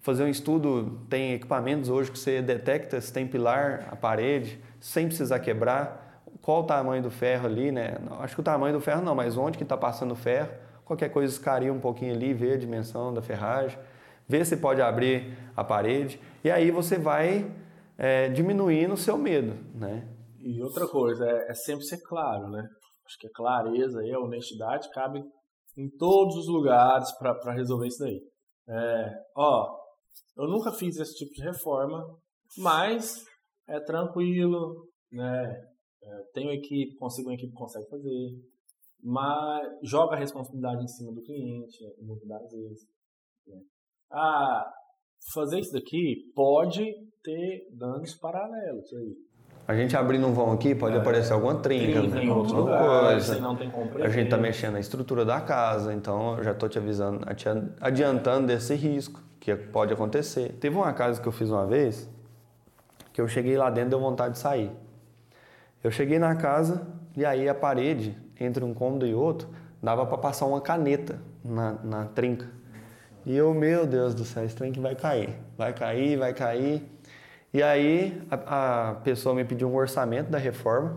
Fazer 0.03 0.25
um 0.25 0.29
estudo, 0.29 1.01
tem 1.09 1.33
equipamentos 1.33 1.89
hoje 1.89 2.13
que 2.13 2.19
você 2.19 2.43
detecta 2.43 3.01
se 3.01 3.11
tem 3.11 3.27
pilar 3.27 3.89
a 3.91 3.97
parede, 3.97 4.61
sem 4.79 5.07
precisar 5.07 5.39
quebrar 5.39 6.04
qual 6.45 6.61
o 6.61 6.67
tamanho 6.67 7.03
do 7.03 7.11
ferro 7.11 7.47
ali, 7.47 7.73
né? 7.73 7.97
Acho 8.21 8.35
que 8.35 8.41
o 8.43 8.45
tamanho 8.45 8.75
do 8.75 8.81
ferro 8.81 9.01
não, 9.01 9.15
mas 9.15 9.35
onde 9.35 9.57
que 9.57 9.65
está 9.65 9.79
passando 9.79 10.13
o 10.13 10.15
ferro. 10.15 10.53
Qualquer 10.85 11.09
coisa 11.09 11.33
escaria 11.33 11.73
um 11.73 11.81
pouquinho 11.81 12.13
ali, 12.13 12.35
ver 12.35 12.53
a 12.53 12.59
dimensão 12.59 13.15
da 13.15 13.23
ferragem, 13.23 13.79
ver 14.29 14.45
se 14.45 14.59
pode 14.59 14.83
abrir 14.83 15.35
a 15.57 15.65
parede. 15.65 16.21
E 16.45 16.51
aí 16.51 16.71
você 16.71 16.99
vai 16.99 17.51
é, 17.97 18.29
diminuindo 18.29 18.93
o 18.93 18.97
seu 18.99 19.17
medo, 19.17 19.57
né? 19.75 20.07
E 20.39 20.63
outra 20.63 20.87
coisa, 20.87 21.25
é, 21.25 21.51
é 21.51 21.55
sempre 21.55 21.87
ser 21.87 22.03
claro, 22.03 22.51
né? 22.51 22.69
Acho 23.07 23.19
que 23.19 23.27
a 23.27 23.33
clareza 23.33 24.05
e 24.05 24.13
a 24.13 24.21
honestidade 24.21 24.91
cabe 24.91 25.25
em 25.79 25.89
todos 25.97 26.37
os 26.37 26.47
lugares 26.47 27.11
para 27.13 27.55
resolver 27.55 27.87
isso 27.87 28.01
daí. 28.01 28.21
É, 28.69 29.13
ó, 29.35 29.75
eu 30.37 30.47
nunca 30.47 30.73
fiz 30.73 30.99
esse 30.99 31.15
tipo 31.15 31.33
de 31.33 31.43
reforma, 31.43 32.05
mas 32.59 33.25
é 33.67 33.81
tranquilo, 33.81 34.87
né? 35.11 35.74
É, 36.05 36.23
tenho 36.35 36.53
equipe, 36.53 36.97
consigo 36.97 37.29
uma 37.29 37.35
equipe 37.35 37.53
que 37.53 37.59
consegue 37.59 37.89
fazer, 37.89 38.39
mas 39.03 39.67
joga 39.83 40.17
a 40.17 40.19
responsabilidade 40.19 40.85
em 40.85 40.89
cima 40.89 41.13
do 41.13 41.23
cliente, 41.23 41.79
muitas 42.01 42.29
das 42.29 42.53
vezes. 42.53 42.89
Né? 43.47 43.61
Ah, 44.13 44.71
fazer 45.33 45.61
isso 45.61 45.73
daqui 45.73 46.31
pode 46.35 46.85
ter 47.23 47.69
danos 47.73 48.15
paralelos 48.15 48.93
aí. 48.95 49.17
A 49.67 49.75
gente 49.75 49.97
abrindo 49.97 50.27
um 50.27 50.35
vão 50.35 50.53
aqui, 50.53 50.75
pode 50.75 50.95
é, 50.95 50.99
aparecer 50.99 51.33
alguma 51.33 51.59
trinca, 51.59 52.01
trinca 52.01 52.23
em 52.23 52.29
outro 52.29 52.57
lugar, 52.57 53.13
coisa. 53.13 53.39
A 54.05 54.09
gente 54.11 54.25
está 54.25 54.37
mexendo 54.37 54.75
na 54.75 54.81
estrutura 54.81 55.25
da 55.25 55.41
casa, 55.41 55.95
então 55.95 56.37
eu 56.37 56.45
já 56.45 56.53
estou 56.53 56.69
te 56.69 56.77
avisando, 56.77 57.25
te 57.35 57.49
adiantando 57.81 58.49
desse 58.49 58.75
risco 58.75 59.23
que 59.41 59.57
pode 59.57 59.93
acontecer. 59.95 60.53
Teve 60.61 60.77
uma 60.77 60.93
casa 60.93 61.21
que 61.21 61.27
eu 61.27 61.33
fiz 61.33 61.49
uma 61.49 61.67
vez, 61.67 62.11
que 63.11 63.21
eu 63.23 63.27
cheguei 63.27 63.57
lá 63.57 63.71
dentro 63.71 63.89
e 63.89 63.91
deu 63.91 64.01
vontade 64.01 64.35
de 64.35 64.41
sair. 64.41 64.71
Eu 65.85 65.91
cheguei 65.91 66.19
na 66.19 66.35
casa 66.35 66.81
e 67.15 67.27
aí 67.27 67.47
a 67.47 67.55
parede, 67.55 68.17
entre 68.41 68.65
um 68.65 68.73
cômodo 68.73 69.07
e 69.07 69.15
outro, 69.15 69.51
dava 69.83 70.07
para 70.07 70.17
passar 70.17 70.47
uma 70.47 70.59
caneta 70.59 71.19
na, 71.45 71.73
na 71.85 72.05
trinca. 72.07 72.47
E 73.27 73.37
eu, 73.37 73.53
meu 73.53 73.87
Deus 73.87 74.15
do 74.15 74.25
céu, 74.25 74.47
esse 74.47 74.57
trem 74.57 74.73
vai 74.73 74.95
cair. 74.95 75.39
Vai 75.59 75.75
cair, 75.75 76.17
vai 76.17 76.33
cair. 76.33 76.83
E 77.53 77.63
aí 77.63 78.27
a, 78.31 78.91
a 78.91 78.95
pessoa 78.95 79.35
me 79.35 79.45
pediu 79.45 79.69
um 79.69 79.75
orçamento 79.75 80.31
da 80.31 80.39
reforma. 80.39 80.97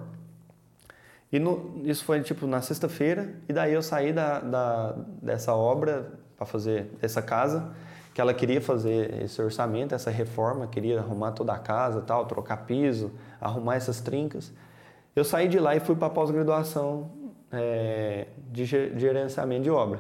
E 1.34 1.38
no, 1.38 1.82
isso 1.84 2.06
foi 2.06 2.22
tipo 2.22 2.48
na 2.48 2.62
sexta-feira. 2.62 3.34
E 3.50 3.52
daí 3.52 3.74
eu 3.74 3.82
saí 3.82 4.14
da, 4.14 4.40
da 4.40 4.96
dessa 5.22 5.54
obra 5.54 6.14
para 6.38 6.46
fazer 6.46 6.92
essa 7.02 7.22
casa, 7.22 7.74
que 8.14 8.22
ela 8.22 8.34
queria 8.34 8.62
fazer 8.62 9.22
esse 9.22 9.42
orçamento, 9.42 9.94
essa 9.94 10.10
reforma, 10.10 10.66
queria 10.66 11.00
arrumar 11.00 11.34
toda 11.34 11.52
a 11.52 11.60
casa, 11.60 12.00
tal, 12.00 12.26
trocar 12.26 12.66
piso, 12.66 13.12
arrumar 13.42 13.76
essas 13.76 14.00
trincas. 14.00 14.54
Eu 15.18 15.24
saí 15.24 15.48
de 15.48 15.58
lá 15.58 15.76
e 15.76 15.80
fui 15.80 15.96
para 15.96 16.06
a 16.06 16.12
pós-graduação 16.12 17.10
é, 17.52 18.28
de 18.52 18.66
gerenciamento 18.66 19.64
de 19.64 19.72
obra. 19.72 20.00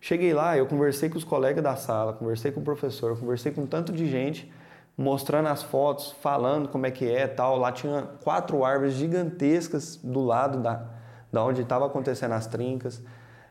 Cheguei 0.00 0.32
lá, 0.32 0.56
eu 0.56 0.64
conversei 0.64 1.10
com 1.10 1.18
os 1.18 1.24
colegas 1.24 1.62
da 1.62 1.76
sala, 1.76 2.14
conversei 2.14 2.50
com 2.50 2.60
o 2.60 2.64
professor, 2.64 3.14
conversei 3.20 3.52
com 3.52 3.66
tanto 3.66 3.92
de 3.92 4.08
gente 4.08 4.50
mostrando 4.96 5.48
as 5.48 5.62
fotos, 5.62 6.12
falando 6.22 6.70
como 6.70 6.86
é 6.86 6.90
que 6.90 7.06
é 7.06 7.26
tal. 7.26 7.58
Lá 7.58 7.72
tinha 7.72 8.08
quatro 8.24 8.64
árvores 8.64 8.94
gigantescas 8.94 9.96
do 9.96 10.24
lado 10.24 10.62
da, 10.62 10.86
da 11.30 11.44
onde 11.44 11.60
estava 11.60 11.84
acontecendo 11.84 12.32
as 12.32 12.46
trincas. 12.46 13.02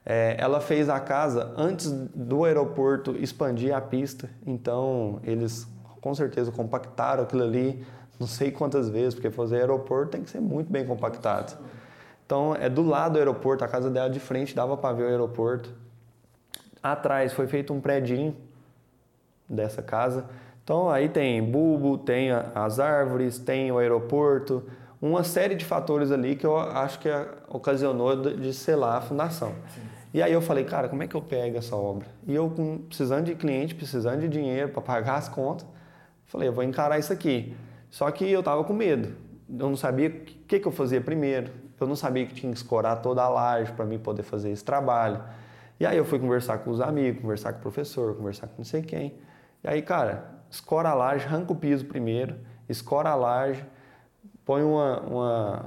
É, 0.04 0.36
ela 0.40 0.60
fez 0.60 0.90
a 0.90 1.00
casa 1.00 1.54
antes 1.56 1.92
do 1.92 2.44
aeroporto 2.44 3.16
expandir 3.18 3.72
a 3.76 3.80
pista, 3.80 4.32
então 4.48 5.20
eles 5.24 5.68
com 6.02 6.16
certeza 6.16 6.52
compactaram 6.52 7.22
aquilo 7.22 7.44
ali, 7.44 7.86
não 8.20 8.28
sei 8.28 8.52
quantas 8.52 8.90
vezes, 8.90 9.14
porque 9.14 9.30
fazer 9.30 9.58
aeroporto 9.58 10.12
tem 10.12 10.24
que 10.24 10.30
ser 10.30 10.40
muito 10.40 10.72
bem 10.72 10.86
compactado. 10.86 11.58
Então 12.26 12.56
é 12.56 12.70
do 12.70 12.84
lado 12.84 13.14
do 13.14 13.20
aeroporto, 13.20 13.64
a 13.64 13.68
casa 13.68 13.90
dela 13.90 14.10
de 14.10 14.20
frente 14.20 14.56
dava 14.56 14.78
para 14.78 14.96
ver 14.96 15.04
o 15.04 15.08
aeroporto. 15.08 15.74
Atrás 16.82 17.34
foi 17.34 17.48
feito 17.48 17.74
um 17.74 17.82
predinho 17.82 18.36
dessa 19.50 19.82
casa 19.82 20.26
então 20.64 20.90
aí 20.90 21.10
tem 21.10 21.44
bulbo, 21.44 21.98
tem 21.98 22.32
as 22.32 22.80
árvores, 22.80 23.38
tem 23.38 23.70
o 23.72 23.78
aeroporto, 23.78 24.64
uma 25.02 25.24
série 25.24 25.56
de 25.56 25.66
fatores 25.66 26.10
ali 26.10 26.38
que 26.38 26.46
eu 26.46 26.58
acho 26.58 27.00
que 27.00 27.10
ocasionou 27.50 28.16
de 28.16 28.54
selar 28.54 28.98
a 28.98 29.02
fundação. 29.02 29.54
E 30.14 30.22
aí 30.22 30.32
eu 30.32 30.42
falei, 30.42 30.64
cara, 30.64 30.88
como 30.88 31.04
é 31.04 31.08
que 31.08 31.16
eu 31.16 31.22
pego 31.22 31.58
essa 31.58 31.76
obra? 31.76 32.08
E 32.26 32.34
eu 32.34 32.50
precisando 32.88 33.26
de 33.26 33.36
cliente, 33.36 33.76
precisando 33.76 34.22
de 34.22 34.30
dinheiro 34.30 34.70
para 34.70 34.82
pagar 34.82 35.16
as 35.16 35.28
contas, 35.28 35.68
falei, 36.28 36.48
eu 36.48 36.54
vou 36.54 36.64
encarar 36.64 36.98
isso 36.98 37.12
aqui. 37.12 37.54
Só 37.94 38.10
que 38.10 38.28
eu 38.28 38.42
tava 38.42 38.64
com 38.64 38.74
medo. 38.74 39.14
Eu 39.48 39.70
não 39.70 39.76
sabia 39.76 40.10
o 40.10 40.12
que, 40.48 40.60
que 40.60 40.68
eu 40.68 40.72
fazia 40.72 41.00
primeiro. 41.00 41.52
Eu 41.80 41.86
não 41.86 41.96
sabia 41.96 42.26
que 42.26 42.34
tinha 42.34 42.52
que 42.52 42.58
escorar 42.58 43.04
toda 43.04 43.22
a 43.22 43.30
laje 43.30 43.72
para 43.72 43.86
mim 43.86 44.00
poder 44.00 44.24
fazer 44.24 44.50
esse 44.50 44.66
trabalho. 44.66 45.22
E 45.80 45.86
aí 45.86 45.96
eu 45.96 46.04
fui 46.04 46.18
conversar 46.18 46.58
com 46.58 46.72
os 46.72 46.82
amigos, 46.82 47.22
conversar 47.22 47.54
com 47.54 47.60
o 47.60 47.62
professor, 47.62 48.16
conversar 48.16 48.48
com 48.48 48.56
não 48.58 48.66
sei 48.66 48.82
quem. 48.82 49.14
E 49.64 49.68
aí, 49.68 49.80
cara, 49.84 50.26
escora 50.50 50.90
a 50.90 50.96
laje, 50.96 51.28
arranca 51.28 51.54
o 51.54 51.56
piso 51.56 51.86
primeiro, 51.86 52.36
escora 52.68 53.10
a 53.10 53.16
laje, 53.16 53.64
põe 54.44 54.64
uma, 54.64 55.00
uma, 55.02 55.66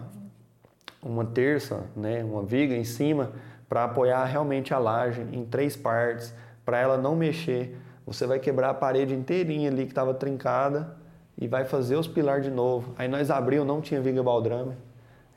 uma 1.01 1.25
terça, 1.27 1.85
né, 1.95 2.25
uma 2.25 2.43
viga 2.43 2.75
em 2.75 2.83
cima 2.83 3.31
para 3.69 3.85
apoiar 3.85 4.25
realmente 4.25 4.75
a 4.75 4.79
laje 4.81 5.21
em 5.31 5.45
três 5.45 5.77
partes, 5.77 6.35
para 6.65 6.77
ela 6.77 6.99
não 6.99 7.15
mexer. 7.15 7.79
Você 8.05 8.27
vai 8.27 8.41
quebrar 8.41 8.71
a 8.71 8.75
parede 8.75 9.15
inteirinha 9.15 9.71
ali 9.71 9.85
que 9.85 9.93
estava 9.93 10.13
trincada 10.13 11.06
e 11.39 11.47
vai 11.47 11.65
fazer 11.65 11.97
os 11.97 12.09
pilares 12.09 12.45
de 12.45 12.51
novo. 12.51 12.95
Aí 12.97 13.09
nós 13.09 13.31
abriu, 13.31 13.65
não 13.65 13.81
tinha 13.81 14.01
viga 14.01 14.23
baldrame, 14.23 14.75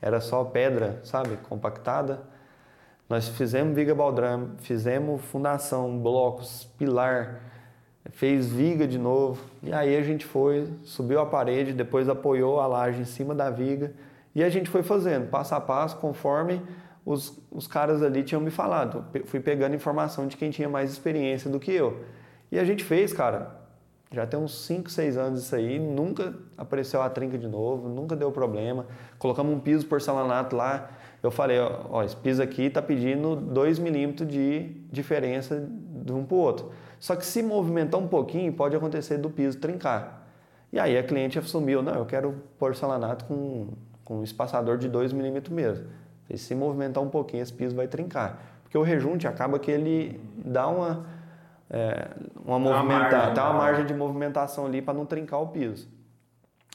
era 0.00 0.20
só 0.20 0.44
pedra, 0.44 1.00
sabe, 1.04 1.36
compactada. 1.48 2.20
Nós 3.08 3.28
fizemos 3.28 3.74
viga 3.74 3.94
baldrame, 3.94 4.50
fizemos 4.58 5.20
fundação, 5.22 5.98
blocos, 5.98 6.68
pilar, 6.78 7.40
fez 8.10 8.50
viga 8.50 8.86
de 8.86 8.98
novo. 8.98 9.42
E 9.62 9.72
aí 9.72 9.96
a 9.96 10.02
gente 10.02 10.24
foi, 10.24 10.68
subiu 10.84 11.20
a 11.20 11.26
parede, 11.26 11.72
depois 11.72 12.08
apoiou 12.08 12.60
a 12.60 12.66
laje 12.66 13.00
em 13.00 13.04
cima 13.04 13.34
da 13.34 13.50
viga 13.50 13.92
e 14.34 14.42
a 14.42 14.48
gente 14.48 14.70
foi 14.70 14.82
fazendo 14.82 15.28
passo 15.28 15.54
a 15.54 15.60
passo 15.60 15.96
conforme 15.96 16.62
os, 17.04 17.36
os 17.50 17.66
caras 17.66 18.02
ali 18.02 18.22
tinham 18.22 18.40
me 18.40 18.50
falado. 18.50 19.04
Fui 19.26 19.40
pegando 19.40 19.74
informação 19.74 20.26
de 20.26 20.36
quem 20.36 20.50
tinha 20.50 20.68
mais 20.68 20.90
experiência 20.90 21.50
do 21.50 21.58
que 21.58 21.72
eu. 21.72 22.04
E 22.50 22.58
a 22.58 22.64
gente 22.64 22.84
fez, 22.84 23.12
cara. 23.12 23.59
Já 24.12 24.26
tem 24.26 24.40
uns 24.40 24.66
5, 24.66 24.90
6 24.90 25.16
anos 25.16 25.44
isso 25.44 25.54
aí, 25.54 25.78
nunca 25.78 26.34
apareceu 26.58 27.00
a 27.00 27.08
trinca 27.08 27.38
de 27.38 27.46
novo, 27.46 27.88
nunca 27.88 28.16
deu 28.16 28.32
problema. 28.32 28.86
Colocamos 29.20 29.54
um 29.54 29.60
piso 29.60 29.86
porcelanato 29.86 30.56
lá. 30.56 30.90
Eu 31.22 31.30
falei, 31.30 31.60
ó, 31.60 32.02
esse 32.02 32.16
piso 32.16 32.42
aqui 32.42 32.62
está 32.62 32.82
pedindo 32.82 33.36
2 33.36 33.78
milímetros 33.78 34.28
de 34.28 34.74
diferença 34.90 35.64
de 36.04 36.12
um 36.12 36.24
para 36.24 36.34
o 36.34 36.38
outro. 36.38 36.72
Só 36.98 37.14
que 37.14 37.24
se 37.24 37.40
movimentar 37.40 38.00
um 38.00 38.08
pouquinho, 38.08 38.52
pode 38.52 38.74
acontecer 38.74 39.16
do 39.16 39.30
piso 39.30 39.58
trincar. 39.58 40.26
E 40.72 40.78
aí 40.80 40.98
a 40.98 41.04
cliente 41.04 41.38
assumiu, 41.38 41.80
não, 41.80 41.94
eu 41.94 42.04
quero 42.04 42.34
porcelanato 42.58 43.24
com, 43.26 43.68
com 44.04 44.18
um 44.18 44.24
espaçador 44.24 44.76
de 44.76 44.88
2 44.88 45.12
milímetros 45.12 45.54
mesmo. 45.54 45.86
E 46.28 46.36
se 46.36 46.52
movimentar 46.54 47.00
um 47.00 47.08
pouquinho, 47.08 47.44
esse 47.44 47.52
piso 47.52 47.76
vai 47.76 47.86
trincar. 47.86 48.60
Porque 48.64 48.76
o 48.76 48.82
rejunte 48.82 49.28
acaba 49.28 49.56
que 49.58 49.70
ele 49.70 50.20
dá 50.44 50.66
uma, 50.66 51.06
é, 51.70 52.10
uma 52.44 52.58
movimentada, 52.58 53.32
dá 53.32 53.50
uma 53.50 53.58
margem 53.58 53.86
de 53.86 53.94
movimentação 53.94 54.66
ali 54.66 54.82
para 54.82 54.92
não 54.92 55.06
trincar 55.06 55.40
o 55.40 55.48
piso. 55.48 55.88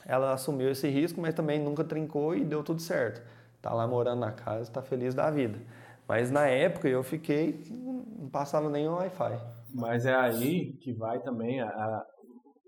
Ela 0.06 0.34
assumiu 0.34 0.70
esse 0.70 0.88
risco, 0.88 1.20
mas 1.20 1.34
também 1.34 1.60
nunca 1.60 1.84
trincou 1.84 2.36
e 2.36 2.46
deu 2.46 2.64
tudo 2.64 2.82
certo. 2.82 3.22
Tá 3.62 3.74
lá 3.74 3.86
morando 3.88 4.20
na 4.20 4.32
casa, 4.32 4.62
está 4.62 4.82
feliz 4.82 5.14
da 5.14 5.30
vida. 5.30 5.60
Mas 6.08 6.32
na 6.32 6.48
época 6.48 6.88
eu 6.88 7.04
fiquei, 7.04 7.64
não 7.70 8.30
passava 8.30 8.70
nem 8.70 8.88
o 8.88 8.94
Wi-Fi. 8.94 9.40
Mas 9.74 10.06
é 10.06 10.14
aí 10.14 10.74
que 10.74 10.94
vai 10.94 11.20
também 11.20 11.60
a, 11.60 11.68
a 11.68 12.06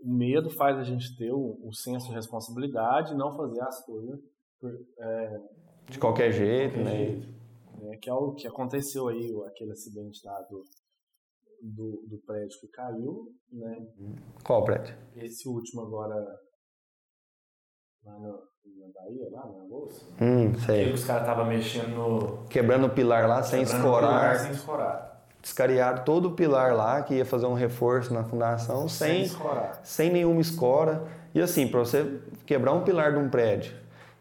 o 0.04 0.14
medo 0.14 0.50
faz 0.52 0.78
a 0.78 0.84
gente 0.84 1.18
ter 1.18 1.32
o, 1.32 1.60
o, 1.64 1.74
senso 1.74 2.08
de 2.08 2.14
responsabilidade 2.14 3.14
e 3.14 3.18
não 3.18 3.36
fazer 3.36 3.62
as 3.62 3.84
coisas 3.84 4.20
por, 4.60 4.72
é, 5.00 5.38
de 5.90 6.00
qualquer 6.00 6.32
jeito, 6.32 6.76
qualquer 6.76 6.92
né? 6.92 7.06
Jeito. 7.06 7.28
É, 7.82 7.98
que 7.98 8.10
é 8.10 8.14
o 8.14 8.34
que 8.34 8.48
aconteceu 8.48 9.08
aí, 9.08 9.36
aquele 9.48 9.72
acidente 9.72 10.20
lá 10.26 10.40
do, 10.50 10.64
do, 11.62 12.06
do 12.08 12.18
prédio 12.26 12.60
que 12.60 12.68
caiu, 12.68 13.32
né? 13.52 13.88
Qual 14.44 14.64
prédio? 14.64 14.96
Esse 15.16 15.48
último 15.48 15.82
agora 15.82 16.16
lá 18.04 18.20
no, 18.20 18.32
na 18.32 18.88
Bahia, 18.94 19.30
lá 19.32 19.46
na 19.46 19.66
bolsa. 19.66 20.06
Hum, 20.22 20.54
sei. 20.66 20.86
Que 20.86 20.94
os 20.94 21.06
caras 21.06 21.24
estavam 21.24 21.46
mexendo 21.46 21.90
no... 21.90 22.46
Quebrando 22.48 22.88
o 22.88 22.90
pilar 22.90 23.28
lá 23.28 23.44
sem 23.44 23.62
escorar. 23.62 24.40
sem 24.40 24.52
escorar 24.52 25.18
descariaram 25.48 26.04
todo 26.04 26.30
o 26.30 26.32
pilar 26.32 26.76
lá, 26.76 27.02
que 27.02 27.16
ia 27.16 27.26
fazer 27.26 27.46
um 27.46 27.54
reforço 27.54 28.14
na 28.14 28.24
fundação, 28.24 28.90
sem, 28.90 29.28
sem, 29.28 29.40
sem 29.82 30.12
nenhuma 30.12 30.42
escora. 30.42 31.04
E 31.34 31.40
assim, 31.40 31.68
para 31.68 31.80
você 31.80 32.20
quebrar 32.46 32.74
um 32.74 32.84
pilar 32.84 33.14
de 33.14 33.20
um 33.20 33.30
prédio, 33.30 33.74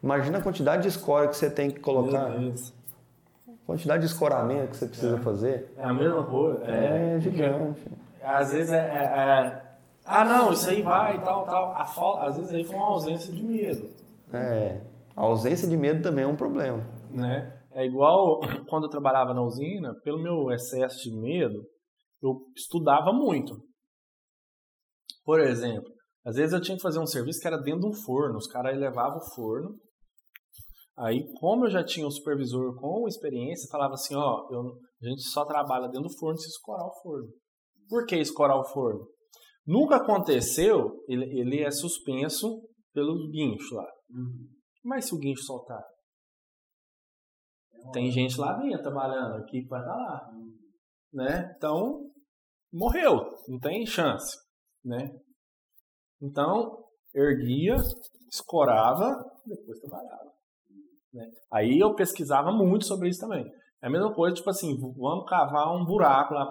imagina 0.02 0.38
a 0.38 0.40
quantidade 0.40 0.82
de 0.82 0.88
escora 0.88 1.26
que 1.28 1.36
você 1.36 1.50
tem 1.50 1.70
que 1.70 1.80
colocar. 1.80 2.30
Quantidade 3.66 4.00
de 4.00 4.06
escoramento 4.06 4.70
que 4.70 4.76
você 4.76 4.86
precisa 4.86 5.16
é. 5.16 5.20
fazer. 5.20 5.74
É 5.76 5.84
a 5.84 5.92
mesma 5.92 6.24
coisa. 6.24 6.64
É, 6.64 7.16
é 7.16 7.20
gigante. 7.20 7.82
Às 8.22 8.52
vezes 8.52 8.72
é, 8.72 8.78
é, 8.78 9.04
é, 9.04 9.76
Ah, 10.04 10.24
não, 10.24 10.52
isso 10.52 10.70
aí 10.70 10.82
vai 10.82 11.16
e 11.16 11.20
tal, 11.20 11.44
tal. 11.44 11.72
A 11.72 11.84
falta, 11.84 12.26
às 12.26 12.36
vezes 12.36 12.54
aí 12.54 12.64
foi 12.64 12.76
uma 12.76 12.86
ausência 12.86 13.34
de 13.34 13.42
medo. 13.42 13.90
É. 14.32 14.80
A 15.16 15.22
ausência 15.22 15.68
de 15.68 15.76
medo 15.76 16.00
também 16.00 16.24
é 16.24 16.28
um 16.28 16.36
problema. 16.36 16.86
Né? 17.10 17.52
É 17.72 17.84
igual 17.84 18.38
quando 18.70 18.84
eu 18.84 18.90
trabalhava 18.90 19.34
na 19.34 19.42
usina, 19.42 19.94
pelo 20.04 20.22
meu 20.22 20.52
excesso 20.52 21.02
de 21.02 21.10
medo, 21.16 21.64
eu 22.22 22.36
estudava 22.56 23.12
muito. 23.12 23.56
Por 25.24 25.40
exemplo, 25.40 25.90
às 26.24 26.36
vezes 26.36 26.52
eu 26.52 26.60
tinha 26.60 26.76
que 26.76 26.82
fazer 26.82 27.00
um 27.00 27.06
serviço 27.06 27.40
que 27.40 27.48
era 27.48 27.58
dentro 27.58 27.80
de 27.80 27.88
um 27.88 27.92
forno, 27.92 28.36
os 28.36 28.46
caras 28.46 28.78
levavam 28.78 29.18
o 29.18 29.34
forno. 29.34 29.74
Aí, 30.98 31.30
como 31.38 31.66
eu 31.66 31.70
já 31.70 31.84
tinha 31.84 32.06
um 32.06 32.10
supervisor 32.10 32.74
com 32.80 33.06
experiência, 33.06 33.68
falava 33.70 33.94
assim, 33.94 34.14
ó, 34.14 34.48
eu, 34.50 34.78
a 35.02 35.08
gente 35.08 35.22
só 35.24 35.44
trabalha 35.44 35.88
dentro 35.88 36.08
do 36.08 36.18
forno 36.18 36.38
se 36.38 36.48
escorar 36.48 36.86
o 36.86 37.02
forno. 37.02 37.28
Por 37.88 38.06
que 38.06 38.16
escorar 38.16 38.58
o 38.58 38.64
forno? 38.64 39.06
Nunca 39.66 39.96
aconteceu, 39.96 41.04
ele, 41.06 41.24
ele 41.38 41.62
é 41.62 41.70
suspenso 41.70 42.62
pelo 42.94 43.28
guincho 43.30 43.74
lá. 43.74 43.86
Uhum. 44.10 44.48
Mas 44.82 45.06
se 45.06 45.14
o 45.14 45.18
guincho 45.18 45.42
soltar? 45.42 45.84
Tem 47.92 48.10
gente 48.10 48.40
lá 48.40 48.54
dentro 48.54 48.82
trabalhando, 48.82 49.34
a 49.34 49.40
equipe 49.40 49.68
vai 49.68 49.80
estar 49.80 49.92
tá 49.92 49.98
lá. 49.98 50.30
Né? 51.12 51.54
Então, 51.56 52.10
morreu, 52.72 53.32
não 53.48 53.58
tem 53.58 53.84
chance. 53.84 54.36
Né? 54.84 55.10
Então, 56.22 56.84
erguia, 57.14 57.76
escorava, 58.30 59.10
depois 59.44 59.78
trabalhava. 59.80 60.35
Né? 61.16 61.26
Aí 61.50 61.78
eu 61.78 61.94
pesquisava 61.94 62.52
muito 62.52 62.84
sobre 62.84 63.08
isso 63.08 63.20
também. 63.20 63.44
É 63.82 63.86
a 63.86 63.90
mesma 63.90 64.12
coisa, 64.12 64.36
tipo 64.36 64.50
assim, 64.50 64.76
vamos 64.78 65.28
cavar 65.28 65.74
um 65.74 65.84
buraco 65.84 66.34
lá. 66.34 66.46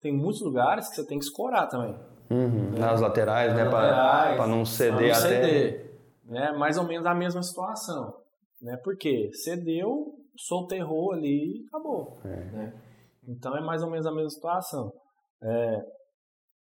Tem 0.00 0.12
muitos 0.12 0.42
lugares 0.42 0.88
que 0.88 0.96
você 0.96 1.06
tem 1.06 1.18
que 1.18 1.24
escorar 1.24 1.68
também. 1.68 1.94
Uhum. 2.30 2.70
Né? 2.72 2.78
Nas 2.78 3.00
laterais, 3.00 3.54
né? 3.54 3.68
Para 3.68 4.46
não 4.46 4.64
ceder 4.64 5.12
não 5.12 5.18
até. 5.18 5.42
Ceder, 5.42 6.00
né? 6.24 6.52
Mais 6.52 6.76
ou 6.76 6.84
menos 6.84 7.06
a 7.06 7.14
mesma 7.14 7.42
situação. 7.42 8.12
Né? 8.60 8.76
Porque 8.82 9.30
cedeu, 9.32 10.14
solterrou 10.36 11.12
ali 11.12 11.60
e 11.60 11.66
acabou. 11.66 12.18
É. 12.24 12.28
Né? 12.28 12.82
Então 13.28 13.56
é 13.56 13.60
mais 13.60 13.82
ou 13.82 13.90
menos 13.90 14.06
a 14.06 14.12
mesma 14.12 14.30
situação. 14.30 14.92
É, 15.42 15.78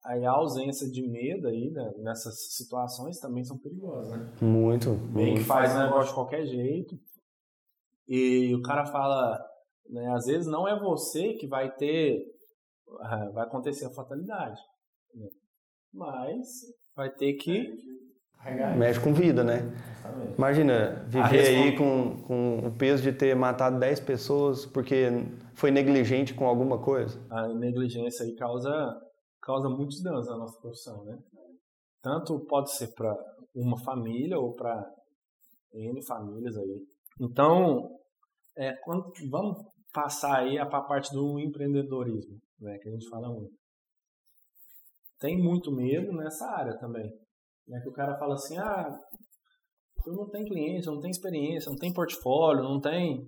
aí 0.04 0.24
a 0.24 0.32
ausência 0.32 0.90
de 0.90 1.06
medo 1.06 1.48
aí 1.48 1.70
né, 1.70 1.90
nessas 1.98 2.34
situações 2.54 3.18
também 3.18 3.44
são 3.44 3.58
perigosas, 3.58 4.10
né? 4.18 4.32
Muito. 4.40 4.94
Bem 5.14 5.34
que 5.34 5.44
faz 5.44 5.74
negócio 5.76 6.08
de 6.08 6.14
qualquer 6.14 6.46
jeito. 6.46 6.96
E 8.10 8.52
o 8.56 8.60
cara 8.62 8.84
fala, 8.84 9.40
né, 9.88 10.12
às 10.12 10.26
vezes 10.26 10.48
não 10.48 10.66
é 10.66 10.76
você 10.78 11.34
que 11.34 11.46
vai 11.46 11.72
ter, 11.76 12.20
ah, 13.02 13.30
vai 13.32 13.46
acontecer 13.46 13.86
a 13.86 13.94
fatalidade. 13.94 14.60
Né? 15.14 15.28
Mas 15.94 16.46
vai 16.96 17.08
ter 17.08 17.34
que 17.34 17.72
Mexe 18.76 18.98
com 18.98 19.12
vida, 19.12 19.44
né? 19.44 19.58
Exatamente. 19.98 20.34
Imagina, 20.38 21.04
viver 21.06 21.46
aí 21.46 21.76
com, 21.76 22.22
com 22.22 22.58
o 22.68 22.72
peso 22.72 23.02
de 23.02 23.12
ter 23.12 23.36
matado 23.36 23.78
10 23.78 24.00
pessoas 24.00 24.64
porque 24.64 25.08
foi 25.54 25.70
negligente 25.70 26.32
com 26.32 26.46
alguma 26.46 26.78
coisa. 26.78 27.20
A 27.30 27.48
negligência 27.48 28.24
aí 28.24 28.34
causa, 28.34 28.98
causa 29.42 29.68
muitos 29.68 30.02
danos 30.02 30.26
na 30.26 30.38
nossa 30.38 30.58
profissão, 30.58 31.04
né? 31.04 31.18
Tanto 32.02 32.40
pode 32.46 32.72
ser 32.72 32.94
para 32.94 33.14
uma 33.54 33.78
família 33.84 34.38
ou 34.38 34.54
para 34.54 34.90
N 35.74 36.02
famílias 36.06 36.56
aí. 36.56 36.86
Então, 37.20 37.90
é, 38.60 38.74
quando, 38.82 39.10
vamos 39.30 39.56
passar 39.90 40.40
aí 40.40 40.58
a 40.58 40.66
parte 40.66 41.10
do 41.14 41.40
empreendedorismo, 41.40 42.38
né, 42.60 42.78
que 42.78 42.88
a 42.90 42.92
gente 42.92 43.08
fala 43.08 43.28
muito. 43.30 43.54
Tem 45.18 45.38
muito 45.42 45.72
medo 45.72 46.12
nessa 46.12 46.46
área 46.46 46.78
também. 46.78 47.10
Né, 47.66 47.80
que 47.80 47.88
o 47.88 47.92
cara 47.92 48.18
fala 48.18 48.34
assim, 48.34 48.58
ah, 48.58 48.90
eu 50.06 50.12
não 50.12 50.28
tenho 50.28 50.46
cliente, 50.46 50.86
não 50.86 51.00
tenho 51.00 51.10
experiência, 51.10 51.70
não 51.70 51.78
tenho 51.78 51.94
portfólio, 51.94 52.62
não 52.62 52.80
tem... 52.80 53.26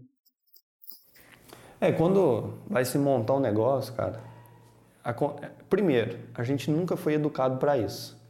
É, 1.80 1.90
quando 1.90 2.58
vai 2.68 2.84
se 2.84 2.98
montar 2.98 3.34
um 3.34 3.40
negócio, 3.40 3.94
cara, 3.94 4.22
a, 5.02 5.12
primeiro, 5.68 6.28
a 6.34 6.44
gente 6.44 6.70
nunca 6.70 6.96
foi 6.96 7.14
educado 7.14 7.56
para 7.56 7.78
isso. 7.78 8.20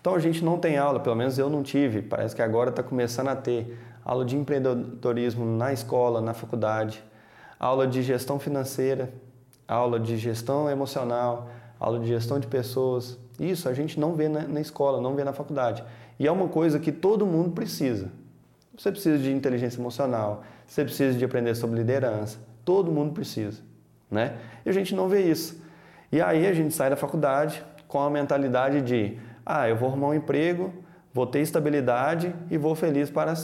Então 0.00 0.14
a 0.14 0.18
gente 0.20 0.42
não 0.44 0.58
tem 0.58 0.78
aula, 0.78 1.00
pelo 1.00 1.16
menos 1.16 1.36
eu 1.36 1.50
não 1.50 1.62
tive, 1.62 2.00
parece 2.00 2.34
que 2.34 2.40
agora 2.40 2.70
está 2.70 2.82
começando 2.82 3.28
a 3.28 3.36
ter 3.36 3.76
aula 4.08 4.24
de 4.24 4.38
empreendedorismo 4.38 5.44
na 5.44 5.70
escola, 5.70 6.22
na 6.22 6.32
faculdade, 6.32 7.04
aula 7.60 7.86
de 7.86 8.02
gestão 8.02 8.38
financeira, 8.38 9.12
aula 9.68 10.00
de 10.00 10.16
gestão 10.16 10.70
emocional, 10.70 11.50
aula 11.78 12.00
de 12.00 12.06
gestão 12.06 12.40
de 12.40 12.46
pessoas. 12.46 13.18
Isso 13.38 13.68
a 13.68 13.74
gente 13.74 14.00
não 14.00 14.14
vê 14.14 14.26
na, 14.26 14.48
na 14.48 14.62
escola, 14.62 14.98
não 14.98 15.14
vê 15.14 15.24
na 15.24 15.34
faculdade. 15.34 15.84
E 16.18 16.26
é 16.26 16.32
uma 16.32 16.48
coisa 16.48 16.78
que 16.78 16.90
todo 16.90 17.26
mundo 17.26 17.50
precisa. 17.50 18.10
Você 18.78 18.90
precisa 18.90 19.18
de 19.18 19.30
inteligência 19.30 19.78
emocional, 19.78 20.42
você 20.66 20.84
precisa 20.84 21.18
de 21.18 21.22
aprender 21.22 21.54
sobre 21.54 21.76
liderança, 21.76 22.38
todo 22.64 22.90
mundo 22.90 23.12
precisa, 23.12 23.60
né? 24.10 24.38
E 24.64 24.70
a 24.70 24.72
gente 24.72 24.94
não 24.94 25.06
vê 25.06 25.20
isso. 25.20 25.62
E 26.10 26.22
aí 26.22 26.46
a 26.46 26.54
gente 26.54 26.72
sai 26.72 26.88
da 26.88 26.96
faculdade 26.96 27.62
com 27.86 28.00
a 28.00 28.08
mentalidade 28.08 28.80
de, 28.80 29.18
ah, 29.44 29.68
eu 29.68 29.76
vou 29.76 29.90
arrumar 29.90 30.08
um 30.08 30.14
emprego, 30.14 30.72
vou 31.12 31.26
ter 31.26 31.40
estabilidade 31.40 32.34
e 32.50 32.56
vou 32.56 32.74
feliz 32.74 33.10
para 33.10 33.34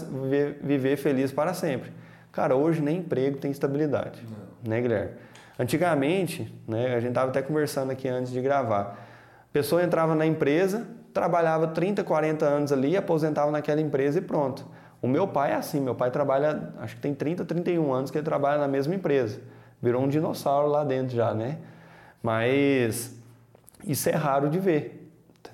viver, 0.63 0.97
feliz 0.97 1.33
para 1.33 1.55
sempre. 1.55 1.93
Cara, 2.33 2.57
hoje 2.57 2.83
nem 2.83 2.99
emprego 2.99 3.39
tem 3.39 3.51
estabilidade, 3.51 4.23
não. 4.29 4.71
né, 4.71 4.81
Guilherme? 4.81 5.13
Antigamente, 5.59 6.53
né, 6.67 6.95
a 6.95 7.01
gente 7.01 7.11
estava 7.11 7.31
até 7.31 7.41
conversando 7.41 7.91
aqui 7.93 8.09
antes 8.09 8.33
de 8.33 8.41
gravar, 8.41 8.99
a 9.49 9.53
pessoa 9.53 9.83
entrava 9.83 10.15
na 10.15 10.27
empresa, 10.27 10.85
trabalhava 11.13 11.69
30, 11.69 12.03
40 12.03 12.45
anos 12.45 12.73
ali, 12.73 12.97
aposentava 12.97 13.51
naquela 13.53 13.81
empresa 13.81 14.19
e 14.19 14.23
pronto. 14.23 14.67
O 15.01 15.07
meu 15.07 15.29
pai 15.29 15.53
é 15.53 15.55
assim, 15.55 15.81
meu 15.81 15.95
pai 15.95 16.11
trabalha, 16.11 16.73
acho 16.81 16.97
que 16.97 17.03
tem 17.03 17.15
30, 17.15 17.45
31 17.45 17.93
anos 17.93 18.11
que 18.11 18.19
ele 18.19 18.25
trabalha 18.25 18.59
na 18.59 18.67
mesma 18.67 18.95
empresa. 18.95 19.41
Virou 19.81 20.03
um 20.03 20.09
dinossauro 20.09 20.67
lá 20.67 20.83
dentro 20.83 21.15
já, 21.15 21.33
né? 21.33 21.59
Mas 22.23 23.15
isso 23.87 24.09
é 24.09 24.13
raro 24.13 24.49
de 24.49 24.59
ver, 24.59 25.04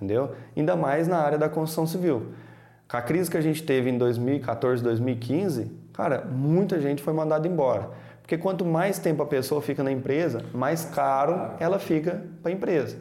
entendeu? 0.01 0.33
Ainda 0.57 0.75
mais 0.75 1.07
na 1.07 1.19
área 1.19 1.37
da 1.37 1.49
construção 1.49 1.87
civil. 1.87 2.33
Com 2.89 2.97
a 2.97 3.03
crise 3.03 3.31
que 3.31 3.37
a 3.37 3.41
gente 3.41 3.63
teve 3.63 3.91
em 3.91 3.99
2014, 3.99 4.83
2015, 4.83 5.71
cara, 5.93 6.25
muita 6.25 6.81
gente 6.81 7.03
foi 7.03 7.13
mandada 7.13 7.47
embora. 7.47 7.91
Porque 8.23 8.39
quanto 8.39 8.65
mais 8.65 8.99
tempo 8.99 9.23
a 9.23 9.27
pessoa 9.27 9.61
fica 9.61 9.83
na 9.83 9.93
empresa, 9.93 10.43
mais 10.55 10.85
caro 10.85 11.53
ela 11.61 11.79
fica 11.79 12.23
para 12.43 12.51
a 12.51 12.55
empresa. 12.55 12.97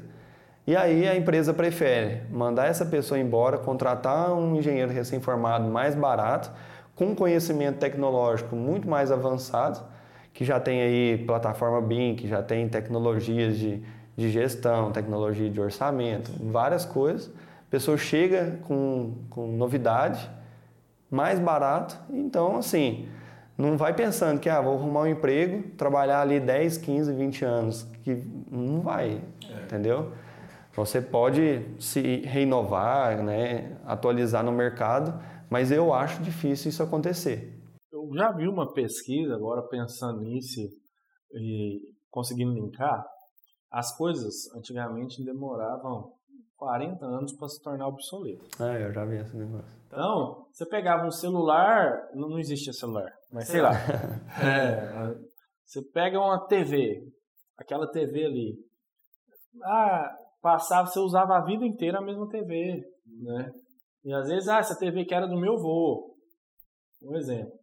E 0.67 0.75
aí 0.75 1.07
a 1.07 1.15
empresa 1.15 1.53
prefere 1.53 2.21
mandar 2.29 2.67
essa 2.67 2.85
pessoa 2.85 3.19
embora, 3.19 3.57
contratar 3.57 4.33
um 4.33 4.55
engenheiro 4.55 4.91
recém-formado 4.91 5.67
mais 5.67 5.95
barato, 5.95 6.51
com 6.95 7.15
conhecimento 7.15 7.77
tecnológico 7.77 8.55
muito 8.55 8.87
mais 8.87 9.11
avançado, 9.11 9.79
que 10.33 10.45
já 10.45 10.59
tem 10.59 10.81
aí 10.81 11.23
plataforma 11.25 11.81
BIM, 11.81 12.15
que 12.15 12.27
já 12.27 12.43
tem 12.43 12.67
tecnologias 12.67 13.57
de, 13.57 13.81
de 14.19 14.29
gestão, 14.29 14.91
tecnologia 14.91 15.49
de 15.49 15.59
orçamento, 15.61 16.31
várias 16.51 16.85
coisas. 16.85 17.31
A 17.67 17.71
pessoa 17.71 17.97
chega 17.97 18.59
com, 18.63 19.15
com 19.29 19.47
novidade, 19.47 20.29
mais 21.09 21.39
barato, 21.39 21.97
então 22.09 22.57
assim, 22.57 23.07
não 23.57 23.77
vai 23.77 23.93
pensando 23.95 24.39
que 24.39 24.49
ah, 24.49 24.61
vou 24.61 24.75
arrumar 24.75 25.01
um 25.01 25.07
emprego, 25.07 25.69
trabalhar 25.75 26.21
ali 26.21 26.39
10, 26.39 26.77
15, 26.77 27.13
20 27.13 27.45
anos, 27.45 27.83
que 28.03 28.15
não 28.51 28.81
vai, 28.81 29.21
é. 29.49 29.63
entendeu? 29.63 30.11
Você 30.75 31.01
pode 31.01 31.65
se 31.79 32.17
renovar, 32.17 33.23
né, 33.23 33.77
atualizar 33.85 34.43
no 34.43 34.51
mercado, 34.51 35.19
mas 35.49 35.71
eu 35.71 35.93
acho 35.93 36.21
difícil 36.21 36.69
isso 36.69 36.83
acontecer. 36.83 37.57
Eu 37.91 38.07
já 38.13 38.31
vi 38.31 38.47
uma 38.47 38.71
pesquisa, 38.71 39.33
agora 39.33 39.61
pensando 39.63 40.21
nisso 40.21 40.61
e 41.33 41.79
conseguindo 42.11 42.53
linkar, 42.53 43.03
as 43.71 43.95
coisas 43.95 44.53
antigamente 44.55 45.23
demoravam 45.23 46.11
40 46.57 47.05
anos 47.05 47.33
para 47.33 47.47
se 47.47 47.61
tornar 47.61 47.87
obsoleto. 47.87 48.45
Ah, 48.59 48.77
eu 48.77 48.91
já 48.91 49.05
vi 49.05 49.17
esse 49.17 49.35
negócio. 49.35 49.79
Então, 49.87 50.45
você 50.51 50.65
pegava 50.65 51.05
um 51.05 51.11
celular, 51.11 52.09
não, 52.13 52.29
não 52.29 52.39
existia 52.39 52.73
celular, 52.73 53.11
mas 53.31 53.47
sei 53.47 53.61
lá. 53.61 53.71
é, 54.43 55.15
você 55.65 55.81
pega 55.93 56.19
uma 56.19 56.45
TV, 56.47 57.01
aquela 57.57 57.89
TV 57.89 58.25
ali. 58.25 58.57
Ah, 59.63 60.15
passava, 60.41 60.87
você 60.87 60.99
usava 60.99 61.37
a 61.37 61.45
vida 61.45 61.65
inteira 61.65 61.99
a 61.99 62.03
mesma 62.03 62.27
TV, 62.29 62.83
né? 63.23 63.51
E 64.03 64.13
às 64.13 64.27
vezes, 64.27 64.47
ah, 64.47 64.59
essa 64.59 64.77
TV 64.77 65.05
que 65.05 65.13
era 65.13 65.27
do 65.27 65.39
meu 65.39 65.53
avô. 65.53 66.15
Um 67.03 67.15
exemplo. 67.15 67.58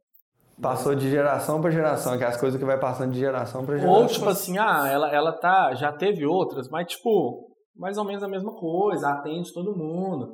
Passou 0.60 0.94
de 0.94 1.10
geração 1.10 1.60
para 1.60 1.70
geração, 1.70 2.16
que 2.16 2.24
é 2.24 2.26
as 2.26 2.40
coisas 2.40 2.58
que 2.58 2.64
vai 2.64 2.80
passando 2.80 3.12
de 3.12 3.18
geração 3.18 3.64
para 3.64 3.76
geração. 3.76 4.02
Ou 4.02 4.06
tipo 4.06 4.28
assim, 4.28 4.56
ah, 4.58 4.88
ela, 4.88 5.12
ela 5.12 5.32
tá, 5.32 5.74
já 5.74 5.92
teve 5.92 6.24
outras, 6.24 6.68
mas 6.70 6.86
tipo, 6.86 7.46
mais 7.76 7.98
ou 7.98 8.04
menos 8.04 8.22
a 8.22 8.28
mesma 8.28 8.54
coisa, 8.54 9.10
atende 9.10 9.52
todo 9.52 9.76
mundo. 9.76 10.32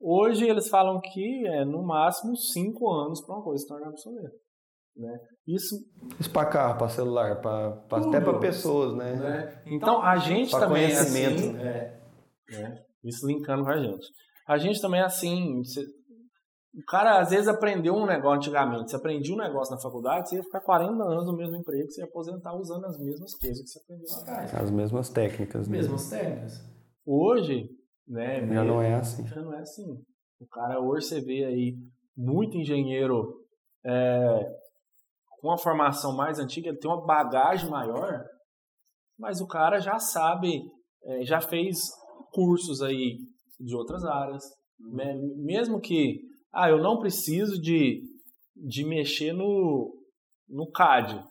Hoje 0.00 0.48
eles 0.48 0.68
falam 0.68 1.00
que 1.00 1.46
é 1.48 1.64
no 1.64 1.84
máximo 1.84 2.36
cinco 2.36 2.88
anos 2.88 3.24
para 3.24 3.34
uma 3.34 3.42
coisa 3.42 3.62
se 3.62 3.68
tornar 3.68 3.88
obsoleta. 3.88 4.36
Né? 4.96 5.16
Isso. 5.46 5.76
Isso 6.18 6.30
para 6.30 6.48
carro, 6.48 6.78
para 6.78 6.88
celular, 6.88 7.40
pra, 7.40 7.70
pra 7.88 7.98
até 7.98 8.20
para 8.20 8.38
pessoas, 8.38 8.94
né? 8.94 9.14
né? 9.14 9.62
Então 9.66 10.02
a 10.02 10.16
gente 10.16 10.50
pra 10.50 10.60
também 10.60 10.84
é 10.84 10.88
conhecimento. 10.88 11.56
é 11.56 11.96
assim. 12.50 12.58
É, 12.58 12.62
né? 12.62 12.74
Isso 13.04 13.26
linkando 13.26 13.64
com 13.64 13.70
a 13.70 13.78
gente. 13.78 14.06
A 14.46 14.58
gente 14.58 14.80
também 14.80 15.00
é 15.00 15.04
assim. 15.04 15.60
O 16.74 16.84
cara 16.84 17.20
às 17.20 17.30
vezes 17.30 17.48
aprendeu 17.48 17.94
um 17.94 18.06
negócio 18.06 18.36
antigamente. 18.36 18.90
Você 18.90 18.96
aprendia 18.96 19.34
um 19.34 19.38
negócio 19.38 19.74
na 19.74 19.80
faculdade, 19.80 20.28
você 20.28 20.36
ia 20.36 20.42
ficar 20.42 20.60
40 20.60 21.02
anos 21.02 21.26
no 21.26 21.36
mesmo 21.36 21.56
emprego, 21.56 21.90
você 21.90 22.00
ia 22.00 22.06
aposentar 22.06 22.54
usando 22.54 22.84
as 22.84 22.98
mesmas 22.98 23.34
coisas 23.34 23.62
que 23.62 23.68
você 23.68 23.78
aprendeu 23.80 24.06
lá 24.10 24.22
atrás. 24.22 24.54
As 24.54 24.70
mesmas 24.70 25.08
técnicas. 25.08 25.62
As 25.62 25.68
mesmas 25.68 26.10
técnicas. 26.10 26.60
Hoje, 27.06 27.68
né? 28.06 28.46
Já 28.46 28.64
não 28.64 28.82
é 28.82 28.94
assim. 28.94 29.26
Já 29.26 29.40
não 29.40 29.54
é 29.54 29.60
assim. 29.60 30.04
O 30.40 30.46
cara 30.46 30.80
hoje 30.80 31.06
você 31.06 31.20
vê 31.20 31.44
aí 31.44 31.74
muito 32.16 32.56
engenheiro 32.56 33.44
é, 33.84 34.58
com 35.40 35.48
uma 35.48 35.58
formação 35.58 36.14
mais 36.14 36.38
antiga, 36.38 36.68
ele 36.68 36.78
tem 36.78 36.90
uma 36.90 37.04
bagagem 37.04 37.70
maior, 37.70 38.24
mas 39.18 39.40
o 39.40 39.46
cara 39.46 39.78
já 39.78 39.98
sabe, 39.98 40.62
é, 41.04 41.24
já 41.24 41.40
fez 41.40 41.78
cursos 42.32 42.82
aí 42.82 43.18
de 43.58 43.74
outras 43.74 44.04
áreas, 44.04 44.44
né? 44.78 45.14
mesmo 45.36 45.80
que 45.80 46.20
ah, 46.52 46.68
eu 46.68 46.78
não 46.78 46.98
preciso 46.98 47.60
de, 47.60 48.02
de 48.56 48.84
mexer 48.84 49.32
no, 49.32 49.94
no 50.48 50.70
CAD. 50.70 51.22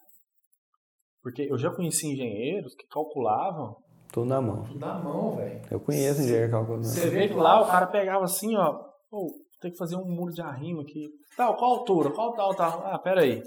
Porque 1.21 1.41
eu 1.49 1.57
já 1.57 1.69
conheci 1.69 2.07
engenheiros 2.07 2.73
que 2.75 2.87
calculavam 2.87 3.75
Tudo 4.13 4.27
na 4.27 4.41
mão. 4.41 4.63
Tudo 4.63 4.79
na 4.79 4.97
mão, 4.97 5.35
velho. 5.35 5.61
Eu 5.69 5.79
conheço 5.79 6.21
engenheiro 6.21 6.51
calculador. 6.51 6.85
Você 6.85 7.09
vê 7.09 7.27
que 7.27 7.33
lá 7.33 7.61
o 7.61 7.67
cara 7.67 7.87
pegava 7.87 8.23
assim, 8.23 8.55
ó. 8.55 8.79
Pô, 9.09 9.27
tem 9.59 9.71
que 9.71 9.77
fazer 9.77 9.95
um 9.95 10.05
muro 10.05 10.31
de 10.31 10.41
arrimo 10.41 10.81
aqui. 10.81 11.09
Tal, 11.35 11.55
qual 11.57 11.79
altura? 11.79 12.11
Qual 12.11 12.33
tal, 12.33 12.55
tal? 12.55 12.85
Ah, 12.85 12.99
pera 12.99 13.21
aí. 13.21 13.43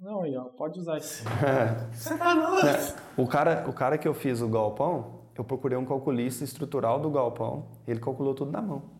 Não, 0.00 0.22
aí, 0.22 0.36
ó, 0.36 0.44
pode 0.56 0.80
usar 0.80 0.98
isso. 0.98 1.22
Você 1.92 2.18
tá 2.18 2.34
o 3.16 3.28
cara, 3.28 3.64
o 3.68 3.72
cara 3.72 3.96
que 3.96 4.08
eu 4.08 4.12
fiz 4.12 4.40
o 4.40 4.48
galpão, 4.48 5.30
eu 5.38 5.44
procurei 5.44 5.78
um 5.78 5.84
calculista 5.84 6.42
estrutural 6.42 6.98
do 6.98 7.10
galpão. 7.10 7.70
Ele 7.86 8.00
calculou 8.00 8.34
tudo 8.34 8.50
na 8.50 8.60
mão. 8.60 8.95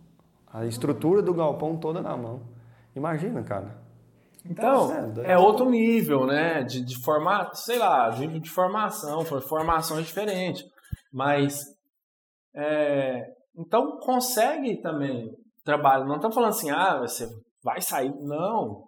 A 0.57 0.65
estrutura 0.65 1.21
do 1.21 1.35
galpão 1.35 1.77
toda 1.77 2.01
na 2.01 2.17
mão. 2.17 2.41
Imagina, 2.95 3.43
cara. 3.43 3.77
Então, 4.43 4.91
é, 5.23 5.33
é 5.33 5.39
outro 5.39 5.69
nível, 5.69 6.25
né? 6.25 6.63
De, 6.63 6.83
de 6.83 6.99
formar, 7.05 7.53
sei 7.53 7.79
lá, 7.79 8.11
nível 8.17 8.41
de 8.41 8.49
formação, 8.49 9.23
formação 9.23 9.99
é 9.99 10.01
diferente. 10.01 10.65
Mas, 11.13 11.63
é, 12.55 13.23
então 13.55 13.99
consegue 13.99 14.81
também 14.81 15.31
trabalho. 15.63 16.07
Não 16.07 16.17
estamos 16.17 16.35
falando 16.35 16.53
assim, 16.53 16.71
ah, 16.71 17.01
você 17.01 17.29
vai 17.63 17.83
sair. 17.83 18.11
Não, 18.23 18.83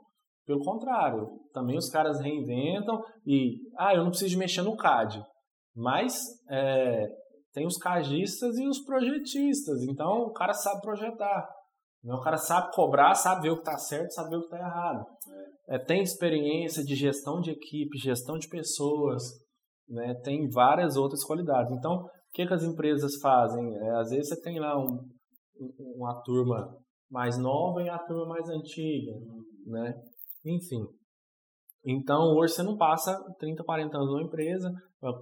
pelo 0.46 0.64
contrário. 0.64 1.28
Também 1.52 1.76
os 1.76 1.90
caras 1.90 2.18
reinventam 2.18 3.04
e, 3.26 3.58
ah, 3.76 3.94
eu 3.94 4.04
não 4.04 4.10
preciso 4.10 4.38
mexer 4.38 4.62
no 4.62 4.74
CAD. 4.74 5.22
Mas 5.76 6.18
é, 6.48 7.08
tem 7.52 7.66
os 7.66 7.76
cagistas 7.76 8.56
e 8.56 8.66
os 8.66 8.78
projetistas. 8.78 9.82
Então, 9.82 10.22
o 10.22 10.32
cara 10.32 10.54
sabe 10.54 10.80
projetar. 10.80 11.57
Né? 12.03 12.14
O 12.14 12.20
cara 12.20 12.36
sabe 12.36 12.72
cobrar, 12.74 13.14
sabe 13.14 13.42
ver 13.42 13.51
o 13.51 13.57
que 13.57 13.61
está 13.61 13.76
certo, 13.76 14.12
sabe 14.12 14.30
ver 14.30 14.36
o 14.36 14.40
que 14.40 14.46
está 14.46 14.59
errado. 14.59 15.05
É, 15.68 15.78
tem 15.78 16.03
experiência 16.03 16.84
de 16.84 16.94
gestão 16.94 17.40
de 17.40 17.51
equipe, 17.51 17.99
gestão 17.99 18.38
de 18.38 18.49
pessoas, 18.49 19.22
né? 19.88 20.14
tem 20.22 20.49
várias 20.49 20.96
outras 20.96 21.24
qualidades. 21.24 21.72
Então, 21.76 22.05
o 22.05 22.09
que, 22.32 22.46
que 22.46 22.55
as 22.55 22.62
empresas 22.62 23.16
fazem? 23.20 23.76
É, 23.76 23.90
às 23.96 24.11
vezes 24.11 24.28
você 24.28 24.40
tem 24.40 24.59
lá 24.59 24.78
um, 24.78 24.99
uma 25.96 26.22
turma 26.22 26.76
mais 27.11 27.38
nova 27.38 27.82
e 27.82 27.88
a 27.88 27.99
turma 27.99 28.26
mais 28.26 28.49
antiga, 28.49 29.12
né? 29.66 29.94
Enfim. 30.44 30.86
Então, 31.84 32.34
hoje 32.36 32.55
você 32.55 32.62
não 32.62 32.76
passa 32.76 33.16
30, 33.38 33.64
40 33.64 33.96
anos 33.96 34.11
numa 34.11 34.22
empresa, 34.22 34.70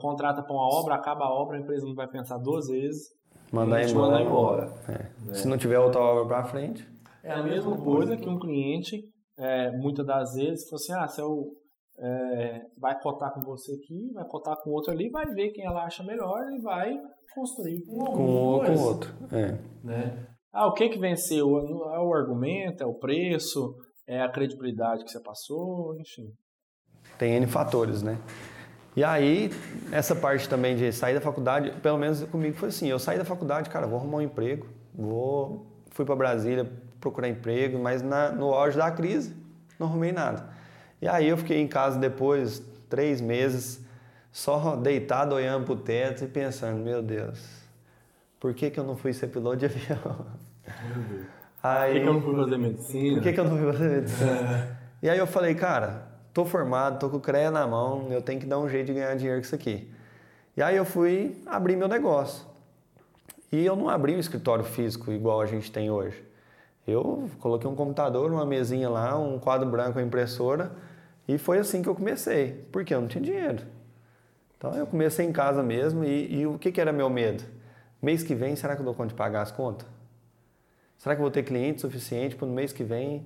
contrata 0.01 0.43
para 0.43 0.53
uma 0.53 0.67
obra, 0.81 0.95
acaba 0.95 1.25
a 1.25 1.33
obra, 1.33 1.57
a 1.57 1.61
empresa 1.61 1.87
não 1.87 1.95
vai 1.95 2.09
pensar 2.09 2.39
duas 2.39 2.67
vezes, 2.67 3.09
Mandar 3.57 3.83
embora. 3.83 4.07
Mandar 4.07 4.23
embora. 4.23 4.73
É. 4.89 5.27
Né? 5.27 5.35
Se 5.35 5.49
não 5.49 5.57
tiver 5.57 5.79
outra 5.79 6.01
obra 6.01 6.27
para 6.27 6.45
frente. 6.45 6.87
É 7.23 7.33
a 7.33 7.43
mesma 7.43 7.77
coisa 7.77 8.17
que 8.17 8.29
um 8.29 8.39
cliente, 8.39 9.03
é, 9.39 9.71
muitas 9.77 10.07
das 10.07 10.35
vezes, 10.35 10.69
fala 10.69 10.77
assim: 10.77 10.93
ah, 10.93 11.09
se 11.09 11.21
eu, 11.21 11.45
é, 11.99 12.63
vai 12.79 13.01
cotar 13.01 13.33
com 13.33 13.43
você 13.43 13.73
aqui, 13.73 14.13
vai 14.13 14.25
cotar 14.27 14.57
com 14.63 14.71
outro 14.71 14.93
ali, 14.93 15.09
vai 15.11 15.27
ver 15.27 15.51
quem 15.51 15.65
ela 15.65 15.85
acha 15.85 16.05
melhor 16.05 16.41
e 16.53 16.61
vai 16.61 16.93
construir 17.35 17.85
com, 17.87 18.05
com, 18.05 18.61
com 18.65 18.79
outro. 18.81 19.13
É. 19.33 19.59
Né? 19.83 20.27
Ah, 20.53 20.67
o 20.69 20.73
que 20.73 20.89
que 20.89 20.99
venceu? 20.99 21.59
É 21.59 21.99
o 21.99 22.15
argumento, 22.15 22.83
é 22.83 22.87
o 22.87 22.95
preço, 22.95 23.75
é 24.07 24.23
a 24.23 24.31
credibilidade 24.31 25.05
que 25.05 25.11
você 25.11 25.21
passou, 25.21 25.95
enfim. 25.99 26.31
Tem 27.19 27.35
N 27.35 27.47
fatores, 27.47 28.03
né? 28.03 28.19
E 28.97 29.05
aí, 29.05 29.53
essa 29.93 30.17
parte 30.17 30.49
também 30.49 30.75
de 30.75 30.91
sair 30.91 31.13
da 31.13 31.21
faculdade, 31.21 31.71
pelo 31.83 31.99
menos 31.99 32.25
comigo 32.25 32.57
foi 32.57 32.71
assim, 32.71 32.89
eu 32.89 32.99
saí 32.99 33.19
da 33.19 33.27
faculdade, 33.27 33.69
cara, 33.69 33.87
vou 33.87 33.99
arrumar 33.99 34.17
um 34.17 34.23
emprego, 34.23 34.67
vou, 34.95 35.67
fui 35.91 36.07
para 36.07 36.17
Brasília 36.17 36.67
procurar 36.99 37.29
emprego, 37.29 37.79
mas 37.79 38.01
na, 38.01 38.33
no 38.33 38.55
auge 38.55 38.79
da 38.79 38.91
crise 38.91 39.37
não 39.79 39.87
arrumei 39.87 40.13
nada. 40.13 40.49
E 41.03 41.07
aí 41.07 41.29
eu 41.29 41.37
fiquei 41.37 41.61
em 41.61 41.69
casa 41.69 41.99
depois, 41.99 42.63
três 42.89 43.21
meses, 43.21 43.85
só 44.33 44.75
deitado 44.77 45.35
olhando 45.35 45.67
pro 45.67 45.77
teto 45.77 46.25
e 46.25 46.27
pensando, 46.27 46.83
meu 46.83 47.03
Deus, 47.03 47.39
por 48.41 48.55
que, 48.55 48.71
que 48.71 48.81
eu 48.81 48.85
não 48.85 48.97
fui 48.97 49.13
ser 49.13 49.27
piloto 49.27 49.59
de 49.59 49.67
avião? 49.67 50.27
Aí, 51.63 51.93
por 51.93 51.95
que, 51.95 52.01
que 52.01 52.09
eu 52.09 52.15
não 52.15 52.23
fui 52.23 52.37
fazer 52.37 52.59
medicina? 52.59 53.15
Por 53.15 53.23
que, 53.23 53.33
que 53.35 53.41
eu 53.41 53.45
não 53.45 53.59
fui 53.59 53.73
fazer 53.73 53.89
medicina? 53.89 54.79
e 55.03 55.11
aí 55.11 55.19
eu 55.19 55.27
falei, 55.27 55.55
cara, 55.55 56.16
tô 56.37 56.45
formado, 56.45 56.99
tô 56.99 57.09
com 57.09 57.17
o 57.17 57.21
CREA 57.21 57.51
na 57.51 57.67
mão, 57.67 58.09
eu 58.11 58.21
tenho 58.21 58.39
que 58.39 58.45
dar 58.45 58.59
um 58.59 58.69
jeito 58.69 58.89
de 58.89 58.93
ganhar 58.93 59.17
dinheiro 59.17 59.41
com 59.41 59.47
isso 59.47 59.55
aqui. 59.55 59.91
E 60.55 60.63
aí 60.63 60.77
eu 60.77 60.85
fui 60.85 61.35
abrir 61.47 61.77
meu 61.77 61.89
negócio. 61.89 62.45
E 63.51 63.65
eu 63.65 63.75
não 63.75 63.89
abri 63.89 64.15
um 64.15 64.19
escritório 64.19 64.63
físico 64.63 65.11
igual 65.11 65.41
a 65.41 65.47
gente 65.47 65.73
tem 65.73 65.91
hoje. 65.91 66.23
Eu 66.87 67.31
coloquei 67.41 67.69
um 67.69 67.75
computador, 67.75 68.31
uma 68.31 68.45
mesinha 68.45 68.91
lá, 68.91 69.19
um 69.19 69.39
quadro 69.39 69.67
branco, 69.67 69.99
uma 69.99 70.05
impressora, 70.05 70.73
e 71.27 71.39
foi 71.39 71.59
assim 71.59 71.81
que 71.81 71.89
eu 71.89 71.95
comecei, 71.95 72.67
porque 72.71 72.93
eu 72.93 73.01
não 73.01 73.09
tinha 73.09 73.25
dinheiro. 73.25 73.63
Então 74.59 74.75
eu 74.75 74.87
comecei 74.87 75.25
em 75.25 75.33
casa 75.33 75.63
mesmo, 75.63 76.05
e, 76.05 76.41
e 76.41 76.47
o 76.47 76.59
que, 76.59 76.71
que 76.71 76.79
era 76.79 76.93
meu 76.93 77.09
medo? 77.09 77.45
Mês 78.03 78.23
que 78.23 78.35
vem, 78.35 78.55
será 78.57 78.75
que 78.75 78.83
eu 78.83 78.85
dou 78.85 78.93
conta 78.93 79.09
de 79.09 79.15
pagar 79.15 79.41
as 79.41 79.51
contas? 79.51 79.89
Será 80.99 81.15
que 81.15 81.19
eu 81.19 81.25
vou 81.25 81.31
ter 81.31 81.45
cliente 81.45 81.81
suficiente 81.81 82.37
para 82.37 82.47
no 82.47 82.53
mês 82.53 82.75
que 82.75 82.85
vem 82.85 83.25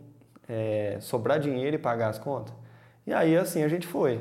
é, 0.49 0.99
sobrar 1.01 1.41
dinheiro 1.41 1.75
e 1.75 1.79
pagar 1.79 2.09
as 2.09 2.19
contas? 2.19 2.55
E 3.07 3.13
aí 3.13 3.37
assim 3.37 3.63
a 3.63 3.69
gente 3.69 3.87
foi, 3.87 4.21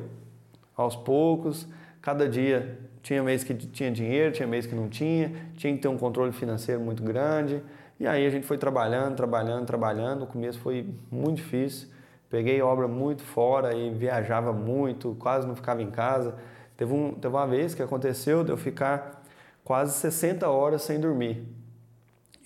aos 0.75 0.95
poucos, 0.95 1.67
cada 2.01 2.27
dia 2.27 2.79
tinha 3.01 3.23
mês 3.23 3.43
que 3.43 3.53
tinha 3.53 3.91
dinheiro, 3.91 4.31
tinha 4.31 4.47
mês 4.47 4.65
que 4.65 4.75
não 4.75 4.89
tinha, 4.89 5.31
tinha 5.55 5.73
que 5.73 5.81
ter 5.81 5.87
um 5.87 5.97
controle 5.97 6.31
financeiro 6.31 6.81
muito 6.81 7.03
grande. 7.03 7.61
E 7.99 8.07
aí 8.07 8.25
a 8.25 8.29
gente 8.29 8.45
foi 8.45 8.57
trabalhando, 8.57 9.15
trabalhando, 9.15 9.65
trabalhando. 9.65 10.19
No 10.21 10.27
começo 10.27 10.59
foi 10.59 10.87
muito 11.11 11.37
difícil. 11.37 11.89
Peguei 12.29 12.61
obra 12.61 12.87
muito 12.87 13.23
fora 13.23 13.75
e 13.75 13.89
viajava 13.89 14.53
muito, 14.53 15.15
quase 15.19 15.47
não 15.47 15.55
ficava 15.55 15.81
em 15.81 15.89
casa. 15.89 16.35
Teve, 16.77 16.93
um, 16.93 17.13
teve 17.13 17.35
uma 17.35 17.47
vez 17.47 17.73
que 17.73 17.81
aconteceu 17.81 18.43
de 18.43 18.51
eu 18.51 18.57
ficar 18.57 19.23
quase 19.63 19.93
60 19.93 20.47
horas 20.47 20.83
sem 20.83 20.99
dormir. 20.99 21.43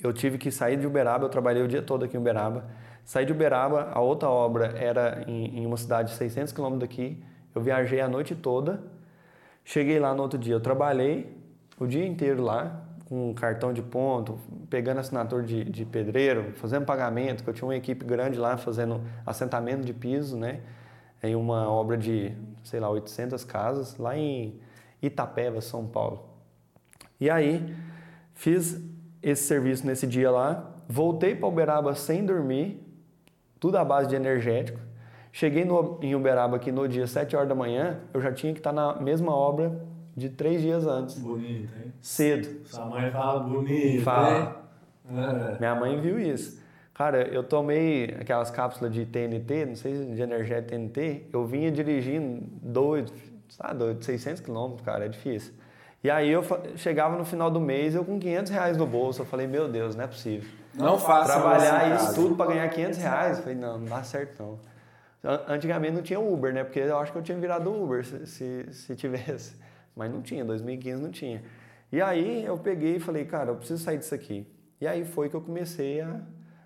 Eu 0.01 0.11
tive 0.11 0.37
que 0.37 0.51
sair 0.51 0.77
de 0.77 0.87
Uberaba, 0.87 1.25
eu 1.25 1.29
trabalhei 1.29 1.61
o 1.61 1.67
dia 1.67 1.81
todo 1.81 2.05
aqui 2.05 2.17
em 2.17 2.19
Uberaba 2.19 2.65
Saí 3.05 3.25
de 3.25 3.31
Uberaba, 3.31 3.89
a 3.93 3.99
outra 3.99 4.29
obra 4.29 4.73
era 4.77 5.23
em, 5.27 5.59
em 5.59 5.65
uma 5.65 5.77
cidade 5.77 6.11
de 6.11 6.17
600 6.17 6.53
quilômetros 6.53 6.89
daqui. 6.89 7.21
Eu 7.53 7.61
viajei 7.61 7.99
a 7.99 8.07
noite 8.07 8.33
toda. 8.35 8.81
Cheguei 9.65 9.99
lá 9.99 10.13
no 10.13 10.21
outro 10.23 10.37
dia, 10.37 10.53
eu 10.53 10.59
trabalhei 10.59 11.37
o 11.79 11.87
dia 11.87 12.05
inteiro 12.05 12.43
lá, 12.43 12.81
com 13.05 13.29
um 13.29 13.33
cartão 13.33 13.73
de 13.73 13.81
ponto, 13.81 14.39
pegando 14.69 14.99
assinatura 14.99 15.43
de, 15.43 15.63
de 15.63 15.85
pedreiro, 15.85 16.53
fazendo 16.53 16.85
pagamento, 16.85 17.43
que 17.43 17.49
eu 17.49 17.53
tinha 17.53 17.67
uma 17.67 17.75
equipe 17.75 18.05
grande 18.05 18.37
lá 18.37 18.57
fazendo 18.57 19.01
assentamento 19.25 19.83
de 19.83 19.93
piso, 19.93 20.37
né? 20.37 20.61
Em 21.21 21.35
uma 21.35 21.69
obra 21.69 21.97
de, 21.97 22.33
sei 22.63 22.79
lá, 22.79 22.89
800 22.89 23.43
casas, 23.43 23.97
lá 23.97 24.17
em 24.17 24.59
Itapeva, 25.01 25.61
São 25.61 25.85
Paulo. 25.85 26.27
E 27.19 27.29
aí, 27.29 27.75
fiz 28.33 28.81
esse 29.21 29.43
serviço 29.43 29.85
nesse 29.85 30.05
dia 30.05 30.29
lá, 30.29 30.69
voltei 30.87 31.35
para 31.35 31.47
Uberaba 31.47 31.95
sem 31.95 32.25
dormir, 32.25 32.82
tudo 33.63 33.77
à 33.77 33.85
base 33.85 34.09
de 34.09 34.15
energético. 34.17 34.77
Cheguei 35.31 35.63
no, 35.63 35.97
em 36.01 36.13
Uberaba 36.15 36.57
aqui 36.57 36.69
no 36.69 36.85
dia 36.85 37.07
7 37.07 37.33
horas 37.33 37.47
da 37.47 37.55
manhã, 37.55 37.97
eu 38.13 38.19
já 38.19 38.29
tinha 38.29 38.51
que 38.51 38.59
estar 38.59 38.73
na 38.73 38.99
mesma 38.99 39.33
obra 39.33 39.81
de 40.17 40.27
três 40.27 40.61
dias 40.61 40.85
antes. 40.85 41.17
Bonito, 41.17 41.71
hein? 41.77 41.93
Cedo. 42.01 42.67
Sua 42.67 42.85
mãe 42.87 43.09
fala 43.09 43.39
bonito, 43.39 44.03
fala. 44.03 44.65
É. 45.09 45.59
Minha 45.59 45.75
mãe 45.75 46.01
viu 46.01 46.19
isso. 46.19 46.61
Cara, 46.93 47.25
eu 47.29 47.41
tomei 47.41 48.13
aquelas 48.19 48.51
cápsulas 48.51 48.93
de 48.93 49.05
TNT, 49.05 49.65
não 49.65 49.75
sei 49.77 49.95
se 49.95 50.05
de 50.07 50.21
energético 50.21 50.67
TNT, 50.67 51.29
eu 51.31 51.45
vinha 51.45 51.71
dirigindo 51.71 52.45
doido, 52.61 53.13
sabe, 53.47 53.79
doido, 53.79 54.03
600 54.03 54.41
quilômetros, 54.41 54.85
cara, 54.85 55.05
é 55.05 55.07
difícil. 55.07 55.53
E 56.03 56.11
aí 56.11 56.29
eu 56.29 56.43
chegava 56.75 57.17
no 57.17 57.23
final 57.23 57.49
do 57.49 57.61
mês, 57.61 57.95
eu 57.95 58.03
com 58.03 58.19
500 58.19 58.51
reais 58.51 58.75
no 58.75 58.85
bolso, 58.85 59.21
eu 59.21 59.25
falei, 59.25 59.47
meu 59.47 59.69
Deus, 59.69 59.95
não 59.95 60.03
é 60.03 60.07
possível. 60.07 60.49
Não 60.73 60.99
faça 60.99 61.31
Trabalhar 61.31 61.95
isso 61.95 62.13
tudo 62.13 62.35
para 62.35 62.47
ganhar 62.47 62.67
500 62.67 62.97
reais. 62.97 63.37
Eu 63.37 63.43
falei, 63.43 63.57
não, 63.57 63.77
não 63.77 63.85
dá 63.85 64.03
certo 64.03 64.43
não. 64.43 64.59
Antigamente 65.47 65.93
não 65.93 66.01
tinha 66.01 66.19
Uber, 66.19 66.53
né? 66.53 66.65
Porque 66.65 66.79
eu 66.79 66.97
acho 66.97 67.11
que 67.11 67.17
eu 67.17 67.21
tinha 67.21 67.37
virado 67.37 67.71
Uber 67.71 68.05
se, 68.05 68.27
se, 68.27 68.65
se 68.73 68.95
tivesse. 68.95 69.55
Mas 69.95 70.11
não 70.11 70.21
tinha, 70.21 70.43
2015 70.43 71.01
não 71.01 71.11
tinha. 71.11 71.41
E 71.89 72.01
aí 72.01 72.43
eu 72.43 72.57
peguei 72.57 72.97
e 72.97 72.99
falei, 72.99 73.23
cara, 73.23 73.51
eu 73.51 73.55
preciso 73.55 73.81
sair 73.81 73.97
disso 73.97 74.13
aqui. 74.13 74.45
E 74.81 74.87
aí 74.87 75.05
foi 75.05 75.29
que 75.29 75.35
eu 75.35 75.41
comecei 75.41 76.01
a, 76.01 76.19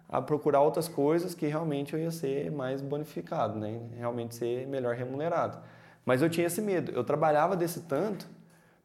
a 0.09 0.19
procurar 0.19 0.61
outras 0.61 0.87
coisas 0.87 1.35
que 1.35 1.45
realmente 1.45 1.93
eu 1.93 1.99
ia 1.99 2.09
ser 2.09 2.49
mais 2.51 2.81
bonificado, 2.81 3.59
né? 3.59 3.79
Realmente 3.95 4.33
ser 4.33 4.65
melhor 4.65 4.95
remunerado. 4.95 5.59
Mas 6.03 6.23
eu 6.23 6.29
tinha 6.29 6.47
esse 6.47 6.61
medo. 6.61 6.91
Eu 6.91 7.03
trabalhava 7.03 7.55
desse 7.55 7.81
tanto 7.81 8.36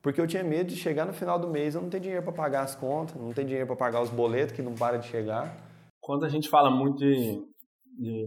porque 0.02 0.20
eu 0.20 0.26
tinha 0.26 0.42
medo 0.42 0.68
de 0.68 0.76
chegar 0.76 1.06
no 1.06 1.12
final 1.12 1.38
do 1.38 1.48
mês, 1.48 1.74
eu 1.74 1.80
não 1.80 1.88
ter 1.88 2.00
dinheiro 2.00 2.24
para 2.24 2.32
pagar 2.32 2.62
as 2.62 2.74
contas, 2.74 3.14
não 3.14 3.32
ter 3.32 3.44
dinheiro 3.44 3.66
para 3.66 3.76
pagar 3.76 4.02
os 4.02 4.10
boletos 4.10 4.54
que 4.54 4.60
não 4.60 4.74
para 4.74 4.98
de 4.98 5.06
chegar. 5.06 5.56
Quando 6.00 6.24
a 6.24 6.28
gente 6.28 6.48
fala 6.48 6.70
muito 6.70 6.98
de, 6.98 7.40
de 7.98 8.26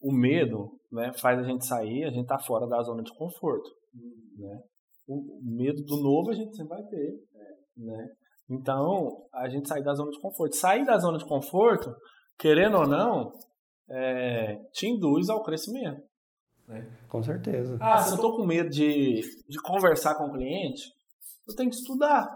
o 0.00 0.12
medo, 0.12 0.70
né, 0.92 1.12
faz 1.20 1.40
a 1.40 1.42
gente 1.42 1.66
sair, 1.66 2.04
a 2.04 2.10
gente 2.10 2.22
está 2.22 2.38
fora 2.38 2.66
da 2.68 2.80
zona 2.82 3.02
de 3.02 3.12
conforto, 3.16 3.68
né? 4.38 4.60
O 5.08 5.40
medo 5.42 5.82
do 5.84 5.96
novo 6.02 6.30
a 6.30 6.34
gente 6.34 6.56
sempre 6.56 6.76
vai 6.76 6.82
ter, 6.84 7.14
né? 7.76 8.08
Então, 8.48 9.26
a 9.32 9.48
gente 9.48 9.68
sair 9.68 9.82
da 9.82 9.94
zona 9.94 10.10
de 10.10 10.20
conforto. 10.20 10.56
Sair 10.56 10.84
da 10.84 10.98
zona 10.98 11.18
de 11.18 11.26
conforto, 11.26 11.92
querendo 12.38 12.76
ou 12.76 12.86
não, 12.86 13.32
é, 13.88 14.56
te 14.72 14.86
induz 14.86 15.28
ao 15.28 15.42
crescimento. 15.42 16.00
Né? 16.68 16.88
Com 17.08 17.22
certeza. 17.22 17.76
Ah, 17.80 17.98
se 17.98 18.10
eu 18.10 18.16
estou 18.16 18.36
com 18.36 18.46
medo 18.46 18.68
de, 18.70 19.20
de 19.48 19.60
conversar 19.62 20.14
com 20.16 20.24
o 20.24 20.32
cliente, 20.32 20.82
eu 21.48 21.54
tenho 21.54 21.70
que 21.70 21.76
estudar. 21.76 22.28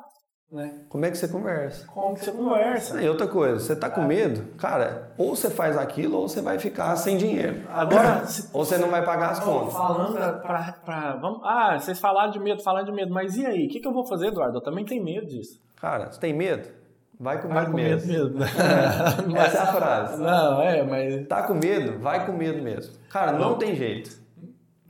Né? 0.50 0.84
Como 0.88 1.04
é 1.04 1.10
que 1.12 1.16
você 1.16 1.28
conversa? 1.28 1.86
Como 1.86 2.14
que 2.14 2.24
você 2.24 2.32
conversa? 2.32 3.00
E 3.00 3.08
outra 3.08 3.28
coisa, 3.28 3.60
você 3.60 3.76
tá 3.76 3.88
com 3.88 4.02
medo, 4.02 4.52
cara, 4.56 5.12
ou 5.16 5.36
você 5.36 5.48
faz 5.48 5.78
aquilo 5.78 6.18
ou 6.18 6.28
você 6.28 6.40
vai 6.42 6.58
ficar 6.58 6.96
sem 6.96 7.16
dinheiro. 7.16 7.62
Agora, 7.68 8.24
ou 8.52 8.64
você 8.64 8.76
não 8.76 8.88
vai 8.90 9.04
pagar 9.04 9.30
as 9.30 9.38
contas. 9.38 9.72
Falando 9.72 10.12
pra, 10.42 10.72
pra, 10.84 11.16
vamos, 11.16 11.40
ah, 11.44 11.78
vocês 11.78 12.00
falaram 12.00 12.32
de 12.32 12.40
medo, 12.40 12.62
falaram 12.64 12.84
de 12.86 12.92
medo, 12.92 13.14
mas 13.14 13.36
e 13.36 13.46
aí? 13.46 13.66
O 13.66 13.68
que, 13.68 13.78
que 13.78 13.86
eu 13.86 13.92
vou 13.92 14.04
fazer, 14.04 14.26
Eduardo? 14.28 14.58
Eu 14.58 14.62
também 14.62 14.84
tenho 14.84 15.04
medo 15.04 15.24
disso. 15.26 15.60
Cara, 15.80 16.10
você 16.10 16.18
tem 16.18 16.32
medo? 16.34 16.68
Vai 17.18 17.40
com 17.40 17.48
Vai 17.48 17.58
medo 17.60 17.70
com 17.70 17.76
medo 17.76 18.06
mesmo. 18.08 18.38
mesmo. 18.38 18.42
Essa 19.38 19.58
é 19.58 19.60
a 19.60 19.66
frase. 19.72 20.20
Não, 20.20 20.62
é, 20.62 20.82
mas. 20.82 21.28
Tá 21.28 21.42
com 21.44 21.54
medo? 21.54 21.98
Vai 22.00 22.26
com 22.26 22.32
medo 22.32 22.60
mesmo. 22.60 22.94
Cara, 23.08 23.32
não 23.32 23.56
tem 23.56 23.76
jeito. 23.76 24.18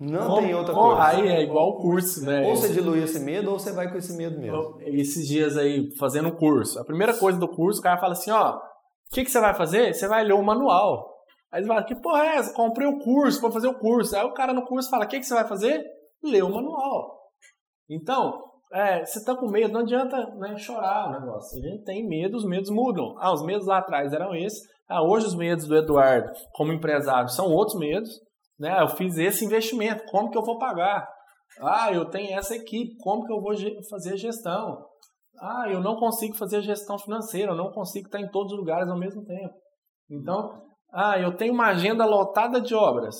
Não 0.00 0.26
Como- 0.28 0.40
tem 0.46 0.54
outra 0.54 0.72
como- 0.72 0.86
coisa. 0.96 1.02
Aí 1.08 1.28
é 1.28 1.42
igual 1.42 1.68
o 1.68 1.76
curso, 1.82 2.24
né? 2.24 2.46
Ou 2.46 2.56
você 2.56 2.72
dilui 2.72 3.02
esse 3.02 3.20
medo 3.20 3.50
ou 3.50 3.58
você 3.58 3.70
vai 3.72 3.90
com 3.90 3.98
esse 3.98 4.16
medo 4.16 4.40
mesmo. 4.40 4.78
Esses 4.80 5.26
dias 5.28 5.58
aí, 5.58 5.94
fazendo 5.98 6.28
um 6.30 6.36
curso. 6.36 6.80
A 6.80 6.84
primeira 6.84 7.12
coisa 7.18 7.38
do 7.38 7.46
curso, 7.46 7.80
o 7.80 7.82
cara 7.82 8.00
fala 8.00 8.12
assim: 8.14 8.30
ó, 8.30 8.56
o 8.56 8.60
que, 9.12 9.24
que 9.24 9.30
você 9.30 9.38
vai 9.40 9.52
fazer? 9.54 9.92
Você 9.94 10.08
vai 10.08 10.24
ler 10.24 10.32
o 10.32 10.42
manual. 10.42 11.06
Aí 11.52 11.60
você 11.62 11.68
fala: 11.68 11.84
que 11.84 11.94
porra 12.00 12.24
é 12.24 12.36
essa? 12.36 12.54
Comprei 12.54 12.86
o 12.88 12.98
curso 12.98 13.40
pra 13.42 13.50
fazer 13.50 13.68
o 13.68 13.78
curso. 13.78 14.16
Aí 14.16 14.24
o 14.24 14.32
cara 14.32 14.54
no 14.54 14.64
curso 14.64 14.88
fala: 14.88 15.04
o 15.04 15.08
que, 15.08 15.18
que 15.18 15.26
você 15.26 15.34
vai 15.34 15.46
fazer? 15.46 15.84
Ler 16.24 16.44
o 16.44 16.50
manual. 16.50 17.18
Então, 17.90 18.40
é, 18.72 19.04
você 19.04 19.22
tá 19.24 19.34
com 19.36 19.50
medo, 19.50 19.72
não 19.72 19.80
adianta 19.80 20.16
né, 20.38 20.56
chorar 20.56 21.08
o 21.08 21.20
negócio. 21.20 21.58
A 21.58 21.68
gente 21.68 21.84
tem 21.84 22.06
medo, 22.08 22.36
os 22.36 22.44
medos 22.46 22.70
mudam. 22.70 23.16
Ah, 23.18 23.32
os 23.32 23.42
medos 23.44 23.66
lá 23.66 23.78
atrás 23.78 24.12
eram 24.14 24.34
esses. 24.34 24.60
Ah, 24.88 25.02
hoje 25.02 25.26
os 25.26 25.34
medos 25.34 25.66
do 25.66 25.76
Eduardo, 25.76 26.30
como 26.54 26.72
empresário, 26.72 27.28
são 27.28 27.46
outros 27.52 27.78
medos. 27.78 28.08
Né? 28.60 28.80
Eu 28.82 28.88
fiz 28.88 29.16
esse 29.16 29.44
investimento, 29.44 30.04
como 30.10 30.30
que 30.30 30.36
eu 30.38 30.44
vou 30.44 30.58
pagar? 30.58 31.08
Ah, 31.60 31.90
eu 31.92 32.04
tenho 32.04 32.38
essa 32.38 32.54
equipe, 32.54 32.94
como 33.02 33.24
que 33.26 33.32
eu 33.32 33.40
vou 33.40 33.54
fazer 33.90 34.16
gestão? 34.18 34.84
Ah, 35.40 35.64
eu 35.70 35.80
não 35.80 35.96
consigo 35.96 36.36
fazer 36.36 36.60
gestão 36.60 36.98
financeira, 36.98 37.52
eu 37.52 37.56
não 37.56 37.70
consigo 37.72 38.06
estar 38.06 38.20
em 38.20 38.28
todos 38.30 38.52
os 38.52 38.58
lugares 38.58 38.88
ao 38.88 38.98
mesmo 38.98 39.24
tempo. 39.24 39.54
Então, 40.10 40.62
ah, 40.92 41.18
eu 41.18 41.34
tenho 41.36 41.54
uma 41.54 41.68
agenda 41.68 42.04
lotada 42.04 42.60
de 42.60 42.74
obras. 42.74 43.16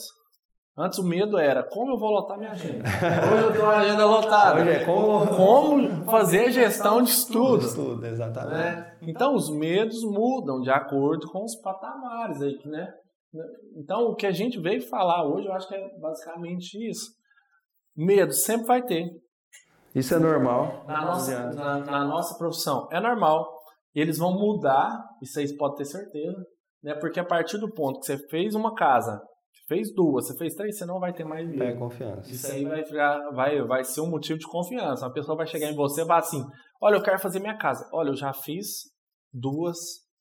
Antes 0.79 0.99
o 0.99 1.05
medo 1.07 1.37
era 1.39 1.63
como 1.63 1.93
eu 1.93 1.99
vou 1.99 2.11
lotar 2.11 2.39
minha 2.39 2.53
agenda. 2.53 2.85
Hoje 3.33 3.45
eu 3.45 3.53
tenho 3.53 3.65
uma 3.65 3.77
agenda 3.77 4.07
lotada. 4.07 4.61
Hoje 4.61 4.71
é 4.71 4.85
como- 4.85 5.27
Como 5.37 6.05
fazer 6.11 6.51
gestão 6.53 7.03
de 7.03 7.11
estudos. 7.11 7.75
Tudo, 7.75 8.07
exatamente. 8.07 8.55
né? 8.55 8.97
Então 9.03 9.35
os 9.35 9.51
medos 9.51 10.03
mudam 10.05 10.61
de 10.61 10.71
acordo 10.71 11.27
com 11.31 11.45
os 11.45 11.57
patamares 11.61 12.41
aí, 12.41 12.59
né? 12.67 12.89
Então 13.77 14.03
o 14.07 14.15
que 14.17 14.27
a 14.27 14.33
gente 14.33 14.59
veio 14.61 14.83
falar 14.89 15.25
hoje, 15.27 15.47
eu 15.47 15.53
acho 15.53 15.69
que 15.69 15.75
é 15.75 15.99
basicamente 15.99 16.75
isso. 16.89 17.11
Medo 17.97 18.33
sempre 18.33 18.67
vai 18.67 18.83
ter. 18.83 19.09
Isso 19.95 20.15
é 20.15 20.19
normal. 20.19 20.85
Na 20.87 21.05
nossa, 21.05 21.53
na, 21.53 21.79
na 21.79 22.05
nossa 22.05 22.37
profissão 22.39 22.89
é 22.93 23.01
normal. 23.01 23.47
Eles 23.95 24.19
vão 24.19 24.33
mudar, 24.33 25.03
isso 25.21 25.39
aí 25.39 25.49
você 25.49 25.57
pode 25.57 25.77
ter 25.77 25.85
certeza, 25.85 26.37
né? 26.83 26.95
Porque 26.95 27.19
a 27.19 27.25
partir 27.25 27.59
do 27.59 27.73
ponto 27.73 27.99
que 28.01 28.07
você 28.07 28.17
fez 28.29 28.55
uma 28.55 28.73
casa, 28.75 29.21
fez 29.67 29.93
duas, 29.93 30.27
você 30.29 30.37
fez 30.39 30.55
três, 30.55 30.79
você 30.79 30.85
não 30.87 31.01
vai 31.01 31.13
ter 31.13 31.25
mais 31.25 31.49
medo. 31.49 31.63
É 31.65 31.73
confiança. 31.77 32.31
Isso 32.31 32.47
aí 32.47 32.65
vai, 32.65 32.85
virar- 32.85 33.31
vai, 33.33 33.61
vai 33.63 33.83
ser 33.85 34.01
um 34.01 34.09
motivo 34.09 34.39
de 34.39 34.47
confiança. 34.47 35.05
Uma 35.07 35.13
pessoa 35.13 35.37
vai 35.37 35.47
chegar 35.47 35.69
em 35.71 35.75
você 35.75 36.03
e 36.03 36.05
vai 36.05 36.21
assim: 36.21 36.45
Olha, 36.81 36.97
eu 36.97 37.03
quero 37.03 37.19
fazer 37.19 37.41
minha 37.41 37.59
casa. 37.59 37.89
Olha, 37.93 38.11
eu 38.11 38.17
já 38.17 38.33
fiz 38.33 38.85
duas, 39.33 39.77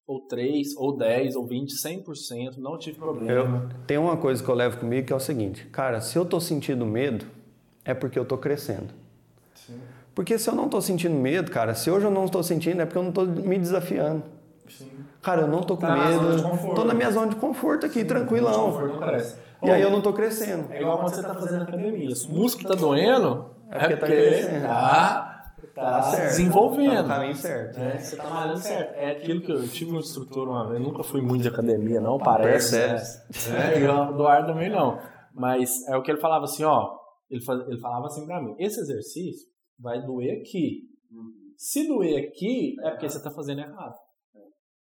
ou 0.10 0.20
três, 0.22 0.76
ou 0.76 0.97
dez, 0.97 1.36
ou 1.36 1.45
vinte, 1.45 1.74
cem 1.80 1.99
por 2.01 2.18
cento, 2.18 2.60
não 2.60 2.80
tive 2.80 2.97
problema. 2.97 3.32
Eu, 3.32 3.70
tem 3.86 3.95
uma 3.99 4.18
coisa 4.18 4.43
que 4.43 4.49
eu 4.49 4.55
levo 4.55 4.78
comigo 4.78 5.05
que 5.05 5.14
é 5.14 5.16
o 5.16 5.20
seguinte, 5.20 5.66
cara, 5.72 6.01
se 6.01 6.18
eu 6.18 6.26
tô 6.26 6.39
sentindo 6.41 6.84
medo, 6.84 7.26
é 7.86 7.93
porque 7.93 8.18
eu 8.18 8.26
tô 8.26 8.36
crescendo. 8.36 8.88
Sim, 9.53 9.80
Porque 10.16 10.39
se 10.39 10.49
eu 10.49 10.55
não 10.55 10.68
tô 10.68 10.82
sentindo 10.82 11.14
medo, 11.14 11.51
cara, 11.51 11.76
se 11.76 11.91
hoje 11.91 12.05
eu 12.07 12.12
não 12.12 12.26
estou 12.26 12.41
sentindo, 12.41 12.82
é 12.82 12.86
porque 12.86 12.97
eu 12.97 13.03
não 13.03 13.12
tô 13.12 13.24
me 13.24 13.60
desafiando. 13.60 14.24
sim. 14.68 14.89
Cara, 15.22 15.41
eu 15.41 15.47
não 15.47 15.62
tô 15.62 15.76
com 15.76 15.86
Tá 15.86 15.95
medo, 15.95 16.41
conforto. 16.41 16.76
tô 16.76 16.86
na 16.86 16.93
minha 16.95 17.12
zona 17.12 17.28
de 17.28 17.36
conforto 17.36 17.86
aqui, 17.86 18.03
tranquilão. 18.03 18.72
Conforto 18.72 18.93
não 18.93 18.99
cresce. 19.01 19.36
E 19.62 19.70
aí 19.70 19.82
eu 19.82 19.91
não 19.91 20.01
tô 20.01 20.12
crescendo. 20.14 20.72
É 20.72 20.82
igual 20.82 20.97
quando 20.97 21.14
você 21.14 21.22
tá 21.22 21.36
fazendo 21.36 21.62
academia. 21.64 22.16
Se 22.16 22.26
o 22.26 22.32
músculo 22.32 22.68
tá 22.70 22.74
doendo, 22.76 23.45
É 23.70 23.78
porque 23.80 23.95
tá 23.97 24.07
crescendo. 24.07 24.62
tá, 24.66 25.29
tá 25.80 25.92
Tá 25.92 26.02
certo. 26.04 26.22
Tá 26.22 26.28
desenvolvendo. 26.28 27.02
no 27.04 27.08
caminho 27.08 27.36
certo. 27.36 27.80
né? 27.80 27.98
Você 27.98 28.16
tá 28.16 28.30
malhando 28.30 28.60
certo. 28.60 28.96
É 28.96 29.12
aquilo 29.12 29.42
que 29.42 29.52
eu, 29.52 29.58
eu 29.64 29.68
tive 29.68 29.92
um 29.92 30.00
instrutor 30.00 30.48
uma 30.48 30.68
vez, 30.70 30.82
nunca 30.82 31.04
fui 31.04 31.22
muito 31.22 31.42
de 31.44 31.48
academia, 31.50 32.00
não 32.02 32.18
parece. 32.18 32.78
Percebe. 32.78 33.58
Né? 33.58 33.74
É, 33.76 33.80
e 33.82 33.88
o 33.88 34.10
Eduardo 34.14 34.48
também 34.48 34.70
não. 34.70 35.00
Mas 35.34 35.88
é 35.88 35.96
o 35.96 36.02
que 36.02 36.12
ele 36.12 36.20
falava 36.20 36.46
assim, 36.46 36.64
ó. 36.64 36.98
Ele, 37.30 37.44
faz- 37.44 37.68
ele 37.68 37.80
falava 37.80 38.06
assim 38.08 38.26
pra 38.26 38.42
mim: 38.42 38.56
esse 38.58 38.80
exercício 38.80 39.48
vai 39.80 40.02
doer 40.02 40.40
aqui. 40.42 40.82
Se 41.58 41.88
doer 41.88 42.28
aqui, 42.30 42.76
é 42.84 42.92
porque 42.92 43.10
você 43.10 43.22
tá 43.22 43.30
fazendo 43.32 43.60
errado. 43.62 43.96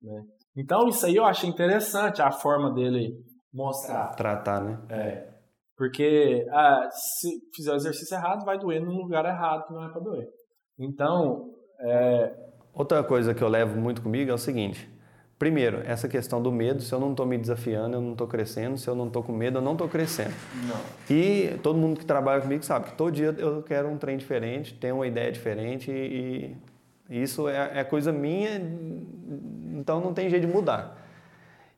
Né? 0.02 0.22
Então, 0.58 0.88
isso 0.88 1.06
aí 1.06 1.16
eu 1.16 1.24
achei 1.26 1.50
interessante 1.50 2.22
a 2.22 2.32
forma 2.32 2.74
dele 2.74 3.14
mostrar. 3.54 4.10
Tratar, 4.16 4.62
né? 4.64 4.80
É. 4.90 5.34
Porque 5.78 6.46
ah, 6.52 6.88
se 6.92 7.30
fizer 7.56 7.72
o 7.74 7.76
exercício 7.76 8.16
errado, 8.16 8.46
vai 8.46 8.60
doer 8.60 8.82
no 8.84 8.92
lugar 8.92 9.26
errado 9.26 9.66
que 9.66 9.74
não 9.74 9.84
é 9.84 9.90
pra 9.92 10.02
doer. 10.02 10.28
Então, 10.78 11.52
é, 11.80 12.34
Outra 12.74 13.04
coisa 13.04 13.36
que 13.36 13.42
eu 13.44 13.48
levo 13.48 13.80
muito 13.80 14.02
comigo 14.02 14.32
é 14.32 14.34
o 14.34 14.38
seguinte. 14.38 14.90
Primeiro, 15.38 15.82
essa 15.86 16.08
questão 16.08 16.42
do 16.42 16.52
medo, 16.52 16.82
se 16.82 16.94
eu 16.94 17.00
não 17.00 17.12
estou 17.12 17.26
me 17.26 17.38
desafiando, 17.38 17.98
eu 17.98 18.02
não 18.02 18.14
estou 18.14 18.26
crescendo, 18.26 18.78
se 18.78 18.88
eu 18.88 18.96
não 18.96 19.08
estou 19.08 19.22
com 19.22 19.32
medo, 19.32 19.60
eu 19.60 19.62
não 19.62 19.74
estou 19.74 19.88
crescendo. 19.88 20.34
não. 20.68 20.76
E 21.16 21.58
todo 21.62 21.78
mundo 21.78 22.00
que 22.00 22.06
trabalha 22.06 22.42
comigo 22.42 22.64
sabe 22.64 22.86
que 22.86 22.94
todo 22.94 23.12
dia 23.12 23.36
eu 23.38 23.62
quero 23.62 23.90
um 23.90 23.98
trem 23.98 24.18
diferente, 24.18 24.74
tenho 24.74 24.96
uma 24.96 25.06
ideia 25.06 25.32
diferente 25.32 25.92
e, 25.92 26.56
e 27.10 27.22
isso 27.22 27.48
é, 27.48 27.80
é 27.80 27.84
coisa 27.84 28.12
minha, 28.12 28.52
então 29.76 30.00
não 30.02 30.14
tem 30.14 30.30
jeito 30.30 30.48
de 30.48 30.52
mudar. 30.52 30.98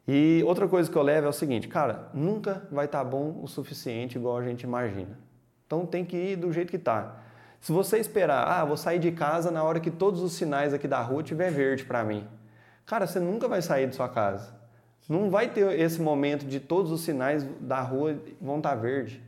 E 0.08 0.44
outra 0.46 0.68
coisa 0.68 0.90
que 0.90 0.96
eu 0.96 1.02
levo 1.02 1.26
é 1.26 1.30
o 1.30 1.34
seguinte, 1.34 1.68
cara, 1.68 2.10
nunca 2.14 2.68
vai 2.72 2.86
estar 2.86 3.04
bom 3.04 3.40
o 3.42 3.48
suficiente 3.48 4.18
igual 4.18 4.38
a 4.38 4.44
gente 4.44 4.62
imagina. 4.62 5.18
Então 5.66 5.86
tem 5.86 6.06
que 6.06 6.16
ir 6.16 6.36
do 6.36 6.54
jeito 6.54 6.70
que 6.70 6.78
tá. 6.78 7.22
Se 7.66 7.72
você 7.72 7.98
esperar, 7.98 8.48
ah, 8.48 8.64
vou 8.64 8.78
sair 8.78 9.00
de 9.00 9.12
casa 9.12 9.50
na 9.50 9.64
hora 9.64 9.80
que 9.80 9.90
todos 9.90 10.22
os 10.22 10.34
sinais 10.34 10.72
aqui 10.72 10.88
da 10.88 11.02
rua 11.02 11.24
tiver 11.24 11.50
verde 11.50 11.84
para 11.84 12.04
mim. 12.04 12.28
Cara, 12.86 13.08
você 13.08 13.20
nunca 13.20 13.48
vai 13.48 13.60
sair 13.60 13.88
de 13.88 13.96
sua 13.96 14.08
casa. 14.08 14.56
Não 15.10 15.32
vai 15.32 15.50
ter 15.50 15.80
esse 15.80 16.00
momento 16.00 16.46
de 16.46 16.60
todos 16.60 16.92
os 16.92 17.02
sinais 17.02 17.44
da 17.60 17.82
rua 17.82 18.20
vão 18.40 18.58
estar 18.58 18.76
verde. 18.76 19.20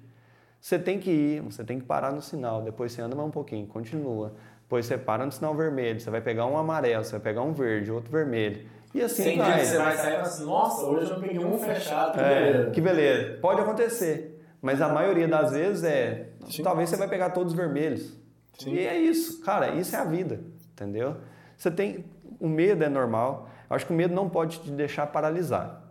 Você 0.62 0.78
tem 0.78 1.00
que 1.00 1.10
ir, 1.10 1.42
você 1.42 1.64
tem 1.64 1.80
que 1.80 1.86
parar 1.88 2.12
no 2.12 2.22
sinal, 2.22 2.62
depois 2.62 2.92
você 2.92 3.02
anda 3.02 3.16
mais 3.16 3.28
um 3.28 3.32
pouquinho, 3.32 3.66
continua. 3.66 4.36
Depois 4.62 4.86
você 4.86 5.00
para 5.00 5.26
no 5.26 5.32
sinal 5.32 5.56
vermelho, 5.56 6.00
você 6.00 6.12
vai 6.12 6.22
pegar 6.22 6.46
um 6.46 6.60
amarelo, 6.60 7.04
você 7.04 7.14
vai 7.14 7.20
pegar 7.22 7.42
um 7.42 7.54
verde, 7.54 7.92
outro 7.92 8.12
vermelho. 8.12 8.68
E 8.94 9.02
assim 9.02 9.34
dia 9.34 9.46
vai. 9.46 9.66
você 9.66 9.78
vai 9.80 9.98
sair 9.98 10.10
e 10.10 10.12
fala 10.12 10.22
assim, 10.22 10.46
nossa, 10.46 10.86
hoje 10.86 11.10
eu 11.10 11.20
peguei 11.20 11.44
um 11.44 11.58
fechado. 11.58 12.12
que 12.12 12.20
É, 12.20 12.52
beleza." 12.52 12.70
que 12.70 12.82
beleza. 12.82 13.40
Pode 13.42 13.62
acontecer. 13.62 14.46
Mas 14.62 14.80
a 14.80 14.90
maioria 14.90 15.28
das 15.28 15.54
vezes 15.54 15.84
é. 15.84 16.30
Talvez 16.62 16.88
você 16.92 16.98
vai 16.98 17.08
pegar 17.08 17.32
todos 17.32 17.54
os 17.54 17.58
vermelhos. 17.58 18.26
Sim. 18.58 18.74
E 18.74 18.80
é 18.80 18.97
isso, 18.99 19.41
cara, 19.43 19.70
isso 19.76 19.95
é 19.95 19.99
a 19.99 20.03
vida, 20.03 20.39
entendeu? 20.72 21.18
Você 21.58 21.70
tem. 21.72 22.05
O 22.39 22.47
medo 22.47 22.84
é 22.84 22.89
normal. 22.89 23.49
Eu 23.70 23.76
acho 23.76 23.86
que 23.86 23.93
o 23.93 23.95
medo 23.95 24.14
não 24.14 24.30
pode 24.30 24.60
te 24.60 24.72
deixar 24.72 25.08
paralisar. 25.08 25.84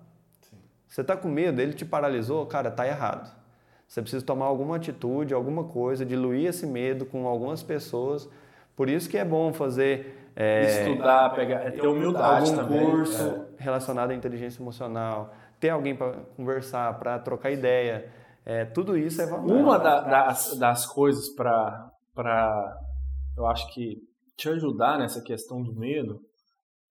Você 0.89 1.03
tá 1.05 1.17
com 1.17 1.29
medo, 1.29 1.61
ele 1.61 1.73
te 1.75 1.85
paralisou, 1.85 2.47
cara, 2.47 2.71
tá 2.71 2.87
errado. 2.87 3.35
Você 3.87 4.01
precisa 4.01 4.25
tomar 4.25 4.47
alguma 4.47 4.77
atitude, 4.77 5.35
alguma 5.35 5.65
coisa, 5.65 6.05
diluir 6.05 6.49
esse 6.49 6.67
medo 6.67 7.05
com 7.07 7.27
algumas 7.27 7.63
pessoas. 7.63 8.29
Por 8.75 8.89
isso 8.89 9.09
que 9.09 9.19
é 9.19 9.25
bom 9.25 9.53
fazer. 9.53 10.31
é, 10.37 10.85
Estudar, 10.89 11.35
pegar, 11.35 11.71
ter 11.73 11.87
humildade 11.87 12.51
algum 12.51 12.63
também. 12.63 12.85
curso 12.91 13.23
é. 13.59 13.63
relacionado 13.63 14.11
à 14.11 14.15
inteligência 14.15 14.61
emocional, 14.63 15.33
ter 15.59 15.71
alguém 15.71 15.95
para 15.97 16.13
conversar, 16.37 16.99
para 16.99 17.19
trocar 17.19 17.51
ideia, 17.51 18.09
é, 18.45 18.65
tudo 18.65 18.97
isso 18.99 19.21
é 19.23 19.27
vantagem. 19.27 19.57
Uma 19.63 19.79
da- 19.79 20.01
das, 20.03 20.57
das 20.59 20.87
coisas 20.87 21.29
para, 21.31 21.91
eu 23.37 23.47
acho 23.47 23.73
que, 23.73 23.97
te 24.37 24.49
ajudar 24.51 24.99
nessa 24.99 25.21
questão 25.23 25.63
do 25.63 25.75
medo 25.75 26.21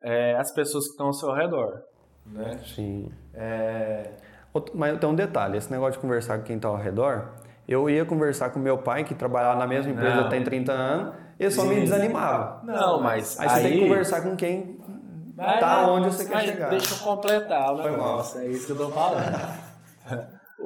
é 0.02 0.36
as 0.36 0.52
pessoas 0.54 0.86
que 0.86 0.92
estão 0.92 1.08
ao 1.08 1.14
seu 1.14 1.32
redor. 1.34 1.82
Né? 2.26 2.60
Sim. 2.66 3.12
É, 3.34 4.12
Outro- 4.54 4.74
Mas 4.78 4.98
tem 5.00 5.10
um 5.10 5.14
detalhe, 5.16 5.58
esse 5.58 5.70
negócio 5.72 5.94
de 5.94 6.00
conversar 6.00 6.38
com 6.40 6.44
quem 6.46 6.56
está 6.56 6.70
ao 6.70 6.78
redor, 6.78 7.30
eu 7.68 7.90
ia 7.90 8.06
conversar 8.06 8.52
com 8.52 8.58
meu 8.60 8.78
pai, 8.78 9.04
que 9.04 9.14
trabalhava 9.14 9.60
na 9.60 9.68
mesma 9.68 9.92
empresa 9.92 10.22
Não. 10.22 10.30
tem 10.30 10.44
30 10.44 10.72
anos, 10.72 11.14
ele 11.38 11.52
só 11.52 11.66
me 11.66 11.76
desanimava. 11.82 12.62
não, 12.64 13.02
mas 13.02 13.38
Aí 13.40 13.50
você 13.50 13.62
tem 13.64 13.74
que 13.74 13.80
conversar 13.82 14.22
com 14.22 14.36
quem 14.38 14.80
Mas- 15.36 15.60
tá 15.60 15.92
onde 15.92 16.08
você 16.08 16.24
quer 16.26 16.34
mas 16.36 16.46
chegar. 16.46 16.70
Deixa 16.70 16.96
eu 16.96 17.00
completar 17.00 17.74
o 17.74 17.82
Foi 17.82 17.92
mal. 17.92 18.00
negócio, 18.00 18.40
é 18.40 18.48
isso 18.48 18.66
que 18.66 18.72
eu 18.72 18.78
tô 18.78 18.90
falando. 18.90 19.65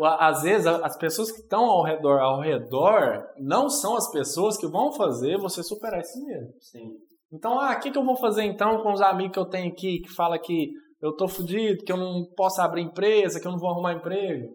Às 0.04 0.44
vezes, 0.44 0.66
as 0.68 0.98
pessoas 0.98 1.32
que 1.32 1.40
estão 1.42 1.66
ao 1.66 1.84
redor, 1.84 2.20
ao 2.20 2.42
redor, 2.42 3.24
não 3.38 3.70
são 3.70 3.96
as 3.96 4.10
pessoas 4.12 4.58
que 4.58 4.68
vão 4.68 4.92
fazer 4.94 5.38
você 5.38 5.64
superar 5.64 6.00
esse 6.00 6.24
medo. 6.24 6.48
Sim. 6.60 6.92
Então, 7.32 7.60
ah, 7.60 7.76
o 7.76 7.80
que, 7.80 7.92
que 7.92 7.98
eu 7.98 8.06
vou 8.06 8.18
fazer 8.18 8.44
então 8.44 8.82
com 8.82 8.92
os 8.92 9.02
amigos 9.02 9.34
que 9.34 9.40
eu 9.40 9.46
tenho 9.46 9.72
aqui 9.72 10.00
que 10.00 10.14
fala 10.14 10.40
que 10.40 10.72
eu 11.02 11.16
tô 11.16 11.28
fudido, 11.28 11.84
que 11.84 11.92
eu 11.92 11.98
não 11.98 12.26
posso 12.36 12.62
abrir 12.62 12.82
empresa, 12.82 13.40
que 13.40 13.48
eu 13.48 13.52
não 13.52 13.60
vou 13.60 13.70
arrumar 13.70 13.94
emprego? 13.94 14.48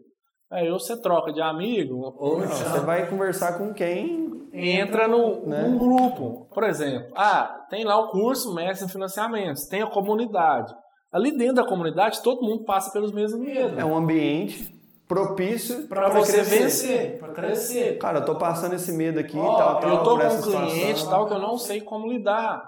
Aí 0.51 0.70
ou 0.70 0.78
você 0.78 1.01
troca 1.01 1.32
de 1.32 1.40
amigo, 1.40 1.95
ou 2.16 2.40
Não, 2.40 2.47
você 2.47 2.80
vai 2.80 3.09
conversar 3.09 3.59
com 3.59 3.72
quem 3.72 4.49
entra 4.53 5.09
no, 5.09 5.47
Né? 5.47 5.62
num 5.62 5.78
grupo. 5.78 6.49
Por 6.53 6.64
exemplo, 6.64 7.12
ah, 7.16 7.64
tem 7.70 7.84
lá 7.84 7.99
o 7.99 8.11
curso 8.11 8.55
Mestre 8.55 8.86
em 8.86 8.90
Financiamentos, 8.90 9.66
tem 9.66 9.82
a 9.82 9.90
comunidade. 9.90 10.72
Ali 11.12 11.36
dentro 11.36 11.57
da 11.57 11.66
comunidade, 11.66 12.22
todo 12.22 12.42
mundo 12.42 12.64
passa 12.64 12.92
pelos 12.92 13.12
mesmos 13.12 13.40
medos. 13.40 13.78
é 13.78 13.84
um 13.84 13.97
ambiente 13.97 14.68
propício 15.14 15.88
Para 15.88 16.08
você 16.08 16.42
vencer, 16.42 17.18
para 17.18 17.32
crescer. 17.32 17.98
Cara, 17.98 18.18
eu 18.18 18.24
tô 18.24 18.36
passando 18.36 18.74
esse 18.74 18.92
medo 18.92 19.20
aqui, 19.20 19.38
Ó, 19.38 19.56
tal, 19.56 19.80
tal, 19.80 19.90
eu 19.90 20.02
tô 20.02 20.18
com 20.18 20.24
um 20.24 20.42
cliente 20.42 20.98
situação. 20.98 21.10
tal 21.10 21.26
que 21.26 21.34
eu 21.34 21.38
não 21.38 21.56
sei 21.56 21.80
como 21.80 22.10
lidar. 22.10 22.62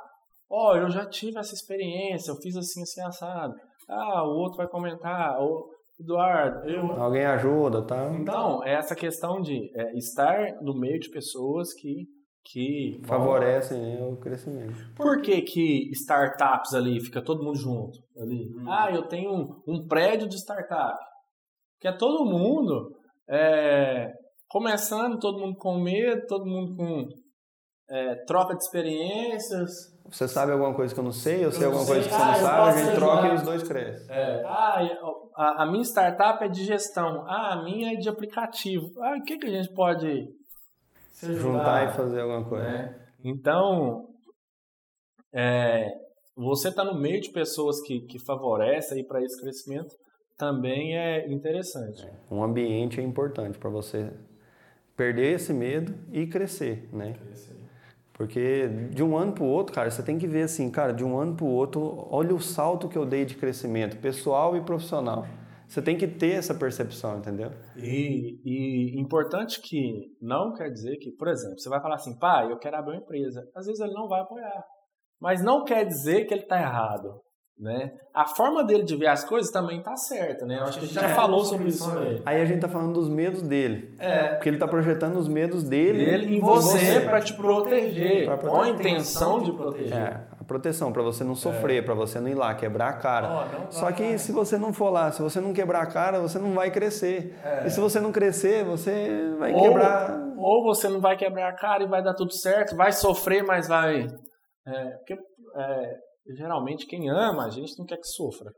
Ó, 0.48 0.76
eu 0.76 0.88
já 0.90 1.04
tive 1.06 1.38
essa 1.38 1.54
experiência, 1.54 2.30
eu 2.30 2.36
fiz 2.36 2.56
assim, 2.56 2.82
assim, 2.82 3.02
assado. 3.02 3.54
Ah, 3.88 4.24
o 4.24 4.36
outro 4.36 4.56
vai 4.56 4.68
comentar, 4.68 5.40
ô, 5.40 5.68
Eduardo, 6.00 6.68
eu... 6.68 6.92
Alguém 7.00 7.24
ajuda, 7.24 7.82
tá? 7.82 8.12
Então, 8.14 8.62
é 8.64 8.74
essa 8.74 8.94
questão 8.94 9.40
de 9.40 9.70
é, 9.74 9.96
estar 9.96 10.38
no 10.62 10.78
meio 10.78 11.00
de 11.00 11.08
pessoas 11.10 11.72
que... 11.72 12.04
que 12.44 13.00
Favorecem 13.06 13.80
né, 13.80 14.06
o 14.06 14.16
crescimento. 14.16 14.74
Por 14.94 15.22
que, 15.22 15.40
que 15.42 15.90
startups 15.92 16.74
ali, 16.74 17.00
fica 17.00 17.22
todo 17.22 17.42
mundo 17.42 17.58
junto? 17.58 17.98
Ali? 18.16 18.46
Ah, 18.68 18.90
eu 18.92 19.08
tenho 19.08 19.32
um, 19.32 19.62
um 19.66 19.86
prédio 19.86 20.28
de 20.28 20.36
startup. 20.36 20.96
Que 21.80 21.88
é 21.88 21.92
todo 21.92 22.24
mundo 22.24 22.96
é, 23.28 24.12
começando, 24.48 25.18
todo 25.18 25.38
mundo 25.38 25.56
com 25.58 25.78
medo, 25.78 26.26
todo 26.26 26.46
mundo 26.46 26.74
com 26.76 27.08
é, 27.88 28.14
troca 28.26 28.54
de 28.56 28.62
experiências. 28.62 29.94
Você 30.08 30.28
sabe 30.28 30.52
alguma 30.52 30.72
coisa 30.74 30.94
que 30.94 31.00
eu 31.00 31.04
não 31.04 31.12
sei, 31.12 31.44
eu 31.44 31.50
sei 31.50 31.64
Eu 31.64 31.66
alguma 31.72 31.84
sei. 31.84 31.94
coisa 31.94 32.08
que 32.08 32.14
você 32.14 32.22
Ah, 32.22 32.26
não 32.28 32.34
sabe, 32.34 32.60
a 32.68 32.72
gente 32.72 32.88
ajudar. 32.90 32.96
troca 32.96 33.26
e 33.28 33.34
os 33.34 33.42
dois 33.42 33.62
crescem. 33.64 34.06
É, 34.14 34.42
ah, 34.46 34.78
a, 35.36 35.62
a 35.64 35.66
minha 35.66 35.82
startup 35.84 36.42
é 36.44 36.48
de 36.48 36.64
gestão. 36.64 37.24
Ah, 37.26 37.54
a 37.54 37.62
minha 37.64 37.92
é 37.92 37.96
de 37.96 38.08
aplicativo. 38.08 38.88
Ah, 39.02 39.16
o 39.16 39.22
que, 39.24 39.36
que 39.36 39.46
a 39.46 39.50
gente 39.50 39.72
pode 39.74 40.28
se? 41.10 41.34
Juntar 41.34 41.88
e 41.88 41.92
fazer 41.96 42.20
alguma 42.20 42.48
coisa. 42.48 42.64
né? 42.64 43.06
Então, 43.24 44.06
é, 45.34 45.88
você 46.36 46.68
está 46.68 46.84
no 46.84 46.94
meio 46.98 47.20
de 47.20 47.30
pessoas 47.30 47.80
que, 47.82 48.00
que 48.02 48.18
favorecem 48.24 49.04
para 49.06 49.22
esse 49.22 49.40
crescimento 49.40 49.94
também 50.36 50.96
é 50.96 51.30
interessante. 51.32 52.06
Um 52.30 52.42
ambiente 52.42 53.00
é 53.00 53.02
importante 53.02 53.58
para 53.58 53.70
você 53.70 54.12
perder 54.96 55.34
esse 55.34 55.52
medo 55.52 55.94
e 56.12 56.26
crescer, 56.26 56.88
né? 56.92 57.14
Porque 58.12 58.66
de 58.90 59.02
um 59.02 59.16
ano 59.16 59.32
para 59.32 59.44
o 59.44 59.46
outro, 59.46 59.74
cara, 59.74 59.90
você 59.90 60.02
tem 60.02 60.18
que 60.18 60.26
ver 60.26 60.42
assim, 60.42 60.70
cara, 60.70 60.92
de 60.92 61.04
um 61.04 61.18
ano 61.18 61.36
para 61.36 61.44
o 61.44 61.50
outro, 61.50 62.06
olha 62.10 62.34
o 62.34 62.40
salto 62.40 62.88
que 62.88 62.96
eu 62.96 63.04
dei 63.04 63.26
de 63.26 63.36
crescimento, 63.36 63.98
pessoal 63.98 64.56
e 64.56 64.62
profissional. 64.62 65.26
Você 65.68 65.82
tem 65.82 65.98
que 65.98 66.06
ter 66.06 66.30
essa 66.30 66.54
percepção, 66.54 67.18
entendeu? 67.18 67.50
E, 67.76 68.40
e 68.44 69.00
importante 69.00 69.60
que 69.60 70.16
não 70.22 70.54
quer 70.54 70.70
dizer 70.70 70.96
que, 70.96 71.10
por 71.10 71.28
exemplo, 71.28 71.58
você 71.58 71.68
vai 71.68 71.80
falar 71.80 71.96
assim, 71.96 72.16
pai, 72.18 72.50
eu 72.50 72.58
quero 72.58 72.76
abrir 72.76 72.92
uma 72.92 73.02
empresa. 73.02 73.42
Às 73.54 73.66
vezes 73.66 73.80
ele 73.80 73.92
não 73.92 74.08
vai 74.08 74.20
apoiar. 74.20 74.64
Mas 75.20 75.42
não 75.42 75.64
quer 75.64 75.84
dizer 75.84 76.24
que 76.24 76.32
ele 76.32 76.42
está 76.42 76.60
errado. 76.60 77.20
Né? 77.58 77.90
A 78.12 78.26
forma 78.26 78.62
dele 78.62 78.82
de 78.82 78.94
ver 78.96 79.06
as 79.06 79.24
coisas 79.24 79.50
também 79.50 79.78
está 79.78 79.96
certa. 79.96 80.44
Né? 80.44 80.58
Eu 80.58 80.64
acho 80.64 80.78
que 80.78 80.84
a 80.84 80.88
gente 80.88 80.94
já 80.94 81.08
falou 81.14 81.42
sobre 81.42 81.68
isso 81.68 81.90
também. 81.90 82.20
Aí 82.26 82.42
a 82.42 82.44
gente 82.44 82.60
tá 82.60 82.68
falando 82.68 82.92
dos 82.92 83.08
medos 83.08 83.40
dele. 83.40 83.94
É. 83.98 84.34
Porque 84.34 84.50
ele 84.50 84.58
tá 84.58 84.68
projetando 84.68 85.16
os 85.16 85.26
medos 85.26 85.62
dele, 85.64 86.02
Ele 86.02 86.36
em 86.36 86.40
você 86.40 87.00
para 87.00 87.18
te 87.22 87.32
proteger, 87.32 88.26
Pra 88.26 88.36
com 88.36 88.48
a 88.48 88.50
proteger. 88.50 88.74
intenção 88.92 89.40
de 89.42 89.52
proteger. 89.52 89.96
É, 89.96 90.20
a 90.38 90.44
proteção, 90.44 90.92
para 90.92 91.02
você 91.02 91.24
não 91.24 91.34
sofrer, 91.34 91.82
para 91.82 91.94
você 91.94 92.20
não 92.20 92.28
ir 92.28 92.34
lá 92.34 92.54
quebrar 92.54 92.90
a 92.90 92.92
cara. 92.92 93.28
Não 93.62 93.70
Só 93.72 93.90
que 93.90 94.18
se 94.18 94.32
você 94.32 94.58
não 94.58 94.74
for 94.74 94.90
lá, 94.90 95.10
se 95.10 95.22
você 95.22 95.40
não 95.40 95.54
quebrar 95.54 95.80
a 95.82 95.86
cara, 95.86 96.20
você 96.20 96.38
não 96.38 96.52
vai 96.52 96.70
crescer. 96.70 97.34
E 97.64 97.70
se 97.70 97.80
você 97.80 97.98
não 98.00 98.12
crescer, 98.12 98.64
você 98.64 99.34
vai 99.38 99.54
Ou, 99.54 99.62
quebrar. 99.62 100.20
ou 100.36 100.62
você 100.62 100.90
não 100.90 101.00
vai 101.00 101.16
quebrar 101.16 101.48
a 101.48 101.54
cara 101.54 101.84
e 101.84 101.88
vai 101.88 102.02
dar 102.02 102.12
tudo 102.12 102.34
certo, 102.34 102.76
vai 102.76 102.92
sofrer, 102.92 103.42
mas 103.42 103.66
vai. 103.66 104.06
É, 104.66 104.84
porque 104.98 105.14
é, 105.14 106.05
geralmente 106.34 106.86
quem 106.86 107.08
ama 107.10 107.44
a 107.46 107.50
gente 107.50 107.78
não 107.78 107.86
quer 107.86 107.96
que 107.98 108.06
sofra. 108.08 108.50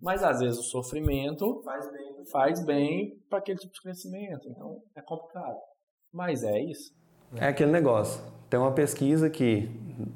Mas 0.00 0.22
às 0.22 0.40
vezes 0.40 0.58
o 0.58 0.62
sofrimento 0.62 1.60
Faz 1.64 1.90
bem. 1.92 2.24
faz 2.32 2.64
bem 2.64 3.10
para 3.28 3.38
aquele 3.38 3.58
tipo 3.58 3.72
de 3.74 3.80
crescimento. 3.82 4.48
Então 4.48 4.78
é 4.96 5.02
complicado. 5.02 5.56
Mas 6.12 6.42
é 6.42 6.58
isso. 6.62 6.90
É 7.36 7.48
aquele 7.48 7.70
negócio. 7.70 8.22
Tem 8.48 8.58
uma 8.58 8.72
pesquisa 8.72 9.28
que 9.28 9.68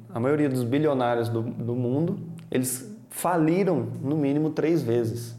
a 0.09 0.19
maioria 0.19 0.49
dos 0.49 0.63
bilionários 0.63 1.29
do, 1.29 1.41
do 1.43 1.75
mundo, 1.75 2.17
eles 2.49 2.95
faliram 3.09 3.81
no 3.81 4.15
mínimo 4.15 4.49
três 4.51 4.81
vezes. 4.81 5.37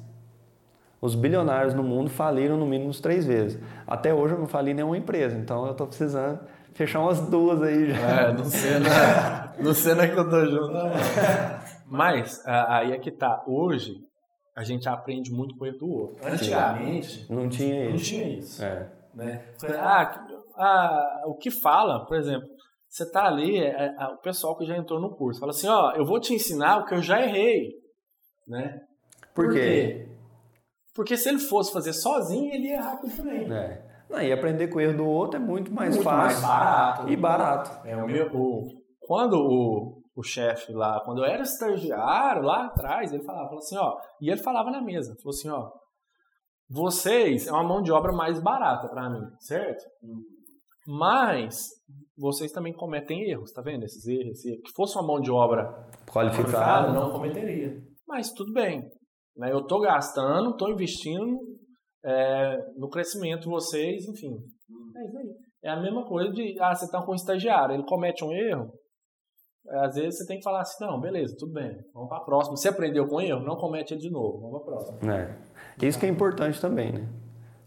Os 1.01 1.15
bilionários 1.15 1.73
no 1.73 1.83
mundo 1.83 2.11
faliram 2.11 2.59
no 2.59 2.67
mínimo 2.67 2.93
três 3.01 3.25
vezes. 3.25 3.59
Até 3.87 4.13
hoje 4.13 4.35
eu 4.35 4.39
não 4.39 4.47
fali 4.47 4.75
nenhuma 4.75 4.99
empresa, 4.99 5.37
então 5.39 5.65
eu 5.65 5.73
estou 5.73 5.87
precisando 5.87 6.41
fechar 6.75 7.01
umas 7.01 7.21
duas 7.21 7.63
aí 7.63 7.91
já. 7.91 7.99
É, 7.99 8.33
não 8.33 8.45
sei, 8.45 8.79
né? 8.79 9.55
não 9.59 9.75
sei 9.75 9.95
não 9.95 10.03
é 10.03 10.09
que 10.09 10.19
eu 10.19 10.29
tô 10.31 10.47
junto. 10.47 10.73
Mas 11.87 12.43
aí 12.47 12.93
é 12.93 12.99
que 12.99 13.11
tá. 13.11 13.43
Hoje 13.47 13.95
a 14.57 14.63
gente 14.63 14.89
aprende 14.89 15.31
muito 15.33 15.57
com 15.57 15.65
o 15.65 15.67
erro 15.67 15.79
do 15.79 15.89
outro. 15.89 16.27
Antigamente 16.27 17.27
Não 17.33 17.49
tinha 17.49 17.89
não 17.89 17.95
isso. 17.95 18.05
tinha 18.05 18.29
isso. 18.29 18.63
É. 18.65 18.91
né? 19.15 19.45
Ah, 19.79 20.27
ah, 20.57 21.23
o 21.27 21.35
que 21.35 21.51
fala, 21.51 22.05
por 22.07 22.17
exemplo, 22.17 22.47
você 22.89 23.11
tá 23.11 23.27
ali, 23.27 23.57
é, 23.59 23.95
é, 23.99 24.07
o 24.09 24.19
pessoal 24.19 24.57
que 24.57 24.67
já 24.67 24.77
entrou 24.77 25.01
no 25.01 25.15
curso, 25.17 25.41
fala 25.41 25.53
assim, 25.53 25.69
ó, 25.69 25.93
eu 25.93 26.05
vou 26.05 26.21
te 26.21 26.35
ensinar 26.35 26.79
o 26.79 26.85
que 26.85 26.95
eu 26.95 27.01
já 27.01 27.23
errei, 27.23 27.71
né? 28.47 28.81
Por 29.35 29.53
quê? 29.53 30.09
Porque 30.95 31.17
se 31.17 31.29
ele 31.29 31.39
fosse 31.39 31.73
fazer 31.73 31.93
sozinho, 31.93 32.53
ele 32.53 32.69
ia 32.69 32.75
errar 32.75 32.95
aquilo 32.95 33.17
também. 33.17 33.53
É. 33.53 33.90
Não, 34.11 34.21
e 34.21 34.33
aprender 34.33 34.69
com 34.69 34.79
o 34.79 34.81
erro 34.81 34.97
do 34.97 35.07
outro 35.07 35.37
é 35.41 35.43
muito 35.43 35.73
mais 35.73 35.95
Muito 35.95 36.05
fácil 36.05 36.43
mais 36.43 36.59
barato. 36.61 37.09
e 37.09 37.17
barato. 37.17 37.87
É, 37.87 37.97
o 37.97 38.07
meu, 38.07 38.27
o, 38.35 38.67
quando 38.99 39.35
o, 39.35 40.03
o 40.17 40.23
chefe 40.23 40.73
lá, 40.73 41.01
quando 41.05 41.19
eu 41.19 41.25
era 41.25 41.43
estagiário 41.43 42.43
lá 42.43 42.67
atrás, 42.67 43.13
ele 43.13 43.23
falava, 43.23 43.47
falou 43.47 43.59
assim, 43.61 43.77
ó, 43.77 43.97
e 44.21 44.29
ele 44.31 44.43
falava 44.43 44.71
na 44.71 44.83
mesa, 44.83 45.15
falou 45.23 45.31
assim, 45.31 45.49
ó, 45.49 45.71
vocês 46.69 47.47
é 47.47 47.53
uma 47.53 47.63
mão 47.65 47.83
de 47.83 47.93
obra 47.93 48.13
mais 48.13 48.41
barata 48.41 48.89
para 48.89 49.09
mim, 49.11 49.25
certo? 49.39 49.85
Mas 50.87 51.69
vocês 52.19 52.51
também 52.53 52.73
cometem 52.73 53.31
erros, 53.31 53.53
tá 53.53 53.63
vendo? 53.63 53.85
Esses 53.85 54.07
erros, 54.07 54.41
que 54.43 54.73
fosse 54.75 54.97
uma 54.99 55.07
mão 55.07 55.21
de 55.21 55.31
obra 55.31 55.65
qualificada, 56.11 56.89
Qualificado. 56.89 56.93
não 56.95 57.11
cometeria. 57.13 57.77
Mas 58.09 58.33
tudo 58.33 58.53
bem, 58.53 58.83
né? 59.37 59.53
Eu 59.53 59.65
tô 59.67 59.81
gastando, 59.81 60.57
tô 60.57 60.69
investindo 60.69 61.39
é, 62.05 62.59
no 62.77 62.89
crescimento 62.89 63.43
de 63.43 63.49
vocês, 63.49 64.05
enfim. 64.07 64.35
É 64.97 65.05
isso 65.07 65.19
aí. 65.19 65.35
É 65.63 65.71
a 65.71 65.81
mesma 65.81 66.05
coisa 66.07 66.33
de, 66.33 66.57
ah, 66.61 66.75
você 66.75 66.91
tá 66.91 67.03
com 67.03 67.13
um 67.13 67.15
estagiário, 67.15 67.75
ele 67.75 67.85
comete 67.85 68.25
um 68.25 68.33
erro, 68.33 68.73
é, 69.69 69.85
às 69.85 69.95
vezes 69.95 70.19
você 70.19 70.27
tem 70.27 70.39
que 70.39 70.43
falar 70.43 70.63
assim, 70.63 70.83
não, 70.85 70.99
beleza, 71.01 71.35
tudo 71.39 71.53
bem, 71.53 71.71
vamos 71.93 72.09
para 72.09 72.19
a 72.19 72.25
próxima. 72.25 72.57
Você 72.57 72.69
aprendeu 72.69 73.07
com 73.07 73.21
erro, 73.21 73.41
não 73.45 73.57
comete 73.57 73.93
ele 73.93 74.01
de 74.01 74.11
novo, 74.11 74.41
vamos 74.41 74.65
para 74.65 74.75
a 74.75 74.77
próxima. 74.79 75.15
É. 75.15 75.87
Isso 75.87 75.99
que 75.99 76.07
é 76.07 76.09
importante 76.09 76.61
também, 76.61 76.93
né? 76.93 77.09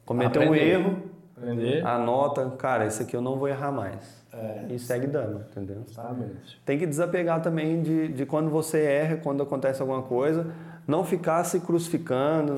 Cometer 0.05 0.39
um 0.39 0.53
erro, 0.55 1.03
Aprender? 1.38 1.86
anota, 1.86 2.49
cara, 2.51 2.86
esse 2.86 3.03
aqui 3.03 3.15
eu 3.15 3.21
não 3.21 3.38
vou 3.38 3.47
errar 3.47 3.71
mais. 3.71 4.23
É, 4.34 4.65
E 4.69 4.79
segue 4.79 5.05
dando, 5.05 5.41
entendeu? 5.51 5.84
exatamente. 5.88 6.59
Tem 6.65 6.77
que 6.79 6.88
desapegar 6.88 7.41
também 7.41 7.81
de, 7.84 8.07
de 8.09 8.25
quando 8.25 8.49
você 8.49 8.84
erra, 8.84 9.17
quando 9.17 9.43
acontece 9.43 9.79
alguma 9.81 10.01
coisa, 10.01 10.51
não 10.88 11.03
ficar 11.03 11.43
se 11.43 11.59
crucificando, 11.59 12.55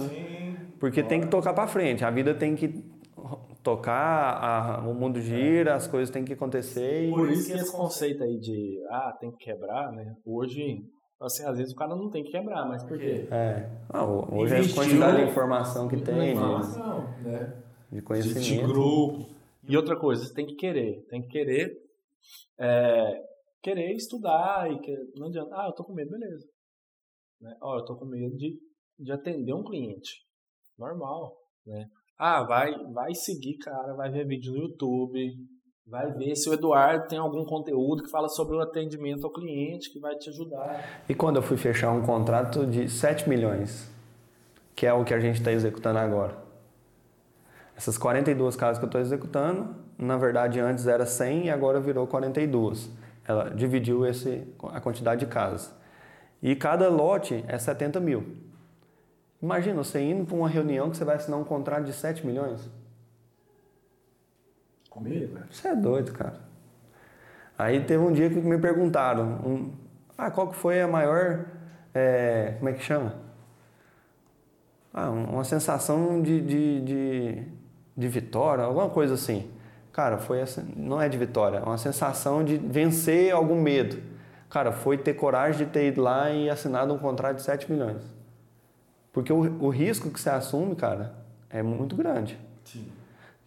porque 0.79 1.03
tem 1.03 1.21
que 1.21 1.27
tocar 1.27 1.53
para 1.53 1.67
frente. 1.67 2.03
A 2.05 2.09
vida 2.11 2.33
tem 2.35 2.55
que 2.55 2.83
tocar, 3.63 4.37
a- 4.43 4.87
o 4.87 4.93
mundo 4.93 5.19
gira, 5.19 5.73
as 5.75 5.87
coisas 5.87 6.09
têm 6.09 6.23
que 6.23 6.33
acontecer. 6.33 7.07
E... 7.07 7.11
Por 7.11 7.29
isso 7.29 7.47
que 7.47 7.53
esse 7.53 7.71
conceito 7.71 8.23
aí 8.23 8.37
de, 8.39 8.79
ah, 8.89 9.15
tem 9.19 9.31
que 9.31 9.37
quebrar, 9.45 9.91
né? 9.91 10.15
Hoje, 10.25 10.83
assim, 11.19 11.43
às 11.45 11.57
vezes 11.57 11.73
o 11.73 11.75
cara 11.75 11.95
não 11.95 12.09
tem 12.09 12.23
que 12.23 12.31
quebrar, 12.31 12.67
mas 12.67 12.83
por 12.83 12.97
quê? 12.97 13.27
É. 13.31 13.69
Ah, 13.89 14.03
ho- 14.05 14.35
hoje 14.41 14.53
a 14.55 14.59
Investiu 14.59 14.75
quantidade 14.83 15.17
de 15.23 15.29
informação 15.31 15.87
que 15.87 15.97
tem, 15.97 16.19
de, 16.19 16.31
informação, 16.31 17.07
né? 17.23 17.61
de 17.89 17.95
de, 17.95 17.95
de 17.95 18.01
conhecimento. 18.03 18.67
grupo. 18.67 19.25
E 19.67 19.75
outra 19.75 19.97
coisa, 19.97 20.23
você 20.25 20.33
tem 20.33 20.45
que 20.45 20.55
querer. 20.55 21.03
Tem 21.09 21.21
que 21.23 21.29
querer 21.29 21.71
é, 22.59 23.21
querer 23.63 23.93
estudar 23.95 24.71
e 24.71 24.79
que, 24.79 24.95
não 25.15 25.27
adianta. 25.27 25.49
Ah, 25.55 25.65
eu 25.67 25.73
tô 25.73 25.83
com 25.83 25.93
medo, 25.93 26.11
beleza. 26.11 26.45
Né? 27.41 27.55
Ó, 27.61 27.79
eu 27.79 27.85
tô 27.85 27.95
com 27.97 28.05
medo 28.05 28.35
de, 28.37 28.55
de 28.99 29.11
atender 29.11 29.53
um 29.53 29.63
cliente. 29.63 30.23
Normal, 30.77 31.35
né? 31.65 31.87
Ah, 32.17 32.43
vai, 32.43 32.73
vai 32.93 33.13
seguir, 33.13 33.57
cara, 33.57 33.93
vai 33.93 34.09
ver 34.09 34.25
vídeo 34.25 34.53
no 34.53 34.59
YouTube, 34.59 35.35
vai 35.85 36.11
ver 36.13 36.35
se 36.35 36.49
o 36.49 36.53
Eduardo 36.53 37.07
tem 37.07 37.19
algum 37.19 37.43
conteúdo 37.45 38.03
que 38.03 38.09
fala 38.09 38.29
sobre 38.29 38.55
o 38.55 38.61
atendimento 38.61 39.25
ao 39.25 39.33
cliente 39.33 39.91
que 39.91 39.99
vai 39.99 40.15
te 40.15 40.29
ajudar. 40.29 41.03
E 41.09 41.13
quando 41.13 41.37
eu 41.37 41.43
fui 41.43 41.57
fechar 41.57 41.91
um 41.91 42.01
contrato 42.01 42.65
de 42.65 42.89
7 42.89 43.27
milhões, 43.27 43.89
que 44.75 44.85
é 44.85 44.93
o 44.93 45.03
que 45.03 45.13
a 45.13 45.19
gente 45.19 45.39
está 45.39 45.51
executando 45.51 45.99
agora. 45.99 46.37
Essas 47.75 47.97
42 47.97 48.55
casas 48.55 48.77
que 48.77 48.85
eu 48.85 48.87
estou 48.87 49.01
executando, 49.01 49.75
na 49.97 50.17
verdade 50.17 50.59
antes 50.59 50.87
era 50.87 51.05
100 51.05 51.45
e 51.45 51.49
agora 51.49 51.79
virou 51.79 52.07
42. 52.07 52.89
Ela 53.27 53.49
dividiu 53.49 54.05
esse, 54.05 54.47
a 54.71 54.79
quantidade 54.79 55.25
de 55.25 55.27
casas. 55.27 55.73
E 56.41 56.55
cada 56.55 56.89
lote 56.89 57.43
é 57.47 57.57
70 57.57 57.99
mil. 57.99 58.23
Imagina 59.45 59.83
você 59.83 60.01
indo 60.01 60.25
para 60.25 60.35
uma 60.35 60.49
reunião 60.49 60.89
que 60.89 60.97
você 60.97 61.05
vai 61.05 61.17
assinar 61.17 61.39
um 61.39 61.43
contrato 61.43 61.83
de 61.83 61.93
7 61.93 62.25
milhões. 62.25 62.67
Comigo, 64.89 65.35
velho? 65.35 65.45
Você 65.51 65.67
é 65.67 65.75
doido, 65.75 66.11
cara. 66.13 66.39
Aí 67.55 67.79
teve 67.81 68.03
um 68.03 68.11
dia 68.11 68.27
que 68.27 68.41
me 68.41 68.57
perguntaram, 68.57 69.23
um, 69.45 69.71
ah, 70.17 70.31
qual 70.31 70.47
que 70.47 70.55
foi 70.55 70.81
a 70.81 70.87
maior, 70.87 71.45
é, 71.93 72.55
como 72.57 72.69
é 72.69 72.73
que 72.73 72.81
chama? 72.81 73.13
Ah, 74.91 75.11
uma 75.11 75.43
sensação 75.43 76.23
de, 76.23 76.41
de, 76.41 76.81
de, 76.81 77.43
de 77.95 78.07
vitória, 78.07 78.63
alguma 78.63 78.89
coisa 78.89 79.13
assim. 79.13 79.47
Cara, 79.93 80.17
foi 80.17 80.39
essa, 80.39 80.65
não 80.75 80.99
é 80.99 81.07
de 81.07 81.19
vitória, 81.19 81.59
é 81.59 81.63
uma 81.63 81.77
sensação 81.77 82.43
de 82.43 82.57
vencer 82.57 83.31
algum 83.31 83.61
medo. 83.61 84.01
Cara, 84.49 84.71
foi 84.71 84.97
ter 84.97 85.13
coragem 85.13 85.67
de 85.67 85.71
ter 85.71 85.89
ido 85.89 86.01
lá 86.01 86.31
e 86.31 86.49
assinado 86.49 86.91
um 86.91 86.97
contrato 86.97 87.35
de 87.35 87.43
7 87.43 87.71
milhões. 87.71 88.14
Porque 89.15 89.31
o, 89.31 89.63
o 89.63 89.69
risco 89.69 90.11
que 90.11 90.19
você 90.19 90.29
assume, 90.29 90.75
cara, 90.75 91.15
é 91.49 91.63
muito 91.63 91.95
grande. 91.95 92.37
Sim. 92.65 92.85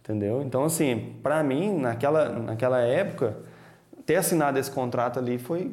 Entendeu? 0.01 0.41
Então, 0.41 0.63
assim, 0.63 1.13
para 1.21 1.43
mim, 1.43 1.77
naquela, 1.77 2.27
naquela 2.27 2.79
época, 2.79 3.37
ter 4.03 4.15
assinado 4.15 4.57
esse 4.57 4.71
contrato 4.71 5.19
ali 5.19 5.37
foi, 5.37 5.71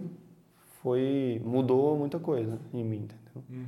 foi 0.83 1.41
mudou 1.43 1.97
muita 1.97 2.19
coisa 2.19 2.59
em 2.75 2.85
mim, 2.85 3.09
entendeu? 3.09 3.43
Uhum. 3.49 3.65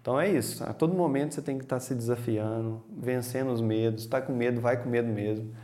Então 0.00 0.20
é 0.20 0.28
isso. 0.28 0.64
A 0.64 0.72
todo 0.72 0.94
momento 0.94 1.34
você 1.34 1.40
tem 1.40 1.56
que 1.58 1.64
estar 1.64 1.78
se 1.78 1.94
desafiando, 1.94 2.82
vencendo 2.90 3.52
os 3.52 3.60
medos. 3.60 4.02
Está 4.02 4.20
com 4.20 4.32
medo, 4.32 4.60
vai 4.60 4.82
com 4.82 4.90
medo 4.90 5.06
mesmo. 5.06 5.54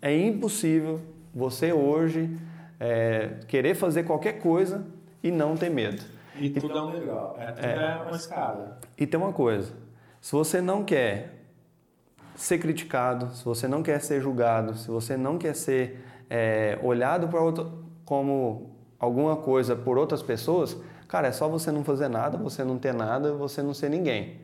É 0.00 0.16
impossível 0.16 1.00
você 1.34 1.72
hoje 1.72 2.30
é, 2.78 3.40
querer 3.48 3.74
fazer 3.74 4.04
qualquer 4.04 4.34
coisa 4.34 4.86
e 5.20 5.32
não 5.32 5.56
ter 5.56 5.68
medo. 5.68 6.00
E 6.40 6.50
tudo 6.50 6.76
é 6.76 6.82
um 6.82 6.90
legal. 6.90 7.36
É, 7.38 7.52
tudo 7.52 7.66
é, 7.66 8.02
uma 8.02 8.16
escada. 8.16 8.78
E 8.96 9.06
tem 9.06 9.18
uma 9.18 9.32
coisa: 9.32 9.72
se 10.20 10.32
você 10.32 10.60
não 10.60 10.84
quer 10.84 11.38
ser 12.34 12.58
criticado, 12.58 13.34
se 13.34 13.44
você 13.44 13.66
não 13.66 13.82
quer 13.82 14.00
ser 14.00 14.20
julgado, 14.20 14.76
se 14.76 14.88
você 14.88 15.16
não 15.16 15.38
quer 15.38 15.54
ser 15.54 16.04
é, 16.30 16.78
olhado 16.82 17.28
para 17.28 17.40
outro, 17.40 17.84
como 18.04 18.76
alguma 18.98 19.36
coisa 19.36 19.74
por 19.74 19.98
outras 19.98 20.22
pessoas, 20.22 20.76
cara, 21.08 21.28
é 21.28 21.32
só 21.32 21.48
você 21.48 21.72
não 21.72 21.82
fazer 21.82 22.08
nada, 22.08 22.38
você 22.38 22.62
não 22.62 22.78
ter 22.78 22.94
nada, 22.94 23.32
você 23.32 23.62
não 23.62 23.74
ser 23.74 23.90
ninguém. 23.90 24.40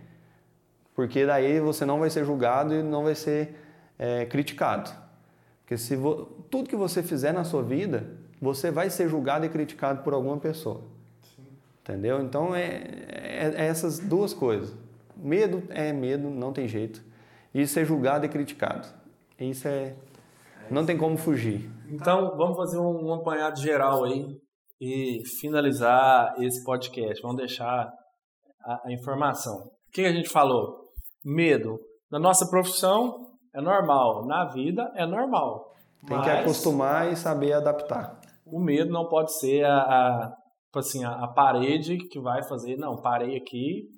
Porque 0.95 1.27
daí 1.27 1.61
você 1.61 1.85
não 1.85 1.99
vai 1.99 2.11
ser 2.11 2.25
julgado 2.25 2.75
e 2.75 2.83
não 2.83 3.05
vai 3.05 3.15
ser 3.15 3.57
é, 3.99 4.25
criticado. 4.27 4.91
Porque 5.61 5.77
se 5.77 5.97
tudo 6.51 6.69
que 6.69 6.77
você 6.77 7.03
fizer 7.03 7.33
na 7.33 7.43
sua 7.43 7.63
vida, 7.63 8.07
você 8.41 8.71
vai 8.71 8.91
ser 8.91 9.09
julgado 9.09 9.47
e 9.47 9.49
criticado 9.49 10.03
por 10.03 10.13
alguma 10.13 10.37
pessoa. 10.37 10.83
Entendeu? 11.85 12.23
Então 12.23 12.55
é, 12.55 12.83
é, 13.11 13.55
é 13.57 13.67
essas 13.67 13.99
duas 13.99 14.33
coisas. 14.33 14.75
Medo 15.15 15.63
é 15.69 15.93
medo, 15.93 16.31
não 16.31 16.53
tem 16.53 16.67
jeito 16.67 17.05
e 17.55 17.67
ser 17.67 17.85
julgado 17.85 18.27
e 18.27 18.29
criticado. 18.29 18.89
Isso 19.39 19.69
é. 19.69 19.95
Não 20.71 20.85
tem 20.85 20.97
como 20.97 21.17
fugir. 21.17 21.71
Então, 21.89 22.37
vamos 22.37 22.57
fazer 22.57 22.79
um, 22.79 23.07
um 23.07 23.15
apanhado 23.15 23.61
geral 23.61 24.05
aí 24.05 24.27
e 24.81 25.21
finalizar 25.41 26.35
esse 26.43 26.65
podcast. 26.65 27.23
Vamos 27.23 27.37
deixar 27.37 27.93
a, 28.65 28.89
a 28.89 28.93
informação. 28.93 29.57
O 29.59 29.93
que 29.93 30.03
a 30.03 30.13
gente 30.13 30.29
falou? 30.29 30.81
Medo. 31.25 31.79
Na 32.11 32.19
nossa 32.19 32.49
profissão 32.49 33.35
é 33.55 33.61
normal, 33.61 34.27
na 34.27 34.47
vida 34.47 34.91
é 34.97 35.07
normal. 35.07 35.73
Tem 36.07 36.21
que 36.21 36.31
acostumar 36.31 37.13
e 37.13 37.17
saber 37.17 37.53
adaptar. 37.53 38.21
O 38.45 38.61
medo 38.61 38.91
não 38.91 39.09
pode 39.09 39.39
ser 39.39 39.65
a, 39.65 39.77
a, 39.77 40.37
tipo 40.75 40.79
assim, 40.81 41.05
a, 41.05 41.11
a 41.25 41.29
parede 41.29 41.99
que 41.99 42.19
vai 42.19 42.43
fazer, 42.43 42.77
não, 42.77 42.97
parei 42.97 43.37
aqui, 43.37 43.89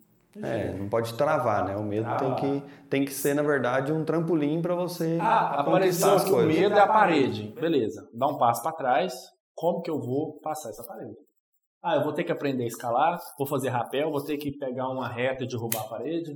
é, 0.43 0.75
não 0.75 0.87
pode 0.91 1.15
travar, 1.15 1.65
né? 1.65 1.75
O 1.77 1.83
medo 1.83 2.07
tem 2.19 2.35
que, 2.35 2.67
tem 2.91 3.05
que 3.07 3.13
ser, 3.15 3.33
na 3.33 3.43
verdade, 3.43 3.91
um 3.91 4.05
trampolim 4.05 4.61
para 4.61 4.75
você. 4.75 5.17
Ah, 5.19 5.61
apareceu 5.61 6.23
que 6.23 6.31
o 6.31 6.43
medo 6.43 6.75
é 6.75 6.81
a 6.81 6.87
parede. 6.87 7.55
Beleza, 7.59 8.07
dá 8.13 8.27
um 8.27 8.37
passo 8.37 8.63
para 8.63 8.77
trás. 8.77 9.15
Como 9.55 9.81
que 9.81 9.91
eu 9.91 9.99
vou 9.99 10.39
passar 10.41 10.69
essa 10.69 10.85
parede? 10.85 11.17
Ah, 11.83 11.95
eu 11.95 12.03
vou 12.03 12.13
ter 12.13 12.25
que 12.25 12.33
aprender 12.33 12.65
a 12.65 12.67
escalar, 12.67 13.19
vou 13.39 13.49
fazer 13.49 13.71
rapel, 13.71 14.11
vou 14.11 14.23
ter 14.23 14.37
que 14.37 14.53
pegar 14.59 14.91
uma 14.91 15.09
reta 15.09 15.45
e 15.45 15.49
derrubar 15.49 15.81
a 15.81 15.89
parede. 15.89 16.35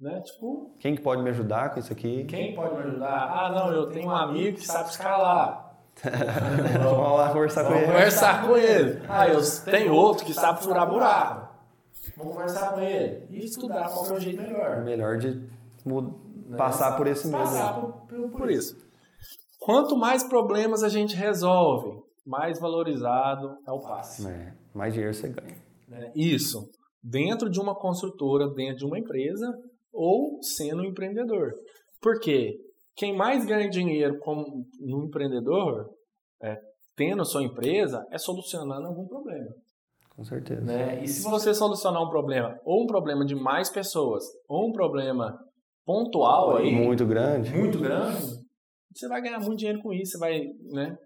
Né? 0.00 0.20
Tipo, 0.22 0.76
quem 0.80 0.96
que 0.96 1.02
pode 1.02 1.22
me 1.22 1.30
ajudar 1.30 1.72
com 1.72 1.78
isso 1.78 1.92
aqui? 1.92 2.24
Quem 2.24 2.52
pode 2.52 2.74
me 2.74 2.80
ajudar? 2.80 3.30
Ah, 3.30 3.52
não, 3.52 3.72
eu 3.72 3.88
tenho 3.90 4.08
um 4.08 4.10
amigo 4.10 4.56
que 4.56 4.66
sabe 4.66 4.90
escalar. 4.90 5.65
Vamos 6.02 7.18
lá 7.18 7.32
conversar 7.32 7.64
com 7.64 7.74
ele. 7.74 7.86
Conversar 7.86 8.46
com 8.46 8.56
ele. 8.56 9.02
Ah, 9.08 9.28
eu 9.28 9.40
tenho 9.64 9.94
outro 9.94 10.24
que 10.24 10.34
sabe 10.34 10.62
furar 10.62 10.88
buraco. 10.88 11.56
Vamos 12.16 12.34
conversar 12.34 12.72
com 12.72 12.80
ele 12.80 13.26
e 13.30 13.44
estudar 13.44 13.88
qual 13.88 14.06
é 14.06 14.12
o 14.12 14.20
jeito 14.20 14.42
melhor. 14.42 14.82
Melhor 14.84 15.18
de 15.18 15.34
né? 15.84 16.56
passar 16.56 16.96
por 16.96 17.06
esse 17.06 17.26
medo. 17.26 17.38
Passar 17.38 17.80
por, 17.80 17.92
por, 18.06 18.30
por 18.30 18.50
isso. 18.50 18.76
Quanto 19.58 19.96
mais 19.96 20.22
problemas 20.22 20.82
a 20.82 20.88
gente 20.88 21.16
resolve, 21.16 21.98
mais 22.24 22.60
valorizado 22.60 23.56
é 23.66 23.72
o 23.72 23.80
passe. 23.80 24.26
É, 24.26 24.52
mais 24.74 24.92
dinheiro 24.92 25.14
você 25.14 25.28
ganha. 25.28 25.56
É, 25.90 26.12
isso. 26.14 26.68
Dentro 27.02 27.48
de 27.50 27.60
uma 27.60 27.74
construtora, 27.74 28.48
dentro 28.54 28.78
de 28.78 28.84
uma 28.84 28.98
empresa 28.98 29.52
ou 29.92 30.42
sendo 30.42 30.82
um 30.82 30.84
empreendedor. 30.84 31.52
Por 32.00 32.20
quê? 32.20 32.54
Quem 32.96 33.14
mais 33.14 33.44
ganha 33.44 33.68
dinheiro 33.68 34.18
como 34.20 34.66
um 34.80 35.04
empreendedor, 35.04 35.90
é, 36.42 36.58
tendo 36.96 37.22
a 37.22 37.26
sua 37.26 37.42
empresa, 37.42 38.06
é 38.10 38.18
solucionando 38.18 38.86
algum 38.86 39.06
problema. 39.06 39.54
Com 40.10 40.24
certeza. 40.24 40.62
Né? 40.62 41.04
E 41.04 41.08
se 41.08 41.22
você 41.28 41.52
solucionar 41.52 42.02
um 42.02 42.08
problema, 42.08 42.58
ou 42.64 42.84
um 42.84 42.86
problema 42.86 43.24
de 43.24 43.34
mais 43.34 43.68
pessoas, 43.68 44.24
ou 44.48 44.70
um 44.70 44.72
problema 44.72 45.38
pontual 45.84 46.56
aí, 46.56 46.72
muito 46.72 47.04
grande, 47.04 47.54
muito 47.54 47.78
grande, 47.78 48.46
você 48.94 49.06
vai 49.08 49.20
ganhar 49.20 49.40
muito 49.40 49.58
dinheiro 49.58 49.82
com 49.82 49.92
isso, 49.92 50.12
você 50.12 50.18
vai, 50.18 50.40
né? 50.72 50.96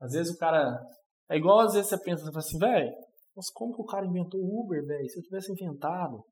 Às 0.00 0.12
vezes 0.12 0.34
o 0.34 0.38
cara 0.38 0.80
é 1.28 1.36
igual 1.36 1.60
às 1.60 1.74
vezes 1.74 1.90
você 1.90 1.98
pensa, 2.02 2.30
assim, 2.34 2.58
velho, 2.58 2.90
mas 3.36 3.50
como 3.50 3.74
que 3.74 3.82
o 3.82 3.84
cara 3.84 4.06
inventou 4.06 4.40
o 4.40 4.64
Uber, 4.64 4.84
velho? 4.86 5.08
Se 5.08 5.18
eu 5.18 5.22
tivesse 5.22 5.52
inventado. 5.52 6.24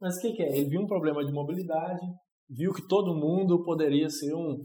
Mas 0.00 0.16
o 0.16 0.20
que, 0.20 0.32
que 0.34 0.42
é? 0.42 0.56
Ele 0.56 0.68
viu 0.68 0.80
um 0.80 0.86
problema 0.86 1.24
de 1.24 1.32
mobilidade, 1.32 2.00
viu 2.48 2.72
que 2.72 2.86
todo 2.86 3.14
mundo 3.14 3.62
poderia 3.64 4.08
ser 4.08 4.34
um, 4.34 4.62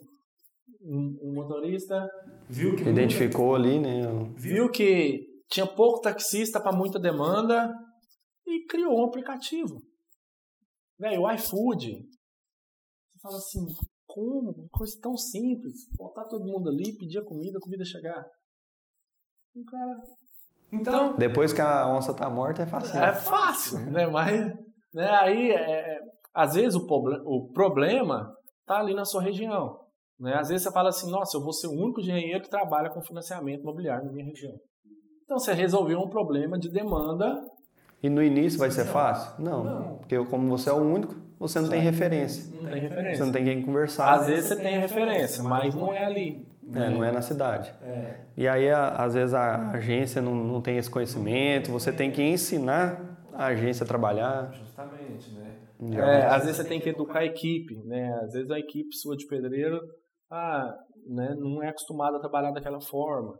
um, 0.81 1.19
um 1.23 1.33
motorista, 1.33 2.07
viu 2.49 2.75
que 2.75 2.83
identificou 2.83 3.57
muita, 3.57 3.67
ali, 3.67 3.79
né? 3.79 4.01
Viu 4.35 4.69
que 4.69 5.25
tinha 5.49 5.65
pouco 5.65 6.01
taxista 6.01 6.59
para 6.59 6.75
muita 6.75 6.99
demanda 6.99 7.73
e 8.45 8.65
criou 8.65 8.99
um 8.99 9.05
aplicativo. 9.05 9.81
Velho, 10.99 11.21
o 11.21 11.31
iFood. 11.31 11.91
Você 11.91 13.19
fala 13.21 13.37
assim, 13.37 13.65
como? 14.05 14.51
Uma 14.51 14.69
coisa 14.71 14.93
tão 15.01 15.15
simples. 15.15 15.75
Botar 15.95 16.25
todo 16.25 16.45
mundo 16.45 16.69
ali, 16.69 16.97
pedir 16.97 17.19
a 17.19 17.25
comida, 17.25 17.57
a 17.57 17.61
comida 17.61 17.85
chegar. 17.85 18.25
E 19.55 19.63
cara. 19.63 19.95
Então. 20.71 21.15
Depois 21.17 21.53
que 21.53 21.61
a 21.61 21.87
onça 21.87 22.13
tá 22.13 22.29
morta, 22.29 22.63
é 22.63 22.67
fácil. 22.67 22.99
É 22.99 23.13
fácil, 23.13 23.91
né? 23.91 24.07
Mas 24.07 24.53
né, 24.93 25.09
aí, 25.09 25.51
é, 25.51 25.95
é, 25.95 25.99
às 26.37 26.53
vezes, 26.53 26.75
o, 26.75 26.85
o 27.25 27.51
problema 27.51 28.31
tá 28.63 28.77
ali 28.77 28.93
na 28.93 29.05
sua 29.05 29.23
região. 29.23 29.79
Né? 30.19 30.35
Às 30.35 30.49
vezes 30.49 30.63
você 30.63 30.71
fala 30.71 30.89
assim, 30.89 31.09
nossa, 31.09 31.35
eu 31.35 31.41
vou 31.41 31.51
ser 31.51 31.65
o 31.65 31.71
único 31.71 31.99
engenheiro 31.99 32.43
que 32.43 32.49
trabalha 32.49 32.91
com 32.91 33.01
financiamento 33.01 33.61
imobiliário 33.61 34.05
na 34.05 34.11
minha 34.11 34.25
região. 34.25 34.53
Então 35.23 35.39
você 35.39 35.51
resolveu 35.51 35.99
um 35.99 36.07
problema 36.07 36.59
de 36.59 36.69
demanda. 36.69 37.41
E 38.03 38.07
no 38.07 38.21
início 38.21 38.59
vai 38.59 38.69
ser 38.69 38.85
fácil? 38.85 39.43
Não, 39.43 39.63
não. 39.63 39.97
porque 39.97 40.15
como 40.25 40.47
você 40.47 40.69
é 40.69 40.73
o 40.73 40.77
único, 40.77 41.15
você 41.39 41.59
não 41.59 41.69
tem 41.69 41.81
referência. 41.81 42.55
Não 42.61 42.69
tem 42.69 42.81
referência. 42.81 43.15
Você 43.15 43.23
não 43.23 43.31
tem 43.31 43.43
quem 43.43 43.61
conversar. 43.63 44.13
Às 44.13 44.27
vezes 44.27 44.45
você 44.45 44.55
tem 44.57 44.79
referência, 44.79 45.43
mas 45.43 45.73
não 45.73 45.91
é 45.91 46.05
ali. 46.05 46.45
É, 46.71 46.89
não 46.89 47.03
é 47.03 47.11
na 47.11 47.21
cidade. 47.21 47.73
É. 47.81 48.19
E 48.35 48.47
aí, 48.47 48.69
às 48.69 49.15
vezes, 49.15 49.33
a 49.33 49.71
agência 49.71 50.21
não, 50.21 50.35
não 50.35 50.61
tem 50.61 50.77
esse 50.77 50.89
conhecimento, 50.89 51.71
você 51.71 51.91
tem 51.91 52.11
que 52.11 52.21
ensinar 52.21 53.01
a 53.33 53.45
agência 53.47 53.83
a 53.83 53.87
trabalhar. 53.87 54.51
Justamente, 54.51 55.31
né? 55.31 55.36
É, 55.79 56.25
às 56.25 56.43
vezes 56.43 56.57
você 56.57 56.67
tem 56.67 56.79
que 56.79 56.89
educar 56.89 57.19
a 57.19 57.25
equipe, 57.25 57.75
né? 57.85 58.11
Às 58.23 58.33
vezes 58.33 58.49
a 58.49 58.59
equipe 58.59 58.95
sua 58.95 59.15
de 59.15 59.27
pedreiro 59.27 59.79
ah, 60.29 60.75
né, 61.05 61.35
não 61.37 61.63
é 61.63 61.69
acostumada 61.69 62.17
a 62.17 62.19
trabalhar 62.19 62.51
daquela 62.51 62.81
forma 62.81 63.37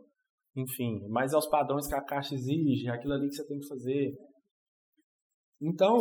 enfim, 0.58 1.06
mas 1.08 1.32
aos 1.32 1.46
padrões 1.46 1.86
que 1.86 1.94
a 1.94 2.02
caixa 2.02 2.34
exige, 2.34 2.88
é 2.88 2.90
aquilo 2.90 3.14
ali 3.14 3.28
que 3.28 3.34
você 3.34 3.46
tem 3.46 3.58
que 3.58 3.68
fazer. 3.68 4.12
Então, 5.60 5.98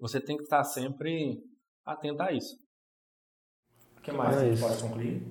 você 0.00 0.20
tem 0.20 0.36
que 0.36 0.44
estar 0.44 0.64
sempre 0.64 1.42
atento 1.84 2.22
a 2.22 2.32
isso. 2.32 2.56
O 3.98 4.00
que 4.00 4.12
mais 4.12 4.36
é 4.36 4.60
pode 4.60 4.82
concluir? 4.82 5.22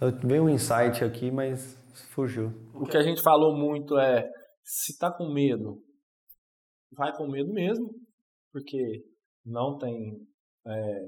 Eu 0.00 0.28
veio 0.28 0.44
um 0.44 0.48
insight 0.48 1.04
aqui, 1.04 1.30
mas 1.30 1.76
fugiu. 2.10 2.52
O 2.74 2.86
que 2.86 2.96
a 2.96 3.02
gente 3.02 3.22
falou 3.22 3.56
muito 3.56 3.96
é, 3.98 4.28
se 4.64 4.92
está 4.92 5.12
com 5.12 5.32
medo, 5.32 5.80
vai 6.92 7.16
com 7.16 7.28
medo 7.28 7.52
mesmo, 7.52 7.88
porque 8.52 9.02
não 9.44 9.78
tem, 9.78 10.18
é, 10.66 11.06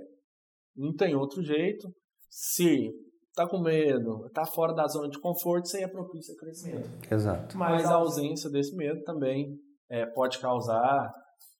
não 0.77 0.95
tem 0.95 1.15
outro 1.15 1.43
jeito. 1.43 1.89
Se 2.31 2.91
tá 3.35 3.47
com 3.47 3.61
medo, 3.61 4.29
tá 4.31 4.45
fora 4.45 4.73
da 4.73 4.87
zona 4.87 5.09
de 5.09 5.21
conforto, 5.21 5.67
isso 5.67 5.77
aí 5.77 5.83
é 5.83 5.89
propício 5.89 6.35
a 6.35 6.39
crescimento. 6.39 6.89
Exato. 7.13 7.57
Mas 7.59 7.85
a 7.85 7.95
ausência 7.95 8.51
desse 8.51 8.75
medo 8.77 9.03
também 9.03 9.57
é, 9.91 10.07
pode 10.07 10.39
causar 10.39 11.13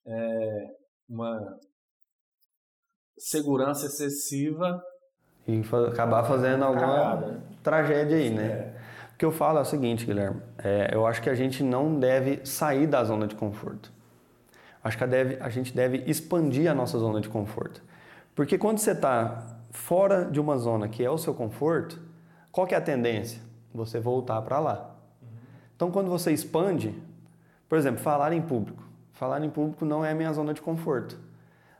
é, 0.07 0.67
uma 1.07 1.39
segurança 3.17 3.85
excessiva 3.85 4.81
e 5.47 5.63
fa 5.63 5.87
acabar 5.87 6.23
fazendo 6.23 6.63
alguma 6.63 6.87
Cagada. 6.87 7.43
tragédia 7.61 8.17
aí, 8.17 8.29
né? 8.29 8.47
É. 8.47 8.75
O 9.13 9.17
que 9.17 9.25
eu 9.25 9.31
falo 9.31 9.59
é 9.59 9.61
o 9.61 9.65
seguinte, 9.65 10.05
Guilherme, 10.05 10.41
é, 10.57 10.89
eu 10.93 11.05
acho 11.05 11.21
que 11.21 11.29
a 11.29 11.35
gente 11.35 11.63
não 11.63 11.97
deve 11.97 12.45
sair 12.45 12.85
da 12.87 13.03
zona 13.03 13.27
de 13.27 13.35
conforto. 13.35 13.93
Acho 14.85 14.99
que 14.99 15.03
a, 15.03 15.07
deve, 15.07 15.37
a 15.41 15.49
gente 15.49 15.75
deve 15.75 16.03
expandir 16.05 16.69
a 16.69 16.75
nossa 16.75 16.99
zona 16.99 17.19
de 17.19 17.27
conforto. 17.27 17.81
Porque 18.35 18.55
quando 18.55 18.77
você 18.77 18.91
está 18.91 19.57
fora 19.71 20.25
de 20.25 20.39
uma 20.39 20.59
zona 20.59 20.87
que 20.87 21.03
é 21.03 21.09
o 21.09 21.17
seu 21.17 21.33
conforto, 21.33 21.99
qual 22.51 22.67
que 22.67 22.75
é 22.75 22.77
a 22.77 22.81
tendência? 22.81 23.41
Você 23.73 23.99
voltar 23.99 24.39
para 24.43 24.59
lá. 24.59 24.95
Então, 25.75 25.89
quando 25.89 26.07
você 26.07 26.31
expande, 26.31 26.93
por 27.67 27.79
exemplo, 27.79 27.99
falar 27.99 28.31
em 28.31 28.43
público. 28.43 28.83
Falar 29.13 29.43
em 29.43 29.49
público 29.49 29.85
não 29.85 30.05
é 30.05 30.11
a 30.11 30.15
minha 30.15 30.31
zona 30.31 30.53
de 30.53 30.61
conforto. 30.61 31.17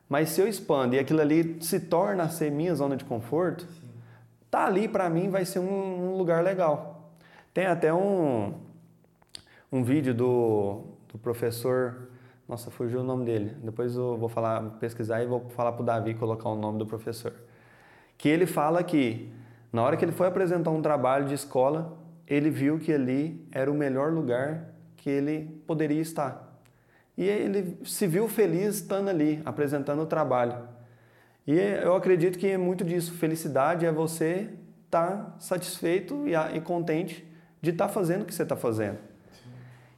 Mas 0.09 0.29
se 0.29 0.41
eu 0.41 0.47
expando 0.47 0.95
e 0.95 0.99
aquilo 0.99 1.21
ali 1.21 1.57
se 1.61 1.79
torna 1.79 2.23
a 2.23 2.29
ser 2.29 2.51
minha 2.51 2.73
zona 2.73 2.97
de 2.97 3.05
conforto, 3.05 3.65
Sim. 3.65 3.87
tá 4.49 4.65
ali 4.65 4.87
para 4.87 5.07
mim 5.11 5.29
vai 5.29 5.45
ser 5.45 5.59
um, 5.59 6.13
um, 6.13 6.17
lugar 6.17 6.43
legal. 6.43 7.11
Tem 7.53 7.67
até 7.67 7.93
um, 7.93 8.55
um 9.71 9.83
vídeo 9.83 10.13
do, 10.13 10.81
do 11.11 11.19
professor, 11.19 12.14
nossa, 12.47 12.69
fugiu 12.69 12.99
o 12.99 13.03
nome 13.03 13.25
dele. 13.25 13.55
Depois 13.63 13.95
eu 13.95 14.17
vou 14.17 14.29
falar, 14.29 14.61
pesquisar 14.79 15.23
e 15.23 15.25
vou 15.25 15.49
falar 15.49 15.71
para 15.71 15.81
o 15.81 15.85
Davi 15.85 16.13
colocar 16.13 16.49
o 16.49 16.55
nome 16.55 16.77
do 16.77 16.85
professor. 16.85 17.33
Que 18.17 18.29
ele 18.29 18.45
fala 18.45 18.83
que 18.83 19.31
na 19.73 19.83
hora 19.83 19.97
que 19.97 20.05
ele 20.05 20.11
foi 20.11 20.27
apresentar 20.27 20.69
um 20.71 20.81
trabalho 20.81 21.25
de 21.25 21.33
escola, 21.33 21.97
ele 22.27 22.49
viu 22.49 22.79
que 22.79 22.93
ali 22.93 23.45
era 23.51 23.69
o 23.69 23.73
melhor 23.73 24.11
lugar 24.11 24.69
que 24.95 25.09
ele 25.09 25.61
poderia 25.67 26.01
estar. 26.01 26.59
E 27.17 27.23
ele 27.23 27.77
se 27.83 28.07
viu 28.07 28.27
feliz 28.27 28.75
estando 28.75 29.09
ali, 29.09 29.41
apresentando 29.45 30.01
o 30.01 30.05
trabalho. 30.05 30.67
E 31.47 31.53
eu 31.53 31.95
acredito 31.95 32.37
que 32.37 32.47
é 32.47 32.57
muito 32.57 32.83
disso. 32.83 33.13
Felicidade 33.13 33.85
é 33.85 33.91
você 33.91 34.49
estar 34.85 35.07
tá 35.07 35.35
satisfeito 35.39 36.25
e, 36.27 36.61
contente 36.61 37.25
de 37.61 37.71
estar 37.71 37.87
tá 37.87 37.93
fazendo 37.93 38.23
o 38.23 38.25
que 38.25 38.33
você 38.33 38.43
está 38.43 38.55
fazendo. 38.55 38.97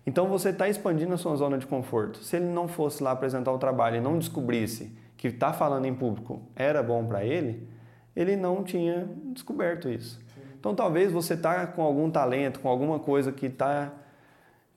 Então 0.08 0.28
você 0.28 0.50
está 0.50 0.70
expandindo 0.70 1.14
a 1.14 1.18
sua 1.18 1.36
zona 1.36 1.58
de 1.58 1.68
conforto. 1.68 2.24
Se 2.24 2.38
ele 2.38 2.46
não 2.46 2.68
fosse 2.68 3.04
lá 3.04 3.12
apresentar 3.12 3.52
o 3.52 3.60
trabalho 3.60 3.98
e 3.98 4.02
não 4.02 4.18
descobrisse 4.18 4.98
que 5.18 5.28
estar 5.28 5.52
tá 5.52 5.54
falando 5.54 5.86
em 5.86 5.94
público 5.94 6.42
era 6.56 6.82
bom 6.82 7.06
para 7.06 7.26
ele, 7.26 7.68
ele 8.16 8.38
não 8.38 8.64
tinha 8.64 9.06
descoberto 9.34 9.90
isso. 9.90 10.20
Então 10.58 10.74
talvez 10.74 11.12
você 11.12 11.34
está 11.34 11.68
com 11.68 11.82
algum 11.82 12.10
talento, 12.10 12.62
com 12.62 12.70
alguma 12.70 13.00
coisa 13.00 13.34
que, 13.34 13.50
tá, 13.50 13.92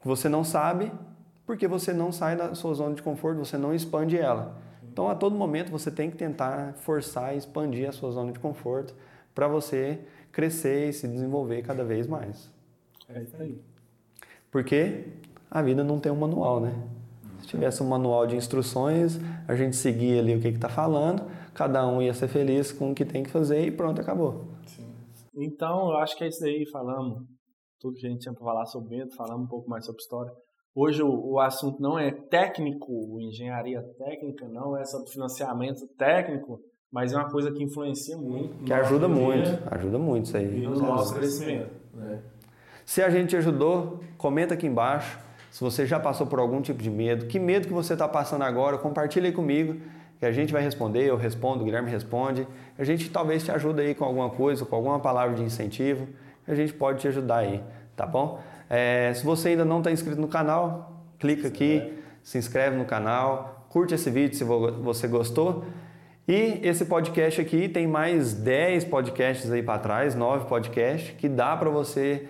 que 0.01 0.07
você 0.09 0.29
não 0.29 0.43
sabe 0.43 0.91
porque 1.47 1.67
você 1.67 1.93
não 1.93 2.13
sai 2.13 2.37
da 2.37 2.55
sua 2.55 2.75
zona 2.75 2.95
de 2.95 3.03
conforto, 3.03 3.39
você 3.39 3.57
não 3.57 3.75
expande 3.75 4.19
ela. 4.19 4.57
Então, 4.93 5.09
a 5.09 5.15
todo 5.15 5.35
momento, 5.35 5.71
você 5.71 5.91
tem 5.91 6.11
que 6.11 6.17
tentar 6.17 6.75
forçar 6.75 7.35
e 7.35 7.39
expandir 7.39 7.89
a 7.89 7.93
sua 7.93 8.11
zona 8.11 8.33
de 8.33 8.39
conforto 8.39 8.95
para 9.35 9.49
você 9.49 10.01
crescer 10.31 10.91
e 10.91 10.93
se 10.93 11.09
desenvolver 11.09 11.63
cada 11.63 11.85
vez 11.85 12.07
mais. 12.07 12.51
É 13.09 13.23
isso 13.23 13.37
aí. 13.41 13.70
Porque 14.51 15.05
a 15.51 15.63
vida 15.63 15.85
não 15.85 15.99
tem 15.99 16.11
um 16.11 16.17
manual, 16.17 16.61
né? 16.61 16.75
Se 17.41 17.49
tivesse 17.49 17.83
um 17.83 17.89
manual 17.89 18.27
de 18.27 18.37
instruções, 18.37 19.19
a 19.49 19.55
gente 19.55 19.77
seguia 19.77 20.21
ali 20.21 20.37
o 20.37 20.41
que 20.41 20.49
está 20.49 20.69
falando, 20.69 21.31
cada 21.55 21.87
um 21.87 22.03
ia 22.03 22.15
ser 22.15 22.29
feliz 22.29 22.71
com 22.73 22.93
o 22.93 22.95
que 22.95 23.05
tem 23.05 23.23
que 23.23 23.31
fazer 23.31 23.67
e 23.67 23.71
pronto, 23.71 24.01
acabou. 24.01 24.45
Sim. 24.67 24.93
Então, 25.35 25.91
eu 25.91 25.97
acho 25.99 26.17
que 26.17 26.25
é 26.25 26.29
isso 26.29 26.45
aí, 26.45 26.67
falamos 26.71 27.23
tudo 27.81 27.95
que 27.95 28.07
a 28.07 28.11
gente 28.11 28.21
tinha 28.21 28.35
para 28.35 28.45
falar 28.45 28.67
sobre 28.67 28.97
medo, 28.97 29.11
falamos 29.17 29.47
um 29.47 29.49
pouco 29.49 29.69
mais 29.69 29.87
sobre 29.87 30.01
história. 30.01 30.33
Hoje 30.75 31.03
o, 31.03 31.33
o, 31.33 31.41
assunto 31.41 31.81
não 31.81 31.99
é 31.99 32.13
técnico, 32.13 33.19
engenharia 33.21 33.83
técnica, 33.99 34.47
não 34.47 34.77
é 34.77 34.85
sobre 34.85 35.11
financiamento 35.11 35.87
técnico, 35.97 36.61
mas 36.93 37.13
é 37.13 37.17
uma 37.17 37.29
coisa 37.29 37.51
que 37.51 37.63
influencia 37.63 38.17
muito. 38.17 38.65
Que 38.65 38.73
ajuda 38.73 39.09
muito, 39.09 39.49
ajuda 39.71 39.99
muito 39.99 40.27
isso 40.27 40.37
aí. 40.37 40.63
E 40.63 40.67
no 40.67 40.79
nosso 40.79 41.15
crescimento. 41.15 41.71
Né? 41.95 42.23
Se 42.91 43.01
a 43.01 43.09
gente 43.09 43.37
ajudou, 43.37 44.01
comenta 44.19 44.55
aqui 44.55 44.67
embaixo. 44.67 45.17
Se 45.49 45.61
você 45.61 45.87
já 45.87 46.01
passou 46.01 46.27
por 46.27 46.41
algum 46.41 46.61
tipo 46.61 46.83
de 46.83 46.91
medo, 46.91 47.27
que 47.27 47.39
medo 47.39 47.69
que 47.69 47.73
você 47.73 47.93
está 47.93 48.09
passando 48.09 48.43
agora, 48.43 48.77
compartilha 48.79 49.29
aí 49.29 49.33
comigo, 49.33 49.77
que 50.19 50.27
a 50.27 50.33
gente 50.33 50.53
vai 50.53 50.61
responder, 50.61 51.05
eu 51.05 51.17
respondo, 51.17 51.63
o 51.63 51.65
Guilherme 51.65 51.89
responde. 51.89 52.49
A 52.77 52.83
gente 52.83 53.09
talvez 53.09 53.45
te 53.45 53.53
ajude 53.53 53.81
aí 53.81 53.95
com 53.95 54.05
alguma 54.05 54.29
coisa, 54.29 54.67
com 54.67 54.75
alguma 54.75 54.99
palavra 54.99 55.37
de 55.37 55.43
incentivo, 55.45 56.09
a 56.49 56.53
gente 56.57 56.73
pode 56.73 56.99
te 56.99 57.07
ajudar 57.07 57.37
aí, 57.37 57.63
tá 57.95 58.05
bom? 58.05 58.41
É, 58.69 59.13
se 59.15 59.25
você 59.25 59.51
ainda 59.51 59.65
não 59.65 59.79
está 59.79 59.93
inscrito 59.93 60.21
no 60.21 60.27
canal, 60.27 61.01
clica 61.17 61.47
aqui, 61.47 61.97
se 62.25 62.39
inscreve 62.39 62.77
no 62.77 62.85
canal, 62.85 63.67
curte 63.69 63.95
esse 63.95 64.11
vídeo 64.11 64.37
se 64.37 64.43
você 64.43 65.07
gostou. 65.07 65.65
E 66.27 66.59
esse 66.65 66.85
podcast 66.85 67.41
aqui 67.41 67.69
tem 67.69 67.87
mais 67.87 68.35
10 68.35 68.87
podcasts 68.87 69.49
aí 69.53 69.63
para 69.63 69.79
trás, 69.79 70.17
9 70.17 70.49
podcasts, 70.49 71.15
que 71.17 71.29
dá 71.29 71.57
para 71.57 71.71
você 71.71 72.29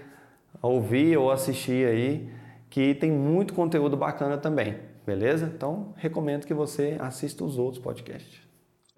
ouvir 0.62 1.16
ou 1.16 1.30
assistir 1.30 1.86
aí, 1.86 2.30
que 2.68 2.94
tem 2.94 3.10
muito 3.10 3.54
conteúdo 3.54 3.96
bacana 3.96 4.38
também, 4.38 4.78
beleza? 5.06 5.50
Então, 5.54 5.92
recomendo 5.96 6.46
que 6.46 6.54
você 6.54 6.96
assista 7.00 7.44
os 7.44 7.58
outros 7.58 7.82
podcasts. 7.82 8.50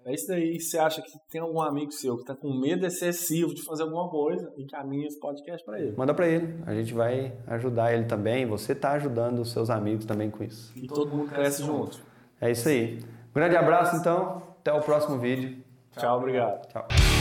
É 0.05 0.13
isso 0.13 0.27
daí. 0.27 0.59
Você 0.59 0.77
acha 0.77 1.01
que 1.01 1.11
tem 1.29 1.39
algum 1.39 1.61
amigo 1.61 1.91
seu 1.91 2.15
que 2.15 2.23
está 2.23 2.35
com 2.35 2.53
medo 2.53 2.85
excessivo 2.85 3.53
de 3.53 3.63
fazer 3.63 3.83
alguma 3.83 4.09
coisa, 4.09 4.51
encaminha 4.57 5.07
esse 5.07 5.19
podcast 5.19 5.65
para 5.65 5.79
ele. 5.79 5.93
Manda 5.95 6.13
para 6.13 6.27
ele. 6.27 6.55
A 6.65 6.73
gente 6.73 6.93
vai 6.93 7.33
ajudar 7.47 7.93
ele 7.93 8.05
também. 8.05 8.45
Você 8.45 8.73
está 8.73 8.91
ajudando 8.91 9.39
os 9.39 9.51
seus 9.51 9.69
amigos 9.69 10.05
também 10.05 10.29
com 10.29 10.43
isso. 10.43 10.73
E 10.75 10.87
todo 10.87 11.15
mundo 11.15 11.31
cresce 11.31 11.63
junto. 11.63 12.01
É 12.41 12.51
isso 12.51 12.67
aí. 12.67 12.99
Um 12.99 13.33
grande 13.33 13.55
abraço, 13.55 13.95
então. 13.95 14.43
Até 14.59 14.73
o 14.73 14.81
próximo 14.81 15.17
vídeo. 15.19 15.63
Tchau, 15.97 16.17
obrigado. 16.17 16.67
Tchau. 16.67 17.12